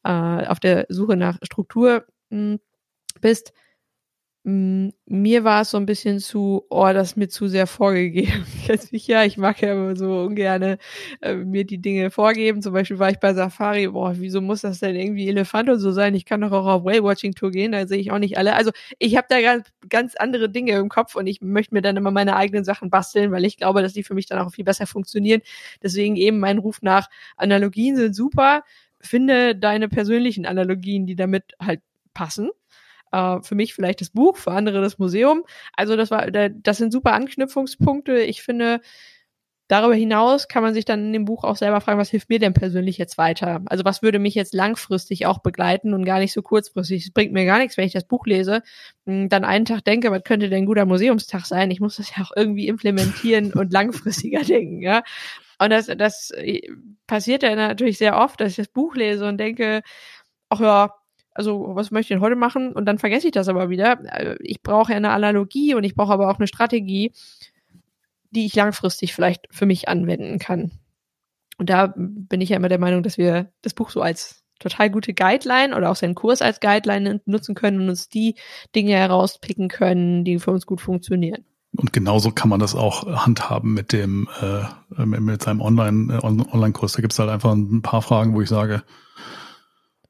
äh, 0.04 0.10
auf 0.46 0.60
der 0.60 0.86
Suche 0.88 1.16
nach 1.16 1.38
Struktur 1.42 2.06
mh, 2.30 2.52
hm, 2.52 2.60
bist 3.20 3.52
mir 4.44 5.44
war 5.44 5.62
es 5.62 5.70
so 5.70 5.76
ein 5.76 5.86
bisschen 5.86 6.18
zu, 6.18 6.66
oh, 6.68 6.90
das 6.92 7.10
ist 7.10 7.16
mir 7.16 7.28
zu 7.28 7.46
sehr 7.46 7.66
vorgegeben. 7.68 8.44
Ja, 8.92 9.24
ich 9.24 9.36
mag 9.36 9.60
ja 9.60 9.72
immer 9.72 9.96
so 9.96 10.20
ungerne 10.22 10.78
äh, 11.20 11.34
mir 11.34 11.64
die 11.64 11.78
Dinge 11.78 12.10
vorgeben. 12.10 12.62
Zum 12.62 12.72
Beispiel 12.72 12.98
war 12.98 13.10
ich 13.10 13.18
bei 13.18 13.34
Safari, 13.34 13.88
boah, 13.88 14.14
wieso 14.18 14.40
muss 14.40 14.62
das 14.62 14.80
denn 14.80 14.96
irgendwie 14.96 15.28
Elefant 15.28 15.68
und 15.68 15.78
so 15.78 15.92
sein? 15.92 16.14
Ich 16.14 16.24
kann 16.24 16.40
doch 16.40 16.52
auch 16.52 16.66
auf 16.66 16.84
Whale-Watching-Tour 16.84 17.50
gehen, 17.50 17.72
da 17.72 17.86
sehe 17.86 17.98
ich 17.98 18.10
auch 18.12 18.18
nicht 18.18 18.38
alle. 18.38 18.54
Also 18.54 18.70
ich 18.98 19.16
habe 19.16 19.26
da 19.28 19.40
ganz, 19.40 19.68
ganz 19.88 20.16
andere 20.16 20.48
Dinge 20.50 20.72
im 20.72 20.88
Kopf 20.88 21.14
und 21.16 21.26
ich 21.26 21.40
möchte 21.40 21.74
mir 21.74 21.82
dann 21.82 21.96
immer 21.96 22.10
meine 22.10 22.36
eigenen 22.36 22.64
Sachen 22.64 22.90
basteln, 22.90 23.30
weil 23.32 23.44
ich 23.44 23.56
glaube, 23.56 23.82
dass 23.82 23.92
die 23.92 24.02
für 24.04 24.14
mich 24.14 24.26
dann 24.26 24.38
auch 24.40 24.52
viel 24.52 24.64
besser 24.64 24.86
funktionieren. 24.86 25.42
Deswegen 25.82 26.16
eben 26.16 26.38
mein 26.38 26.58
Ruf 26.58 26.82
nach 26.82 27.08
Analogien 27.36 27.96
sind 27.96 28.14
super. 28.14 28.64
Finde 29.00 29.56
deine 29.56 29.88
persönlichen 29.88 30.46
Analogien, 30.46 31.06
die 31.06 31.16
damit 31.16 31.44
halt 31.60 31.80
passen 32.14 32.50
äh, 33.12 33.40
für 33.42 33.54
mich 33.54 33.74
vielleicht 33.74 34.00
das 34.00 34.10
Buch, 34.10 34.36
für 34.36 34.52
andere 34.52 34.80
das 34.80 34.98
Museum. 34.98 35.44
Also 35.74 35.96
das 35.96 36.10
war, 36.10 36.30
das 36.30 36.76
sind 36.78 36.92
super 36.92 37.12
Anknüpfungspunkte. 37.12 38.18
Ich 38.20 38.42
finde, 38.42 38.80
darüber 39.72 39.94
hinaus 39.94 40.48
kann 40.48 40.62
man 40.62 40.74
sich 40.74 40.84
dann 40.84 41.06
in 41.06 41.12
dem 41.14 41.24
Buch 41.24 41.44
auch 41.44 41.56
selber 41.56 41.80
fragen, 41.80 41.98
was 41.98 42.10
hilft 42.10 42.28
mir 42.28 42.38
denn 42.38 42.52
persönlich 42.52 42.98
jetzt 42.98 43.16
weiter? 43.16 43.62
Also 43.66 43.84
was 43.86 44.02
würde 44.02 44.18
mich 44.18 44.34
jetzt 44.34 44.52
langfristig 44.52 45.24
auch 45.24 45.38
begleiten 45.38 45.94
und 45.94 46.04
gar 46.04 46.18
nicht 46.18 46.34
so 46.34 46.42
kurzfristig? 46.42 47.06
Es 47.06 47.10
bringt 47.10 47.32
mir 47.32 47.46
gar 47.46 47.58
nichts, 47.58 47.78
wenn 47.78 47.86
ich 47.86 47.94
das 47.94 48.06
Buch 48.06 48.26
lese, 48.26 48.62
hm, 49.06 49.30
dann 49.30 49.44
einen 49.44 49.64
Tag 49.64 49.84
denke, 49.84 50.10
was 50.10 50.24
könnte 50.24 50.50
denn 50.50 50.64
ein 50.64 50.66
guter 50.66 50.84
Museumstag 50.84 51.46
sein? 51.46 51.70
Ich 51.70 51.80
muss 51.80 51.96
das 51.96 52.14
ja 52.14 52.22
auch 52.22 52.32
irgendwie 52.36 52.68
implementieren 52.68 53.52
und 53.54 53.72
langfristiger 53.72 54.40
denken, 54.44 54.82
ja. 54.82 55.02
Und 55.58 55.70
das, 55.70 55.86
das 55.86 56.32
äh, 56.32 56.60
passiert 57.06 57.42
ja 57.42 57.54
natürlich 57.54 57.96
sehr 57.96 58.18
oft, 58.18 58.40
dass 58.40 58.50
ich 58.50 58.56
das 58.56 58.68
Buch 58.68 58.94
lese 58.94 59.26
und 59.26 59.38
denke, 59.38 59.82
ach 60.50 60.60
ja, 60.60 60.94
also 61.34 61.74
was 61.74 61.90
möchte 61.90 62.12
ich 62.12 62.18
denn 62.18 62.24
heute 62.24 62.36
machen? 62.36 62.72
Und 62.72 62.86
dann 62.86 62.98
vergesse 62.98 63.26
ich 63.26 63.32
das 63.32 63.48
aber 63.48 63.70
wieder. 63.70 63.98
Äh, 64.04 64.36
ich 64.40 64.62
brauche 64.62 64.94
eine 64.94 65.10
Analogie 65.10 65.74
und 65.74 65.84
ich 65.84 65.94
brauche 65.94 66.12
aber 66.12 66.30
auch 66.30 66.38
eine 66.38 66.46
Strategie, 66.46 67.12
die 68.30 68.46
ich 68.46 68.54
langfristig 68.54 69.14
vielleicht 69.14 69.46
für 69.50 69.66
mich 69.66 69.88
anwenden 69.88 70.38
kann. 70.38 70.72
Und 71.58 71.70
da 71.70 71.92
bin 71.96 72.40
ich 72.40 72.48
ja 72.48 72.56
immer 72.56 72.68
der 72.68 72.78
Meinung, 72.78 73.02
dass 73.02 73.18
wir 73.18 73.52
das 73.62 73.74
Buch 73.74 73.90
so 73.90 74.00
als 74.00 74.42
total 74.58 74.90
gute 74.90 75.12
Guideline 75.12 75.76
oder 75.76 75.90
auch 75.90 75.96
seinen 75.96 76.14
Kurs 76.14 76.40
als 76.40 76.60
Guideline 76.60 77.20
nutzen 77.26 77.54
können 77.54 77.80
und 77.80 77.88
uns 77.90 78.08
die 78.08 78.36
Dinge 78.74 78.92
herauspicken 78.92 79.68
können, 79.68 80.24
die 80.24 80.38
für 80.38 80.52
uns 80.52 80.66
gut 80.66 80.80
funktionieren. 80.80 81.44
Und 81.76 81.92
genauso 81.92 82.32
kann 82.32 82.50
man 82.50 82.60
das 82.60 82.74
auch 82.74 83.06
handhaben 83.06 83.72
mit 83.72 83.92
dem 83.92 84.28
äh, 84.40 85.06
mit 85.06 85.42
seinem 85.42 85.62
Online 85.62 86.14
äh, 86.14 86.24
Online-Kurs. 86.24 86.92
Da 86.92 87.00
gibt 87.00 87.14
es 87.14 87.18
halt 87.18 87.30
einfach 87.30 87.52
ein 87.52 87.80
paar 87.80 88.02
Fragen, 88.02 88.34
wo 88.34 88.42
ich 88.42 88.48
sage, 88.48 88.82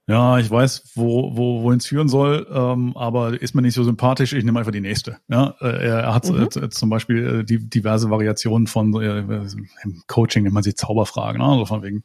ja, 0.08 0.38
ich 0.38 0.50
weiß, 0.50 0.92
wo, 0.96 1.36
wo, 1.36 1.62
wohin 1.62 1.78
es 1.78 1.86
führen 1.86 2.08
soll, 2.08 2.46
ähm, 2.52 2.96
aber 2.96 3.40
ist 3.40 3.54
mir 3.54 3.62
nicht 3.62 3.74
so 3.74 3.84
sympathisch, 3.84 4.32
ich 4.32 4.42
nehme 4.42 4.58
einfach 4.58 4.72
die 4.72 4.80
nächste. 4.80 5.18
Ja, 5.28 5.54
äh, 5.60 5.86
er 5.86 6.12
hat 6.12 6.28
mhm. 6.28 6.48
äh, 6.60 6.70
zum 6.70 6.90
Beispiel 6.90 7.40
äh, 7.40 7.44
die, 7.44 7.58
diverse 7.70 8.10
Variationen 8.10 8.66
von 8.66 9.00
äh, 9.00 9.20
im 9.20 10.02
Coaching 10.08 10.42
nennt 10.42 10.54
man 10.54 10.64
sie 10.64 10.74
Zauberfragen, 10.74 11.40
ne? 11.40 11.46
also 11.46 11.66
von 11.66 11.84
wegen, 11.84 12.02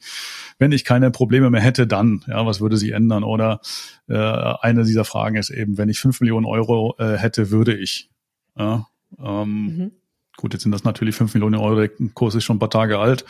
wenn 0.60 0.72
ich 0.72 0.86
keine 0.86 1.10
Probleme 1.10 1.50
mehr 1.50 1.62
hätte, 1.62 1.88
dann, 1.88 2.24
ja, 2.28 2.46
was 2.46 2.62
würde 2.62 2.78
sich 2.78 2.92
ändern? 2.92 3.24
Oder 3.24 3.62
äh, 4.08 4.16
eine 4.16 4.84
dieser 4.84 5.04
Fragen 5.04 5.36
ist 5.36 5.50
eben, 5.50 5.80
wenn 5.80 5.90
ich 5.90 6.00
fünf 6.00 6.22
Millionen 6.22 6.46
Euro 6.46 6.96
äh, 7.00 7.18
hätte, 7.18 7.50
würde 7.50 7.76
ich. 7.76 8.12
Ja, 8.56 8.88
ähm, 9.20 9.66
mhm. 9.66 9.92
Gut, 10.38 10.54
jetzt 10.54 10.64
sind 10.64 10.72
das 10.72 10.84
natürlich 10.84 11.16
fünf 11.16 11.34
Millionen 11.34 11.56
Euro, 11.56 11.76
der 11.76 11.90
Kurs 12.14 12.36
ist 12.36 12.44
schon 12.44 12.58
ein 12.58 12.60
paar 12.60 12.70
Tage 12.70 13.00
alt. 13.00 13.26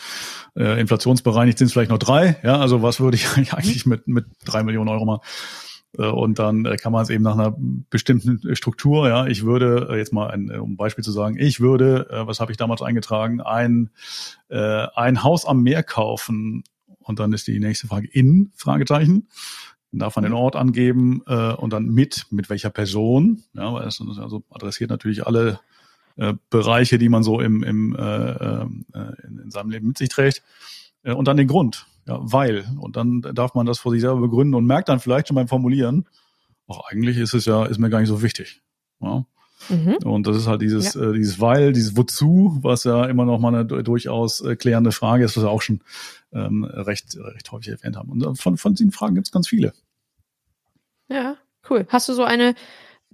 Äh, 0.56 0.80
inflationsbereinigt 0.80 1.58
sind 1.58 1.68
es 1.68 1.74
vielleicht 1.74 1.90
noch 1.90 1.98
drei. 1.98 2.38
Ja, 2.44 2.60
also 2.60 2.84
was 2.84 3.00
würde 3.00 3.16
ich 3.16 3.28
eigentlich 3.54 3.86
mit, 3.86 4.08
mit 4.08 4.26
drei 4.44 4.62
Millionen 4.62 4.90
Euro 4.90 5.06
machen? 5.06 5.22
Äh, 5.98 6.08
und 6.08 6.38
dann 6.38 6.66
äh, 6.66 6.76
kann 6.76 6.92
man 6.92 7.04
es 7.04 7.10
eben 7.10 7.24
nach 7.24 7.38
einer 7.38 7.56
bestimmten 7.90 8.56
Struktur, 8.58 9.08
ja, 9.08 9.26
ich 9.26 9.46
würde, 9.46 9.88
äh, 9.90 9.98
jetzt 9.98 10.12
mal 10.12 10.30
ein, 10.30 10.52
um 10.52 10.74
ein 10.74 10.78
Beispiel 10.78 11.04
zu 11.04 11.14
sagen, 11.14 11.38
ich 11.40 11.62
würde, 11.62 12.08
was 12.10 12.42
habe 12.42 12.52
ich 12.52 12.58
damals 12.58 12.82
eingetragen, 12.82 13.42
ein, 13.42 13.90
ein 14.50 15.24
Haus 15.24 15.46
am 15.46 15.62
Meer 15.64 15.84
kaufen. 15.84 16.64
Und 17.00 17.20
dann 17.20 17.32
ist 17.34 17.48
die 17.48 17.60
nächste 17.60 17.88
Frage 17.88 18.08
in, 18.08 18.52
Fragezeichen. 18.56 19.30
Dann 19.92 20.00
darf 20.00 20.16
man 20.16 20.24
den 20.24 20.34
Ort 20.34 20.56
angeben 20.56 21.22
und 21.22 21.74
dann 21.74 21.86
mit, 21.86 22.26
mit 22.30 22.50
welcher 22.50 22.70
Person. 22.70 23.44
Ja, 23.54 23.74
weil 23.74 23.88
es 23.88 24.02
also 24.02 24.44
adressiert 24.50 24.90
natürlich 24.90 25.26
alle 25.26 25.60
äh, 26.18 26.34
Bereiche, 26.50 26.98
die 26.98 27.10
man 27.10 27.24
so 27.24 27.40
im, 27.40 27.64
im, 27.64 27.96
äh, 27.96 28.02
äh, 28.02 28.66
in, 29.28 29.40
in 29.44 29.52
seinem 29.52 29.70
Leben 29.70 29.88
mit 29.88 29.98
sich 29.98 30.10
trägt. 30.10 30.44
Äh, 31.04 31.14
und 31.14 31.28
dann 31.28 31.38
den 31.38 31.48
Grund, 31.48 31.86
ja, 32.08 32.20
weil. 32.22 32.66
Und 32.80 32.96
dann 32.96 33.22
darf 33.22 33.56
man 33.56 33.66
das 33.66 33.80
vor 33.80 33.92
sich 33.92 34.02
selber 34.02 34.22
begründen 34.22 34.56
und 34.56 34.66
merkt 34.66 34.90
dann 34.90 35.00
vielleicht 35.00 35.28
schon 35.28 35.36
beim 35.36 35.48
Formulieren, 35.48 36.08
auch 36.68 36.90
eigentlich 36.90 37.18
ist 37.18 37.34
es 37.34 37.46
ja, 37.46 37.66
ist 37.66 37.78
mir 37.78 37.90
gar 37.90 38.00
nicht 38.00 38.10
so 38.10 38.22
wichtig. 38.22 38.62
Ja. 39.00 39.26
Mhm. 39.70 39.98
Und 40.04 40.28
das 40.28 40.38
ist 40.38 40.48
halt 40.48 40.62
dieses, 40.62 40.94
ja. 40.94 41.10
äh, 41.10 41.14
dieses 41.14 41.40
Weil, 41.40 41.74
dieses 41.74 41.98
Wozu, 41.98 42.60
was 42.62 42.84
ja 42.84 43.06
immer 43.06 43.26
noch 43.26 43.40
mal 43.40 43.54
eine 43.54 43.66
durchaus 43.66 44.42
äh, 44.42 44.56
klärende 44.56 44.92
Frage 44.92 45.26
ist, 45.26 45.36
was 45.36 45.44
wir 45.44 45.50
auch 45.50 45.62
schon 45.62 45.82
ähm, 46.32 46.64
recht, 46.64 47.18
recht 47.18 47.52
häufig 47.52 47.70
erwähnt 47.70 47.96
haben. 47.96 48.10
Und 48.10 48.40
von, 48.40 48.58
von 48.58 48.76
diesen 48.76 48.92
Fragen 48.92 49.16
gibt 49.16 49.28
es 49.28 49.32
ganz 49.32 49.48
viele. 49.48 49.74
Ja, 51.10 51.38
cool. 51.70 51.88
Hast 51.90 52.10
du 52.10 52.14
so 52.14 52.24
eine 52.24 52.54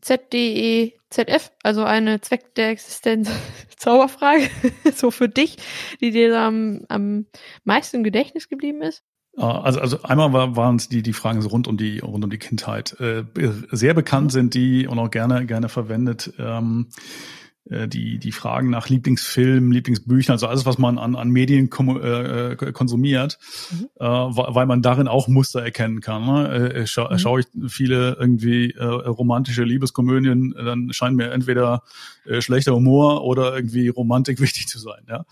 ZDEZF, 0.04 1.52
also 1.64 1.84
eine 1.84 2.22
Zweck 2.22 2.56
der 2.56 2.70
Existenz 2.70 3.32
Zauberfrage, 3.78 4.50
so 4.96 5.12
für 5.12 5.30
dich, 5.30 5.58
die 6.02 6.12
dir 6.12 6.38
am, 6.38 6.82
am 6.90 7.26
meisten 7.64 7.98
im 7.98 8.04
Gedächtnis 8.04 8.50
geblieben 8.50 8.82
ist? 8.82 9.04
Ah, 9.36 9.62
also, 9.62 9.80
also 9.80 10.04
einmal 10.04 10.32
war, 10.32 10.56
waren 10.56 10.76
es 10.76 10.90
die, 10.90 11.02
die 11.02 11.14
Fragen 11.14 11.42
so 11.42 11.50
rund 11.50 11.68
um 11.68 11.76
die, 11.76 12.00
rund 12.00 12.24
um 12.24 12.30
die 12.30 12.38
Kindheit. 12.38 13.00
Äh, 13.00 13.24
sehr 13.72 13.96
bekannt 13.96 14.32
sind 14.32 14.54
die 14.54 14.86
und 14.86 15.00
auch 15.00 15.10
gerne, 15.10 15.46
gerne 15.48 15.70
verwendet. 15.70 16.34
Ähm, 16.38 16.90
äh, 16.92 17.43
die, 17.66 18.18
die 18.20 18.32
Fragen 18.34 18.70
nach 18.70 18.90
Lieblingsfilmen, 18.90 19.72
Lieblingsbüchern, 19.72 20.34
also 20.34 20.48
alles, 20.48 20.66
was 20.66 20.78
man 20.78 20.98
an, 20.98 21.16
an 21.16 21.30
Medien 21.30 21.70
äh, 21.72 22.52
äh, 22.52 22.72
konsumiert, 22.74 23.40
mhm. 23.72 23.88
äh, 24.00 24.06
weil 24.06 24.66
man 24.66 24.82
darin 24.82 25.08
auch 25.08 25.30
Muster 25.30 25.64
erkennen 25.64 26.02
kann. 26.02 26.26
Ne? 26.26 26.74
Äh, 26.74 26.88
scha 26.88 27.10
mhm. 27.10 27.20
Schaue 27.20 27.40
ich 27.40 27.48
viele 27.72 28.18
irgendwie 28.20 28.72
äh, 28.72 28.84
romantische 28.84 29.64
Liebeskomödien, 29.64 30.54
dann 30.58 30.92
scheint 30.92 31.16
mir 31.16 31.32
entweder 31.32 31.84
äh, 32.26 32.42
schlechter 32.42 32.76
Humor 32.76 33.24
oder 33.24 33.56
irgendwie 33.56 33.88
Romantik 33.88 34.40
wichtig 34.42 34.68
zu 34.68 34.80
sein. 34.80 35.04
Ja? 35.08 35.26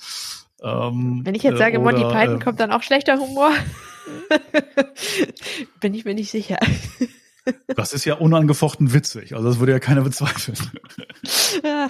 Ähm, 0.64 1.22
Wenn 1.24 1.36
ich 1.36 1.44
jetzt 1.44 1.58
sage, 1.58 1.80
oder, 1.80 1.92
Monty 1.92 2.16
Python, 2.16 2.40
äh, 2.40 2.44
kommt 2.44 2.60
dann 2.62 2.72
auch 2.72 2.84
schlechter 2.84 3.18
Humor? 3.18 3.52
Bin 5.82 5.94
ich 5.94 6.06
mir 6.06 6.14
nicht 6.14 6.32
sicher. 6.32 6.58
Das 7.76 7.94
ist 7.94 8.06
ja 8.06 8.16
unangefochten 8.16 8.94
witzig. 8.94 9.36
Also 9.36 9.48
das 9.48 9.60
würde 9.60 9.72
ja 9.72 9.80
keiner 9.80 10.02
bezweifeln. 10.02 10.58
Ja, 11.64 11.90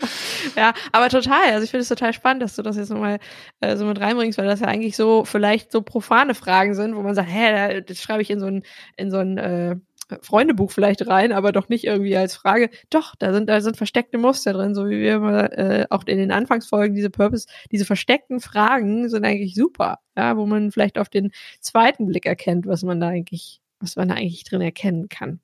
ja 0.56 0.74
aber 0.92 1.08
total. 1.08 1.52
Also 1.52 1.64
ich 1.64 1.70
finde 1.70 1.82
es 1.82 1.88
total 1.88 2.12
spannend, 2.12 2.42
dass 2.42 2.56
du 2.56 2.62
das 2.62 2.76
jetzt 2.76 2.90
nochmal 2.90 3.18
äh, 3.60 3.76
so 3.76 3.86
mit 3.86 4.00
reinbringst, 4.00 4.38
weil 4.38 4.46
das 4.46 4.60
ja 4.60 4.66
eigentlich 4.66 4.96
so 4.96 5.24
vielleicht 5.24 5.72
so 5.72 5.82
profane 5.82 6.34
Fragen 6.34 6.74
sind, 6.74 6.94
wo 6.96 7.02
man 7.02 7.14
sagt, 7.14 7.30
hä, 7.30 7.80
das 7.82 7.98
schreibe 7.98 8.22
ich 8.22 8.30
in 8.30 8.40
so 8.40 8.46
ein, 8.46 8.62
in 8.96 9.10
so 9.10 9.18
ein 9.18 9.38
äh, 9.38 9.76
Freundebuch 10.22 10.70
vielleicht 10.70 11.06
rein, 11.06 11.32
aber 11.32 11.52
doch 11.52 11.68
nicht 11.68 11.84
irgendwie 11.84 12.16
als 12.16 12.34
Frage. 12.34 12.70
Doch, 12.90 13.14
da 13.16 13.32
sind, 13.32 13.48
da 13.48 13.60
sind 13.60 13.76
versteckte 13.76 14.18
Muster 14.18 14.52
drin, 14.52 14.74
so 14.74 14.88
wie 14.88 15.00
wir 15.00 15.14
immer 15.14 15.52
äh, 15.56 15.86
auch 15.90 16.04
in 16.06 16.18
den 16.18 16.32
Anfangsfolgen 16.32 16.94
diese 16.94 17.10
Purpose, 17.10 17.46
diese 17.70 17.84
versteckten 17.84 18.40
Fragen 18.40 19.08
sind 19.08 19.24
eigentlich 19.24 19.54
super, 19.54 19.98
ja, 20.16 20.36
wo 20.36 20.46
man 20.46 20.72
vielleicht 20.72 20.98
auf 20.98 21.08
den 21.08 21.30
zweiten 21.60 22.06
Blick 22.06 22.26
erkennt, 22.26 22.66
was 22.66 22.82
man 22.82 23.00
da 23.00 23.08
eigentlich 23.08 23.60
was 23.80 23.96
man 23.96 24.08
da 24.08 24.14
eigentlich 24.14 24.44
drin 24.44 24.60
erkennen 24.60 25.08
kann. 25.08 25.40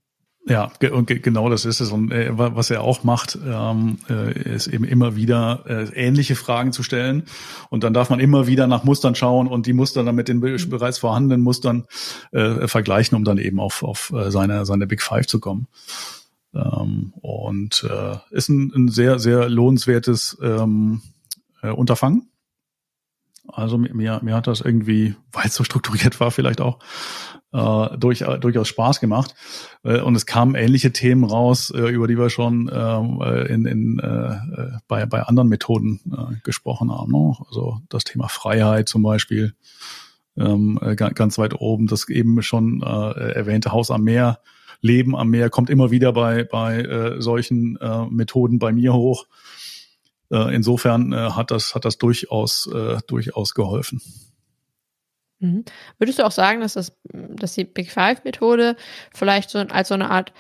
Ja, 0.49 0.70
und 0.92 1.07
genau 1.09 1.49
das 1.49 1.64
ist 1.64 1.81
es. 1.81 1.90
Und 1.90 2.12
äh, 2.12 2.31
was 2.31 2.70
er 2.70 2.83
auch 2.83 3.03
macht, 3.03 3.37
ähm, 3.44 3.99
äh, 4.09 4.55
ist 4.55 4.68
eben 4.68 4.85
immer 4.85 5.16
wieder 5.16 5.64
äh, 5.66 6.07
ähnliche 6.07 6.37
Fragen 6.37 6.70
zu 6.70 6.85
stellen. 6.85 7.25
Und 7.68 7.83
dann 7.83 7.92
darf 7.92 8.11
man 8.11 8.20
immer 8.20 8.46
wieder 8.46 8.68
nach 8.68 8.85
Mustern 8.85 9.16
schauen 9.16 9.49
und 9.49 9.66
die 9.66 9.72
Muster 9.72 10.05
dann 10.05 10.14
mit 10.14 10.29
den 10.29 10.38
mhm. 10.38 10.70
bereits 10.70 10.99
vorhandenen 10.99 11.42
Mustern 11.42 11.87
äh, 12.31 12.68
vergleichen, 12.68 13.16
um 13.16 13.25
dann 13.25 13.38
eben 13.38 13.59
auf, 13.59 13.83
auf 13.83 14.12
äh, 14.12 14.31
seine, 14.31 14.64
seine 14.66 14.87
Big 14.87 15.03
Five 15.03 15.27
zu 15.27 15.40
kommen. 15.40 15.66
Ähm, 16.55 17.12
und 17.22 17.85
äh, 17.90 18.16
ist 18.31 18.49
ein, 18.49 18.72
ein 18.72 18.88
sehr, 18.88 19.18
sehr 19.18 19.49
lohnenswertes 19.49 20.38
ähm, 20.40 21.03
äh, 21.61 21.70
Unterfangen. 21.70 22.31
Also 23.49 23.79
mir, 23.79 24.20
mir 24.22 24.35
hat 24.35 24.46
das 24.46 24.61
irgendwie, 24.61 25.16
weil 25.33 25.46
es 25.46 25.55
so 25.55 25.64
strukturiert 25.64 26.20
war, 26.20 26.31
vielleicht 26.31 26.61
auch 26.61 26.79
äh, 27.52 27.96
durch, 27.98 28.22
äh, 28.22 28.38
durchaus 28.38 28.68
Spaß 28.68 29.00
gemacht. 29.00 29.35
Äh, 29.85 30.00
und 30.00 30.14
es 30.14 30.26
kamen 30.26 30.54
ähnliche 30.54 30.92
Themen 30.92 31.24
raus, 31.24 31.70
äh, 31.70 31.88
über 31.88 32.06
die 32.06 32.18
wir 32.18 32.30
schon 32.30 32.70
ähm, 32.72 33.20
äh, 33.22 33.46
in, 33.52 33.66
in, 33.66 33.98
äh, 33.98 34.78
bei, 34.88 35.06
bei 35.06 35.22
anderen 35.22 35.48
Methoden 35.48 36.00
äh, 36.12 36.35
gesprochen 36.42 36.90
haben. 36.90 37.12
Ne? 37.12 37.37
Also 37.48 37.80
das 37.88 38.04
Thema 38.04 38.28
Freiheit 38.28 38.88
zum 38.88 39.02
Beispiel 39.02 39.54
ähm, 40.37 40.78
äh, 40.82 40.96
ganz 40.96 41.38
weit 41.38 41.54
oben, 41.54 41.87
das 41.87 42.09
eben 42.09 42.42
schon 42.42 42.82
äh, 42.82 43.32
erwähnte 43.32 43.72
Haus 43.72 43.90
am 43.90 44.02
Meer, 44.02 44.40
Leben 44.80 45.16
am 45.16 45.30
Meer 45.30 45.50
kommt 45.50 45.70
immer 45.70 45.90
wieder 45.90 46.12
bei, 46.12 46.44
bei 46.44 46.80
äh, 46.80 47.20
solchen 47.20 47.76
äh, 47.76 48.06
Methoden 48.11 48.59
bei 48.59 48.72
mir 48.72 48.94
hoch. 48.94 49.26
Äh, 50.30 50.54
insofern 50.54 51.12
äh, 51.12 51.30
hat 51.30 51.50
das, 51.50 51.74
hat 51.74 51.85
das 51.85 51.98
durchaus, 51.98 52.68
äh, 52.72 52.98
durchaus 53.06 53.54
geholfen. 53.54 54.00
Mhm. 55.46 55.64
Würdest 55.98 56.18
du 56.18 56.24
auch 56.24 56.32
sagen, 56.32 56.61
dass, 56.61 56.74
das, 56.74 56.96
dass 57.12 57.54
die 57.54 57.64
Big 57.64 57.90
Five-Methode 57.90 58.76
vielleicht 59.14 59.50
so 59.50 59.59
als 59.59 59.88
so 59.88 59.94
eine 59.94 60.11
Art 60.11 60.32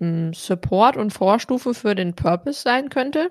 hm, 0.00 0.32
Support 0.32 0.96
und 0.96 1.12
Vorstufe 1.12 1.74
für 1.74 1.94
den 1.94 2.14
Purpose 2.14 2.62
sein 2.62 2.88
könnte? 2.88 3.30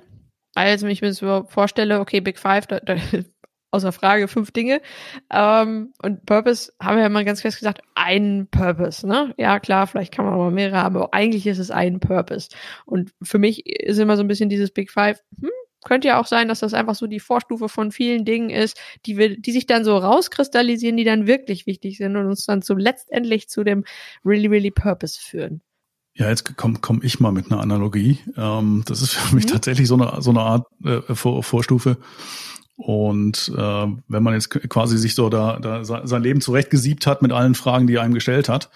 Also, 0.56 0.86
wenn 0.86 0.94
ich 0.94 1.02
mir 1.02 1.14
so 1.14 1.46
vorstelle, 1.48 2.00
okay, 2.00 2.22
Big 2.22 2.38
Five, 2.38 2.68
da, 2.68 2.80
da, 2.80 2.96
außer 3.72 3.92
Frage 3.92 4.28
fünf 4.28 4.52
Dinge. 4.52 4.82
Ähm, 5.32 5.94
und 6.04 6.26
Purpose 6.28 6.72
haben 6.80 6.98
wir 6.98 7.04
ja 7.04 7.10
mal 7.10 7.26
ganz 7.26 7.42
fest 7.42 7.58
gesagt, 7.58 7.82
ein 7.96 8.48
Purpose, 8.52 9.08
ne? 9.08 9.34
Ja, 9.38 9.60
klar, 9.60 9.88
vielleicht 9.88 10.14
kann 10.14 10.26
man 10.26 10.38
mal 10.38 10.52
mehrere 10.52 10.78
haben, 10.78 10.96
aber 10.96 11.14
eigentlich 11.14 11.48
ist 11.48 11.58
es 11.58 11.72
ein 11.72 12.00
Purpose. 12.00 12.50
Und 12.86 13.12
für 13.24 13.40
mich 13.40 13.66
ist 13.66 13.98
immer 13.98 14.16
so 14.16 14.24
ein 14.24 14.28
bisschen 14.28 14.50
dieses 14.50 14.70
Big 14.70 14.92
Five, 14.92 15.24
hm, 15.42 15.50
könnte 15.84 16.08
ja 16.10 16.20
auch 16.20 16.28
sein, 16.28 16.48
dass 16.48 16.60
das 16.60 16.74
einfach 16.74 16.96
so 16.96 17.08
die 17.08 17.20
Vorstufe 17.20 17.70
von 17.70 17.92
vielen 17.92 18.26
Dingen 18.26 18.50
ist, 18.50 18.78
die 19.06 19.18
wir, 19.18 19.38
die 19.38 19.52
sich 19.52 19.66
dann 19.66 19.84
so 19.84 19.98
rauskristallisieren, 19.98 20.98
die 20.98 21.04
dann 21.04 21.28
wirklich 21.28 21.66
wichtig 21.66 21.98
sind 21.98 22.16
und 22.16 22.28
uns 22.28 22.46
dann 22.46 22.62
so 22.62 22.74
letztendlich 22.74 23.50
zu 23.50 23.64
dem 23.64 23.84
really, 24.26 24.48
really 24.48 24.72
Purpose 24.72 25.20
führen. 25.20 25.62
Ja, 26.16 26.30
jetzt 26.30 26.56
komme 26.58 26.78
komm 26.80 27.02
ich 27.04 27.20
mal 27.20 27.32
mit 27.32 27.52
einer 27.52 27.60
Analogie. 27.60 28.20
Ähm, 28.38 28.84
das 28.86 29.02
ist 29.02 29.14
für 29.14 29.36
mich 29.36 29.46
mhm. 29.46 29.50
tatsächlich 29.50 29.88
so 29.88 29.96
eine, 29.96 30.22
so 30.22 30.30
eine 30.30 30.42
Art 30.42 30.68
äh, 30.84 31.02
Vor 31.16 31.44
Vorstufe. 31.44 31.98
Und 32.76 33.52
äh, 33.56 33.88
wenn 34.08 34.24
man 34.24 34.34
jetzt 34.34 34.50
quasi 34.50 34.98
sich 34.98 35.16
so 35.16 35.30
da, 35.30 35.60
da 35.60 35.84
sein 35.84 36.24
Leben 36.24 36.42
zurechtgesiebt 36.42 37.06
hat 37.08 37.22
mit 37.22 37.32
allen 37.32 37.56
Fragen, 37.56 37.88
die 37.88 37.96
er 37.96 38.02
einem 38.02 38.14
gestellt 38.14 38.50
hat, 38.50 38.70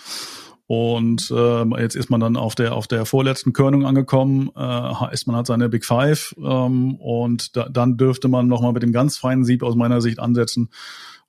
und 0.67 1.31
äh, 1.31 1.81
jetzt 1.81 1.95
ist 1.95 2.09
man 2.09 2.19
dann 2.19 2.35
auf 2.35 2.53
der 2.53 2.75
auf 2.75 2.87
der 2.87 3.05
vorletzten 3.05 3.53
Körnung 3.53 3.85
angekommen, 3.85 4.51
äh, 4.55 5.13
ist 5.13 5.25
man 5.25 5.37
hat 5.37 5.47
seine 5.47 5.69
Big 5.69 5.85
Five 5.85 6.35
ähm, 6.37 6.95
und 6.95 7.55
da, 7.55 7.69
dann 7.69 7.95
dürfte 7.97 8.27
man 8.27 8.47
nochmal 8.47 8.73
mit 8.73 8.83
dem 8.83 8.91
ganz 8.91 9.17
feinen 9.17 9.45
Sieb 9.45 9.63
aus 9.63 9.75
meiner 9.75 10.01
Sicht 10.01 10.19
ansetzen 10.19 10.69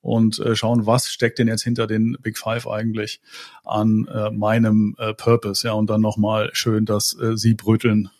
und 0.00 0.38
äh, 0.40 0.56
schauen, 0.56 0.86
was 0.86 1.08
steckt 1.08 1.38
denn 1.38 1.48
jetzt 1.48 1.62
hinter 1.62 1.86
den 1.86 2.16
Big 2.20 2.36
Five 2.36 2.66
eigentlich 2.66 3.20
an 3.64 4.08
äh, 4.12 4.30
meinem 4.30 4.96
äh, 4.98 5.14
Purpose, 5.14 5.66
ja, 5.66 5.72
und 5.72 5.88
dann 5.88 6.00
nochmal 6.00 6.50
schön 6.52 6.84
das 6.84 7.16
äh, 7.20 7.36
Sieb 7.36 7.66
rütteln. 7.66 8.10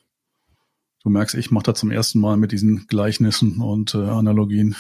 Du 1.03 1.11
merkst, 1.11 1.35
ich 1.37 1.51
mache 1.51 1.65
da 1.65 1.75
zum 1.75 1.91
ersten 1.91 2.21
Mal 2.21 2.37
mit 2.37 2.53
diesen 2.53 2.87
Gleichnissen 2.87 3.61
und 3.61 3.95
äh, 3.95 3.99
Analogien. 3.99 4.77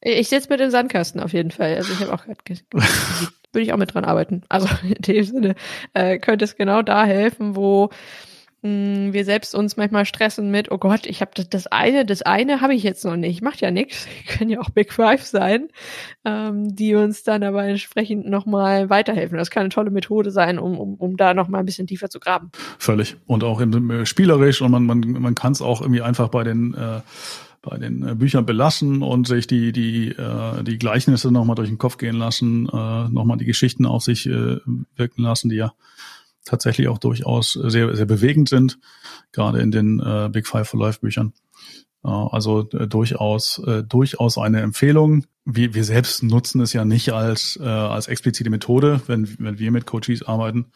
Ich 0.00 0.28
sitze 0.28 0.48
mit 0.50 0.60
dem 0.60 0.70
Sandkasten 0.70 1.20
auf 1.20 1.32
jeden 1.32 1.50
Fall. 1.50 1.76
Also 1.76 1.92
ich 1.92 2.00
habe 2.00 2.12
auch 2.12 2.24
gerade 2.24 2.38
würde 3.54 3.64
ich 3.64 3.72
auch 3.72 3.78
mit 3.78 3.94
dran 3.94 4.04
arbeiten. 4.04 4.42
Also 4.48 4.68
in 4.82 4.94
dem 4.94 5.24
Sinne 5.24 5.54
äh, 5.92 6.18
könnte 6.18 6.44
es 6.44 6.56
genau 6.56 6.82
da 6.82 7.04
helfen, 7.04 7.56
wo 7.56 7.90
mh, 8.64 9.12
wir 9.12 9.24
selbst 9.24 9.54
uns 9.54 9.76
manchmal 9.76 10.06
stressen 10.06 10.50
mit, 10.50 10.72
oh 10.72 10.78
Gott, 10.78 11.06
ich 11.06 11.20
habe 11.20 11.30
das, 11.34 11.48
das 11.48 11.66
eine, 11.68 12.04
das 12.04 12.22
eine 12.22 12.60
habe 12.60 12.74
ich 12.74 12.82
jetzt 12.82 13.04
noch 13.04 13.16
nicht, 13.16 13.42
macht 13.42 13.60
ja 13.60 13.70
nichts, 13.70 14.08
können 14.26 14.50
ja 14.50 14.60
auch 14.60 14.70
Big 14.70 14.92
Five 14.92 15.22
sein, 15.22 15.68
ähm, 16.24 16.74
die 16.74 16.94
uns 16.94 17.22
dann 17.22 17.42
aber 17.42 17.64
entsprechend 17.64 18.28
nochmal 18.28 18.90
weiterhelfen. 18.90 19.38
Das 19.38 19.50
kann 19.50 19.62
eine 19.62 19.68
tolle 19.68 19.90
Methode 19.90 20.30
sein, 20.30 20.58
um, 20.58 20.78
um, 20.78 20.94
um 20.94 21.16
da 21.16 21.34
nochmal 21.34 21.60
ein 21.60 21.66
bisschen 21.66 21.86
tiefer 21.86 22.08
zu 22.08 22.18
graben. 22.18 22.50
Völlig. 22.78 23.16
Und 23.26 23.44
auch 23.44 23.60
im, 23.60 23.90
äh, 23.90 24.06
spielerisch 24.06 24.62
und 24.62 24.72
man, 24.72 24.84
man, 24.84 25.00
man 25.00 25.34
kann 25.34 25.52
es 25.52 25.62
auch 25.62 25.80
irgendwie 25.80 26.02
einfach 26.02 26.28
bei 26.28 26.42
den 26.42 26.74
äh, 26.74 27.00
bei 27.64 27.78
den 27.78 28.06
äh, 28.06 28.14
Büchern 28.14 28.46
belassen 28.46 29.02
und 29.02 29.26
sich 29.26 29.46
die 29.46 29.72
die 29.72 30.08
äh, 30.08 30.62
die 30.62 30.78
Gleichnisse 30.78 31.30
nochmal 31.30 31.56
durch 31.56 31.68
den 31.68 31.78
Kopf 31.78 31.96
gehen 31.96 32.16
lassen, 32.16 32.68
äh, 32.68 33.08
nochmal 33.08 33.38
die 33.38 33.44
Geschichten 33.44 33.86
auf 33.86 34.02
sich 34.02 34.26
äh, 34.26 34.58
wirken 34.96 35.22
lassen, 35.22 35.48
die 35.48 35.56
ja 35.56 35.72
tatsächlich 36.44 36.88
auch 36.88 36.98
durchaus 36.98 37.52
sehr, 37.52 37.96
sehr 37.96 38.06
bewegend 38.06 38.48
sind, 38.48 38.78
gerade 39.32 39.60
in 39.60 39.70
den 39.70 40.00
äh, 40.00 40.28
Big 40.30 40.46
Five 40.46 40.68
for 40.68 40.80
Life 40.80 41.00
Büchern. 41.00 41.32
Äh, 42.04 42.08
also 42.08 42.68
äh, 42.72 42.86
durchaus, 42.86 43.58
äh, 43.66 43.82
durchaus 43.82 44.38
eine 44.38 44.60
Empfehlung. 44.60 45.24
Wir, 45.44 45.74
wir 45.74 45.84
selbst 45.84 46.22
nutzen 46.22 46.60
es 46.60 46.72
ja 46.72 46.84
nicht 46.84 47.12
als, 47.12 47.58
äh, 47.60 47.66
als 47.66 48.08
explizite 48.08 48.50
Methode, 48.50 49.00
wenn, 49.06 49.28
wenn 49.38 49.58
wir 49.58 49.70
mit 49.70 49.86
Coaches 49.86 50.22
arbeiten. 50.22 50.66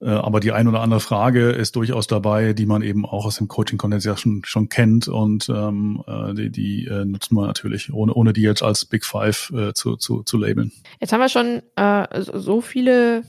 Äh, 0.00 0.10
aber 0.10 0.40
die 0.40 0.52
ein 0.52 0.68
oder 0.68 0.80
andere 0.80 1.00
Frage 1.00 1.50
ist 1.50 1.76
durchaus 1.76 2.06
dabei, 2.06 2.52
die 2.52 2.66
man 2.66 2.82
eben 2.82 3.04
auch 3.04 3.26
aus 3.26 3.36
dem 3.36 3.48
Coaching-Kontext 3.48 4.06
ja 4.06 4.16
schon, 4.16 4.42
schon 4.44 4.68
kennt 4.68 5.08
und 5.08 5.48
ähm, 5.48 6.04
äh, 6.06 6.34
die, 6.34 6.50
die 6.50 6.86
äh, 6.86 7.04
nutzen 7.04 7.34
wir 7.34 7.46
natürlich, 7.46 7.92
ohne, 7.92 8.14
ohne 8.14 8.32
die 8.32 8.42
jetzt 8.42 8.62
als 8.62 8.84
Big 8.84 9.04
Five 9.04 9.52
äh, 9.54 9.72
zu, 9.72 9.96
zu, 9.96 10.22
zu 10.22 10.38
labeln. 10.38 10.72
Jetzt 11.00 11.12
haben 11.12 11.20
wir 11.20 11.28
schon 11.28 11.62
äh, 11.76 12.22
so 12.22 12.60
viele 12.60 13.24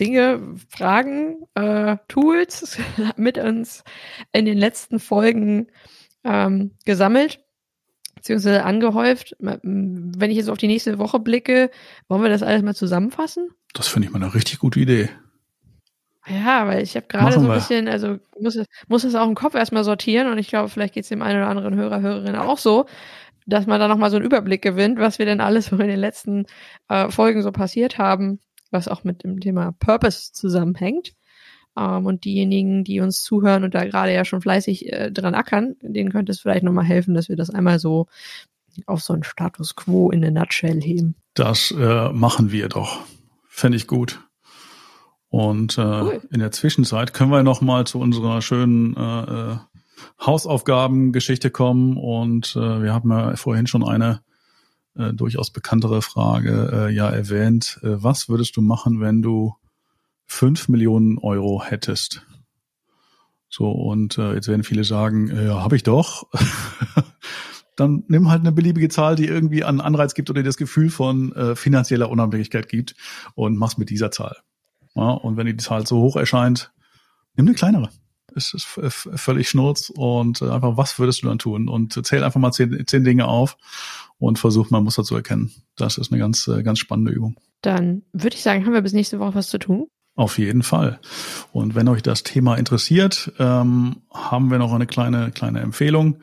Dinge, 0.00 0.40
Fragen, 0.68 1.36
äh, 1.54 1.96
Tools 2.08 2.78
mit 3.16 3.36
uns 3.36 3.84
in 4.32 4.44
den 4.44 4.58
letzten 4.58 5.00
Folgen 5.00 5.66
ähm, 6.24 6.72
gesammelt 6.84 7.40
beziehungsweise 8.14 8.64
angehäuft. 8.64 9.36
Wenn 9.38 10.30
ich 10.30 10.36
jetzt 10.36 10.50
auf 10.50 10.58
die 10.58 10.66
nächste 10.66 10.98
Woche 10.98 11.20
blicke, 11.20 11.70
wollen 12.08 12.22
wir 12.22 12.28
das 12.28 12.42
alles 12.42 12.62
mal 12.62 12.74
zusammenfassen? 12.74 13.50
Das 13.74 13.88
finde 13.88 14.08
ich 14.08 14.12
mal 14.12 14.22
eine 14.22 14.34
richtig 14.34 14.58
gute 14.58 14.80
Idee. 14.80 15.08
Ja, 16.28 16.66
weil 16.66 16.82
ich 16.82 16.96
habe 16.96 17.06
gerade 17.08 17.32
so 17.32 17.40
ein 17.40 17.54
bisschen, 17.54 17.88
also 17.88 18.18
muss, 18.40 18.58
muss 18.88 19.04
es 19.04 19.14
auch 19.14 19.26
im 19.26 19.34
Kopf 19.34 19.54
erstmal 19.54 19.84
sortieren 19.84 20.30
und 20.30 20.38
ich 20.38 20.48
glaube, 20.48 20.68
vielleicht 20.68 20.94
geht 20.94 21.04
es 21.04 21.08
dem 21.08 21.22
einen 21.22 21.38
oder 21.38 21.48
anderen 21.48 21.74
Hörer, 21.74 22.00
Hörerin 22.00 22.36
auch 22.36 22.58
so, 22.58 22.86
dass 23.46 23.66
man 23.66 23.80
da 23.80 23.88
nochmal 23.88 24.10
so 24.10 24.16
einen 24.16 24.26
Überblick 24.26 24.62
gewinnt, 24.62 24.98
was 24.98 25.18
wir 25.18 25.26
denn 25.26 25.40
alles 25.40 25.66
so 25.66 25.76
in 25.76 25.88
den 25.88 26.00
letzten 26.00 26.46
äh, 26.88 27.10
Folgen 27.10 27.42
so 27.42 27.52
passiert 27.52 27.98
haben 27.98 28.40
was 28.70 28.88
auch 28.88 29.04
mit 29.04 29.24
dem 29.24 29.40
Thema 29.40 29.72
Purpose 29.78 30.32
zusammenhängt. 30.32 31.12
Ähm, 31.76 32.06
und 32.06 32.24
diejenigen, 32.24 32.84
die 32.84 33.00
uns 33.00 33.22
zuhören 33.22 33.64
und 33.64 33.74
da 33.74 33.84
gerade 33.84 34.12
ja 34.12 34.24
schon 34.24 34.40
fleißig 34.40 34.92
äh, 34.92 35.10
dran 35.10 35.34
ackern, 35.34 35.76
denen 35.80 36.10
könnte 36.10 36.32
es 36.32 36.40
vielleicht 36.40 36.64
nochmal 36.64 36.84
helfen, 36.84 37.14
dass 37.14 37.28
wir 37.28 37.36
das 37.36 37.50
einmal 37.50 37.78
so 37.78 38.06
auf 38.86 39.00
so 39.00 39.12
einen 39.12 39.24
Status 39.24 39.74
quo 39.74 40.10
in 40.10 40.20
der 40.20 40.30
Nutshell 40.30 40.80
heben. 40.80 41.16
Das 41.34 41.72
äh, 41.76 42.08
machen 42.10 42.52
wir 42.52 42.68
doch. 42.68 43.00
Fände 43.48 43.76
ich 43.76 43.86
gut. 43.86 44.20
Und 45.30 45.76
äh, 45.76 45.82
cool. 45.82 46.20
in 46.30 46.40
der 46.40 46.52
Zwischenzeit 46.52 47.12
können 47.12 47.30
wir 47.30 47.42
noch 47.42 47.60
mal 47.60 47.86
zu 47.86 47.98
unserer 47.98 48.40
schönen 48.42 48.96
äh, 48.96 49.22
äh 49.22 49.56
Hausaufgabengeschichte 50.24 51.50
kommen. 51.50 51.96
Und 51.96 52.54
äh, 52.56 52.82
wir 52.82 52.94
haben 52.94 53.10
ja 53.10 53.36
vorhin 53.36 53.66
schon 53.66 53.86
eine 53.86 54.22
äh, 54.96 55.12
durchaus 55.12 55.50
bekanntere 55.50 56.02
Frage 56.02 56.70
äh, 56.88 56.94
ja 56.94 57.08
erwähnt. 57.08 57.78
Äh, 57.82 58.02
was 58.02 58.28
würdest 58.28 58.56
du 58.56 58.62
machen, 58.62 59.00
wenn 59.00 59.22
du 59.22 59.54
fünf 60.26 60.68
Millionen 60.68 61.18
Euro 61.18 61.62
hättest? 61.64 62.26
So, 63.48 63.70
und 63.70 64.18
äh, 64.18 64.34
jetzt 64.34 64.48
werden 64.48 64.64
viele 64.64 64.84
sagen, 64.84 65.30
äh, 65.30 65.46
ja, 65.46 65.62
habe 65.62 65.76
ich 65.76 65.82
doch. 65.82 66.28
Dann 67.76 68.04
nimm 68.08 68.28
halt 68.28 68.40
eine 68.40 68.52
beliebige 68.52 68.88
Zahl, 68.88 69.14
die 69.14 69.26
irgendwie 69.26 69.64
einen 69.64 69.80
Anreiz 69.80 70.14
gibt 70.14 70.28
oder 70.30 70.42
dir 70.42 70.48
das 70.48 70.56
Gefühl 70.56 70.90
von 70.90 71.32
äh, 71.32 71.54
finanzieller 71.54 72.10
Unabhängigkeit 72.10 72.68
gibt 72.68 72.94
und 73.34 73.56
mach's 73.56 73.78
mit 73.78 73.88
dieser 73.90 74.10
Zahl. 74.10 74.36
Ja, 74.98 75.10
und 75.10 75.36
wenn 75.36 75.46
die 75.46 75.56
Zahl 75.56 75.86
so 75.86 76.00
hoch 76.00 76.16
erscheint, 76.16 76.72
nimm 77.36 77.46
eine 77.46 77.54
kleinere. 77.54 77.88
Es 78.34 78.52
ist 78.52 78.64
völlig 78.64 79.48
schnurz 79.48 79.90
und 79.94 80.42
äh, 80.42 80.50
einfach, 80.50 80.76
was 80.76 80.98
würdest 80.98 81.22
du 81.22 81.28
dann 81.28 81.38
tun? 81.38 81.68
Und 81.68 82.04
zähl 82.04 82.24
einfach 82.24 82.40
mal 82.40 82.50
zehn, 82.50 82.84
zehn 82.86 83.04
Dinge 83.04 83.26
auf 83.26 83.56
und 84.18 84.40
versucht 84.40 84.72
mal 84.72 84.80
Muster 84.80 85.04
zu 85.04 85.14
erkennen. 85.14 85.52
Das 85.76 85.98
ist 85.98 86.12
eine 86.12 86.20
ganz, 86.20 86.48
äh, 86.48 86.64
ganz 86.64 86.80
spannende 86.80 87.12
Übung. 87.12 87.36
Dann 87.62 88.02
würde 88.12 88.34
ich 88.34 88.42
sagen, 88.42 88.66
haben 88.66 88.72
wir 88.72 88.82
bis 88.82 88.92
nächste 88.92 89.20
Woche 89.20 89.36
was 89.36 89.50
zu 89.50 89.58
tun. 89.58 89.86
Auf 90.16 90.38
jeden 90.38 90.64
Fall. 90.64 90.98
Und 91.52 91.76
wenn 91.76 91.88
euch 91.88 92.02
das 92.02 92.24
Thema 92.24 92.56
interessiert, 92.56 93.32
ähm, 93.38 94.02
haben 94.12 94.50
wir 94.50 94.58
noch 94.58 94.72
eine 94.72 94.86
kleine, 94.86 95.30
kleine 95.30 95.60
Empfehlung. 95.60 96.22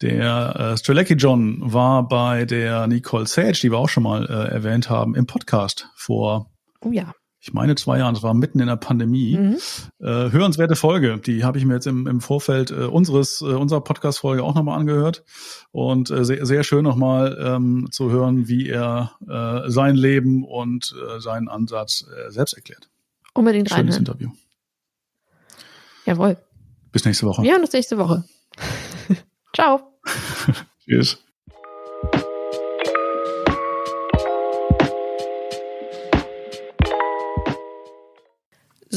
Der 0.00 0.56
äh, 0.56 0.78
Strelecki 0.78 1.14
John 1.14 1.58
war 1.60 2.08
bei 2.08 2.46
der 2.46 2.86
Nicole 2.86 3.26
Sage, 3.26 3.52
die 3.52 3.70
wir 3.70 3.78
auch 3.78 3.90
schon 3.90 4.04
mal 4.04 4.24
äh, 4.24 4.50
erwähnt 4.50 4.88
haben, 4.88 5.14
im 5.14 5.26
Podcast 5.26 5.90
vor 5.94 6.50
oh 6.80 6.90
ja 6.90 7.12
ich 7.40 7.52
meine 7.52 7.76
zwei 7.76 7.98
Jahren, 7.98 8.14
das 8.14 8.22
war 8.22 8.34
mitten 8.34 8.58
in 8.58 8.66
der 8.66 8.76
Pandemie. 8.76 9.36
Mhm. 9.36 9.56
Äh, 10.00 10.32
hörenswerte 10.32 10.74
Folge, 10.74 11.18
die 11.18 11.44
habe 11.44 11.58
ich 11.58 11.64
mir 11.64 11.74
jetzt 11.74 11.86
im, 11.86 12.06
im 12.06 12.20
Vorfeld 12.20 12.70
äh, 12.70 12.84
unseres 12.84 13.40
äh, 13.40 13.44
unserer 13.44 13.80
Podcast-Folge 13.80 14.42
auch 14.42 14.54
nochmal 14.54 14.78
angehört 14.78 15.24
und 15.70 16.10
äh, 16.10 16.24
sehr, 16.24 16.44
sehr 16.46 16.64
schön 16.64 16.82
nochmal 16.82 17.38
ähm, 17.40 17.88
zu 17.92 18.10
hören, 18.10 18.48
wie 18.48 18.68
er 18.68 19.12
äh, 19.28 19.70
sein 19.70 19.94
Leben 19.94 20.44
und 20.44 20.94
äh, 20.96 21.20
seinen 21.20 21.48
Ansatz 21.48 22.04
äh, 22.08 22.30
selbst 22.30 22.54
erklärt. 22.54 22.90
Unbedingt 23.34 23.68
Schönes 23.68 23.78
reinhören. 23.78 23.98
Interview. 24.00 24.30
Jawohl. 26.06 26.38
Bis 26.90 27.04
nächste 27.04 27.26
Woche. 27.26 27.42
Wir 27.42 27.52
hören 27.52 27.62
uns 27.62 27.72
nächste 27.72 27.98
Woche. 27.98 28.24
Ciao. 29.54 30.00
Tschüss. 30.84 31.18